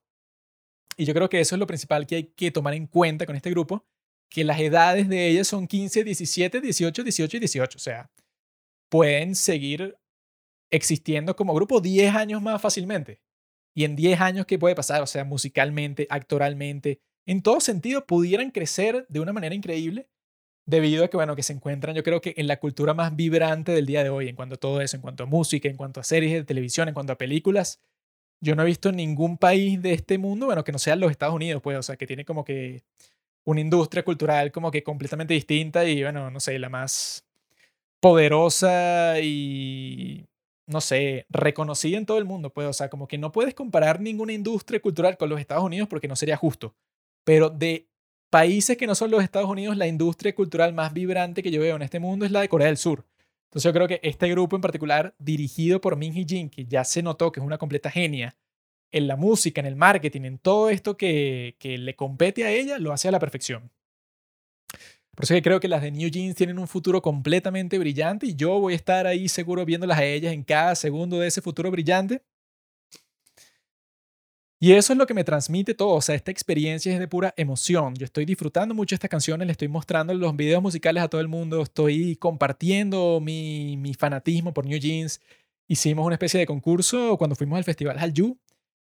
[0.98, 3.36] Y yo creo que eso es lo principal que hay que tomar en cuenta con
[3.36, 3.86] este grupo,
[4.32, 7.78] que las edades de ellas son 15, 17, 18, 18 y 18.
[7.78, 8.10] O sea,
[8.90, 9.96] pueden seguir
[10.72, 13.22] existiendo como grupo 10 años más fácilmente.
[13.76, 15.04] Y en 10 años, ¿qué puede pasar?
[15.04, 20.10] O sea, musicalmente, actoralmente, en todo sentido, pudieran crecer de una manera increíble
[20.68, 23.72] debido a que, bueno, que se encuentran, yo creo que en la cultura más vibrante
[23.72, 26.02] del día de hoy, en cuanto a todo eso, en cuanto a música, en cuanto
[26.02, 27.80] a series de televisión, en cuanto a películas.
[28.42, 31.34] Yo no he visto ningún país de este mundo, bueno, que no sea los Estados
[31.34, 32.84] Unidos, pues, o sea, que tiene como que
[33.46, 37.26] una industria cultural como que completamente distinta y, bueno, no sé, la más
[38.02, 40.26] poderosa y,
[40.68, 44.02] no sé, reconocida en todo el mundo, pues, o sea, como que no puedes comparar
[44.02, 46.76] ninguna industria cultural con los Estados Unidos porque no sería justo.
[47.24, 47.88] Pero de
[48.30, 51.76] países que no son los Estados Unidos, la industria cultural más vibrante que yo veo
[51.76, 53.06] en este mundo es la de Corea del Sur.
[53.50, 56.84] Entonces yo creo que este grupo en particular, dirigido por Min Hee Jin, que ya
[56.84, 58.36] se notó que es una completa genia
[58.92, 62.80] en la música, en el marketing, en todo esto que, que le compete a ella,
[62.80, 63.72] lo hace a la perfección.
[65.18, 68.36] Por eso que creo que las de New Jeans tienen un futuro completamente brillante y
[68.36, 71.72] yo voy a estar ahí seguro viéndolas a ellas en cada segundo de ese futuro
[71.72, 72.22] brillante.
[74.60, 77.32] Y eso es lo que me transmite todo, o sea, esta experiencia es de pura
[77.38, 77.94] emoción.
[77.96, 81.28] Yo estoy disfrutando mucho estas canciones, le estoy mostrando los videos musicales a todo el
[81.28, 85.22] mundo, estoy compartiendo mi, fanatismo por New Jeans.
[85.68, 88.40] Hicimos una especie de concurso cuando fuimos al festival Hallyu.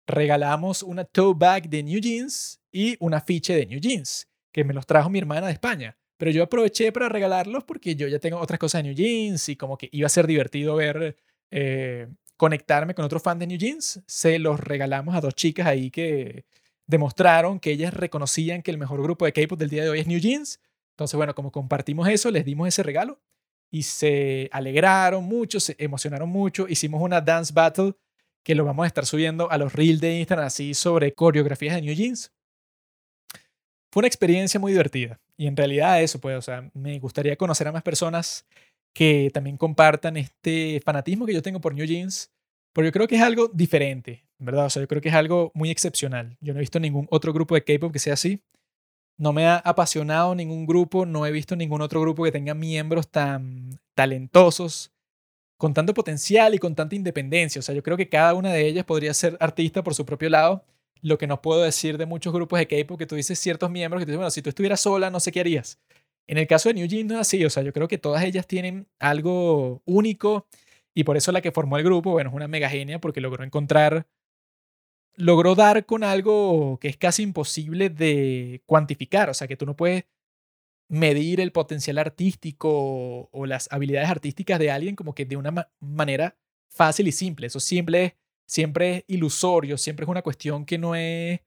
[0.07, 4.87] Regalamos una tote de New Jeans y un afiche de New Jeans, que me los
[4.87, 5.97] trajo mi hermana de España.
[6.17, 9.55] Pero yo aproveché para regalarlos porque yo ya tengo otras cosas de New Jeans y
[9.55, 11.15] como que iba a ser divertido ver
[11.51, 12.07] eh,
[12.39, 16.45] conectarme con otro fan de New Jeans, se los regalamos a dos chicas ahí que
[16.87, 20.07] demostraron que ellas reconocían que el mejor grupo de K-pop del día de hoy es
[20.07, 20.61] New Jeans.
[20.91, 23.19] Entonces, bueno, como compartimos eso, les dimos ese regalo
[23.69, 26.65] y se alegraron mucho, se emocionaron mucho.
[26.69, 27.95] Hicimos una dance battle
[28.41, 31.81] que lo vamos a estar subiendo a los reels de Instagram así sobre coreografías de
[31.81, 32.31] New Jeans.
[33.91, 37.67] Fue una experiencia muy divertida y en realidad eso, pues, o sea, me gustaría conocer
[37.67, 38.45] a más personas
[38.93, 42.31] que también compartan este fanatismo que yo tengo por New Jeans,
[42.73, 44.65] porque yo creo que es algo diferente, ¿verdad?
[44.65, 46.37] O sea, yo creo que es algo muy excepcional.
[46.41, 48.41] Yo no he visto ningún otro grupo de K-pop que sea así.
[49.17, 53.09] No me ha apasionado ningún grupo, no he visto ningún otro grupo que tenga miembros
[53.09, 54.91] tan talentosos,
[55.57, 57.59] con tanto potencial y con tanta independencia.
[57.59, 60.29] O sea, yo creo que cada una de ellas podría ser artista por su propio
[60.29, 60.63] lado.
[61.01, 64.01] Lo que no puedo decir de muchos grupos de K-pop que tú dices ciertos miembros
[64.01, 65.79] que te dicen, bueno, si tú estuvieras sola, no sé qué harías.
[66.29, 68.23] En el caso de New Jeans no es así, o sea, yo creo que todas
[68.23, 70.45] ellas tienen algo único
[70.93, 73.43] y por eso la que formó el grupo, bueno, es una mega genia porque logró
[73.43, 74.05] encontrar,
[75.15, 79.75] logró dar con algo que es casi imposible de cuantificar, o sea, que tú no
[79.75, 80.05] puedes
[80.87, 86.37] medir el potencial artístico o las habilidades artísticas de alguien como que de una manera
[86.69, 87.47] fácil y simple.
[87.47, 91.39] Eso siempre, siempre es ilusorio, siempre es una cuestión que no es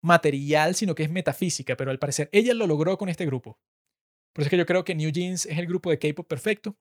[0.00, 3.58] material, sino que es metafísica, pero al parecer ella lo logró con este grupo.
[4.38, 6.76] Por eso es que yo creo que New Jeans es el grupo de K-pop perfecto.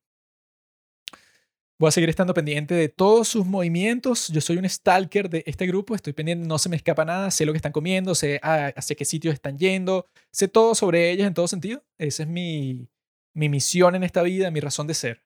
[1.79, 4.27] Voy a seguir estando pendiente de todos sus movimientos.
[4.27, 7.47] Yo soy un stalker de este grupo, estoy pendiente, no se me escapa nada, sé
[7.47, 11.33] lo que están comiendo, sé hacia qué sitios están yendo, sé todo sobre ellas en
[11.33, 11.83] todo sentido.
[11.97, 12.87] Esa es mi,
[13.33, 15.23] mi misión en esta vida, mi razón de ser.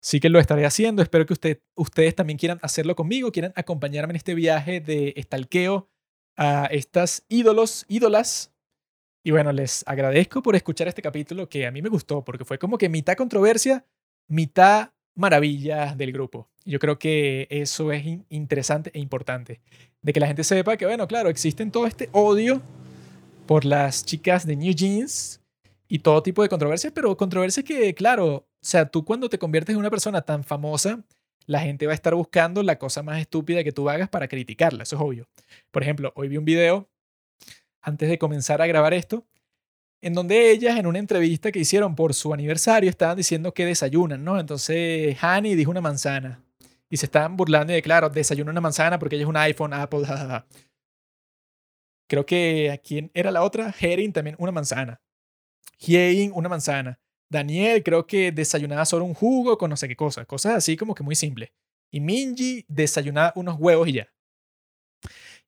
[0.00, 1.02] Sí que lo estaré haciendo.
[1.02, 5.90] Espero que usted, ustedes también quieran hacerlo conmigo, quieran acompañarme en este viaje de estalqueo
[6.36, 8.52] a estas ídolos, ídolas
[9.22, 12.58] y bueno, les agradezco por escuchar este capítulo que a mí me gustó porque fue
[12.58, 13.84] como que mitad controversia,
[14.28, 16.48] mitad maravilla del grupo.
[16.64, 19.60] Yo creo que eso es interesante e importante.
[20.00, 22.62] De que la gente sepa que, bueno, claro, existen todo este odio
[23.46, 25.40] por las chicas de New Jeans
[25.88, 29.72] y todo tipo de controversias, pero controversias que, claro, o sea, tú cuando te conviertes
[29.72, 31.02] en una persona tan famosa,
[31.46, 34.82] la gente va a estar buscando la cosa más estúpida que tú hagas para criticarla,
[34.82, 35.26] eso es obvio.
[35.70, 36.88] Por ejemplo, hoy vi un video
[37.88, 39.26] antes de comenzar a grabar esto,
[40.00, 44.22] en donde ellas en una entrevista que hicieron por su aniversario estaban diciendo que desayunan,
[44.24, 44.38] ¿no?
[44.38, 46.42] Entonces Hani dijo una manzana
[46.88, 50.04] y se estaban burlando de, claro, desayuna una manzana porque ella es un iPhone, Apple,
[50.06, 50.46] jajaja.
[52.08, 55.00] Creo que a quién era la otra, Herin también una manzana.
[55.78, 56.98] Hyein una manzana.
[57.30, 60.94] Daniel creo que desayunaba solo un jugo con no sé qué cosa, cosas así como
[60.94, 61.52] que muy simple.
[61.90, 64.08] Y Minji desayunaba unos huevos y ya.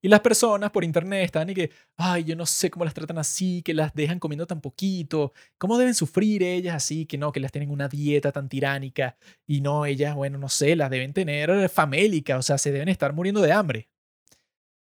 [0.03, 3.19] Y las personas por internet están y que, ay, yo no sé cómo las tratan
[3.19, 7.41] así, que las dejan comiendo tan poquito, cómo deben sufrir ellas así, que no, que
[7.41, 9.17] las tienen una dieta tan tiránica
[9.47, 13.13] y no, ellas, bueno, no sé, las deben tener famélica, o sea, se deben estar
[13.13, 13.91] muriendo de hambre.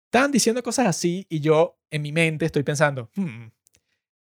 [0.07, 3.49] Están diciendo cosas así y yo en mi mente estoy pensando, hmm,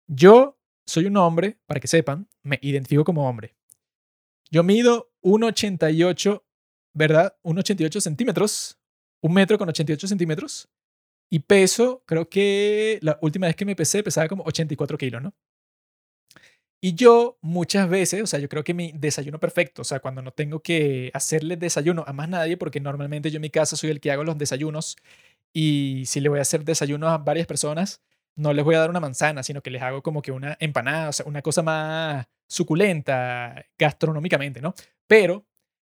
[0.07, 3.55] yo soy un hombre, para que sepan, me identifico como hombre.
[4.51, 6.43] Yo mido 1,88,
[6.93, 7.35] ¿verdad?
[7.43, 8.79] 1,88 centímetros,
[9.21, 10.69] un metro con 88 centímetros
[11.29, 15.33] y peso, creo que la última vez que me pesé pesaba como 84 kilos, ¿no?
[16.81, 20.21] Y yo muchas veces, o sea, yo creo que mi desayuno perfecto, o sea, cuando
[20.21, 23.89] no tengo que hacerle desayuno a más nadie, porque normalmente yo en mi casa soy
[23.89, 24.97] el que hago los desayunos
[25.53, 28.01] y si le voy a hacer desayuno a varias personas,
[28.35, 31.09] no les voy a dar una manzana, sino que les hago como que una empanada,
[31.09, 34.75] o sea, una cosa más suculenta gastronómicamente, ¿no?
[35.07, 35.45] Pero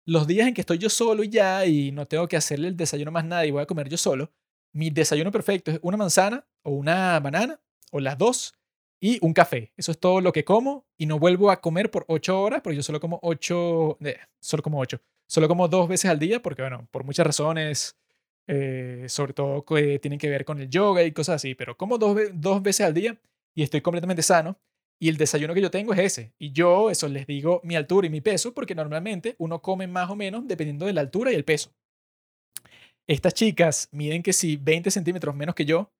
[0.09, 2.75] los días en que estoy yo solo y ya y no tengo que hacerle el
[2.75, 4.31] desayuno más nada y voy a comer yo solo,
[4.73, 7.59] mi desayuno perfecto es una manzana o una banana
[7.91, 8.55] o las dos
[8.99, 9.71] y un café.
[9.77, 12.75] Eso es todo lo que como y no vuelvo a comer por ocho horas porque
[12.77, 16.63] yo solo como ocho, eh, solo como ocho, solo como dos veces al día porque,
[16.63, 17.95] bueno, por muchas razones,
[18.47, 21.99] eh, sobre todo que tienen que ver con el yoga y cosas así, pero como
[21.99, 23.15] dos, dos veces al día
[23.53, 24.57] y estoy completamente sano.
[24.99, 26.33] Y el desayuno que yo tengo es ese.
[26.37, 30.09] Y yo, eso les digo mi altura y mi peso, porque normalmente uno come más
[30.09, 31.73] o menos dependiendo de la altura y el peso.
[33.07, 35.91] Estas chicas miden que si 20 centímetros menos que yo,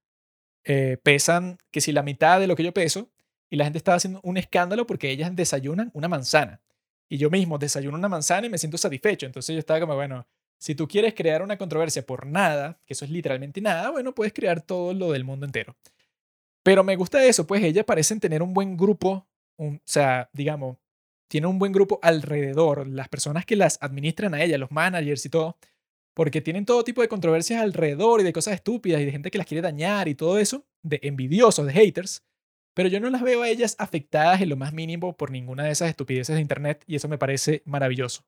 [0.65, 3.09] eh, pesan que si la mitad de lo que yo peso,
[3.49, 6.61] y la gente estaba haciendo un escándalo porque ellas desayunan una manzana.
[7.09, 9.25] Y yo mismo desayuno una manzana y me siento satisfecho.
[9.25, 10.27] Entonces yo estaba como, bueno,
[10.59, 14.33] si tú quieres crear una controversia por nada, que eso es literalmente nada, bueno, puedes
[14.33, 15.75] crear todo lo del mundo entero.
[16.63, 19.27] Pero me gusta eso, pues ellas parecen tener un buen grupo,
[19.57, 20.77] o sea, digamos,
[21.29, 25.29] tienen un buen grupo alrededor, las personas que las administran a ellas, los managers y
[25.29, 25.57] todo,
[26.15, 29.37] porque tienen todo tipo de controversias alrededor y de cosas estúpidas y de gente que
[29.37, 32.23] las quiere dañar y todo eso, de envidiosos, de haters,
[32.73, 35.71] pero yo no las veo a ellas afectadas en lo más mínimo por ninguna de
[35.71, 38.23] esas estupideces de Internet y eso me parece maravilloso.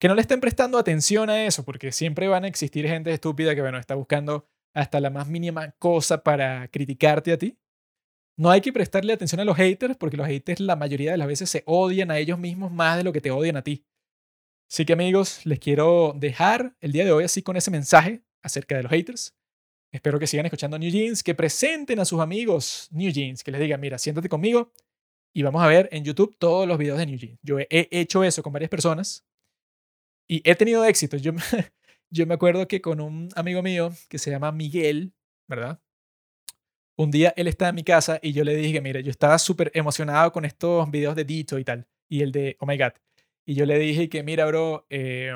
[0.00, 3.54] Que no le estén prestando atención a eso, porque siempre van a existir gente estúpida
[3.54, 7.58] que, bueno, está buscando hasta la más mínima cosa para criticarte a ti.
[8.36, 11.26] No hay que prestarle atención a los haters, porque los haters la mayoría de las
[11.26, 13.84] veces se odian a ellos mismos más de lo que te odian a ti.
[14.70, 18.76] Así que amigos, les quiero dejar el día de hoy así con ese mensaje acerca
[18.76, 19.34] de los haters.
[19.90, 23.60] Espero que sigan escuchando New Jeans, que presenten a sus amigos New Jeans, que les
[23.60, 24.72] digan, mira, siéntate conmigo
[25.34, 27.38] y vamos a ver en YouTube todos los videos de New Jeans.
[27.42, 29.24] Yo he hecho eso con varias personas
[30.28, 31.16] y he tenido éxito.
[31.16, 31.32] Yo,
[32.10, 35.12] yo me acuerdo que con un amigo mío que se llama Miguel,
[35.48, 35.80] ¿verdad?
[36.96, 39.70] Un día él estaba en mi casa y yo le dije, mira, yo estaba súper
[39.74, 42.92] emocionado con estos videos de Dito y tal, y el de Oh My God.
[43.46, 45.32] Y yo le dije que, mira, bro, eh,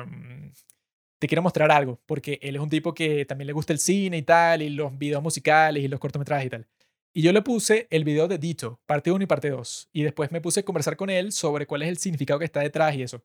[1.19, 4.17] te quiero mostrar algo, porque él es un tipo que también le gusta el cine
[4.17, 6.67] y tal, y los videos musicales y los cortometrajes y tal.
[7.13, 10.31] Y yo le puse el video de Dito, parte 1 y parte 2, y después
[10.31, 13.03] me puse a conversar con él sobre cuál es el significado que está detrás y
[13.03, 13.23] eso.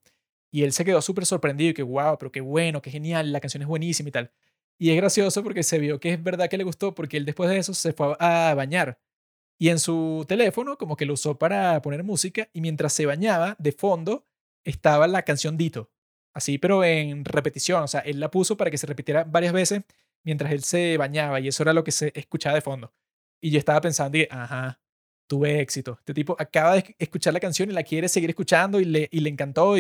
[0.50, 3.40] Y él se quedó súper sorprendido y que, wow, pero qué bueno, qué genial, la
[3.40, 4.32] canción es buenísima y tal.
[4.78, 7.50] Y es gracioso porque se vio que es verdad que le gustó, porque él después
[7.50, 8.98] de eso se fue a bañar.
[9.58, 13.56] Y en su teléfono como que lo usó para poner música y mientras se bañaba,
[13.58, 14.26] de fondo,
[14.64, 15.90] estaba la canción Dito
[16.38, 17.82] así, pero en repetición.
[17.82, 19.82] O sea, él la puso para que se repitiera varias veces
[20.24, 22.92] mientras él se bañaba y eso era lo que se escuchaba de fondo.
[23.40, 24.80] Y yo estaba pensando, y, ajá,
[25.28, 25.96] tuve éxito.
[25.98, 29.20] Este tipo acaba de escuchar la canción y la quiere seguir escuchando y le, y
[29.20, 29.76] le encantó.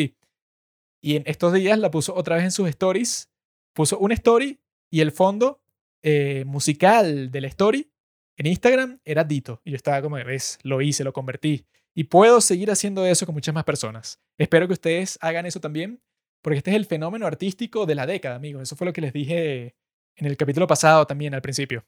[1.00, 3.30] Y en estos días la puso otra vez en sus stories.
[3.72, 4.60] Puso una story
[4.90, 5.60] y el fondo
[6.02, 7.90] eh, musical de la story
[8.36, 9.60] en Instagram era Dito.
[9.64, 11.66] Y yo estaba como, ves, lo hice, lo convertí.
[11.94, 14.20] Y puedo seguir haciendo eso con muchas más personas.
[14.38, 16.00] Espero que ustedes hagan eso también
[16.42, 18.62] porque este es el fenómeno artístico de la década, amigos.
[18.62, 19.74] Eso fue lo que les dije
[20.16, 21.84] en el capítulo pasado también al principio.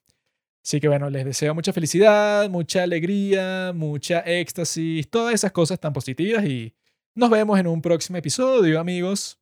[0.63, 5.93] Así que bueno, les deseo mucha felicidad, mucha alegría, mucha éxtasis, todas esas cosas tan
[5.93, 6.75] positivas y
[7.15, 9.40] nos vemos en un próximo episodio, amigos.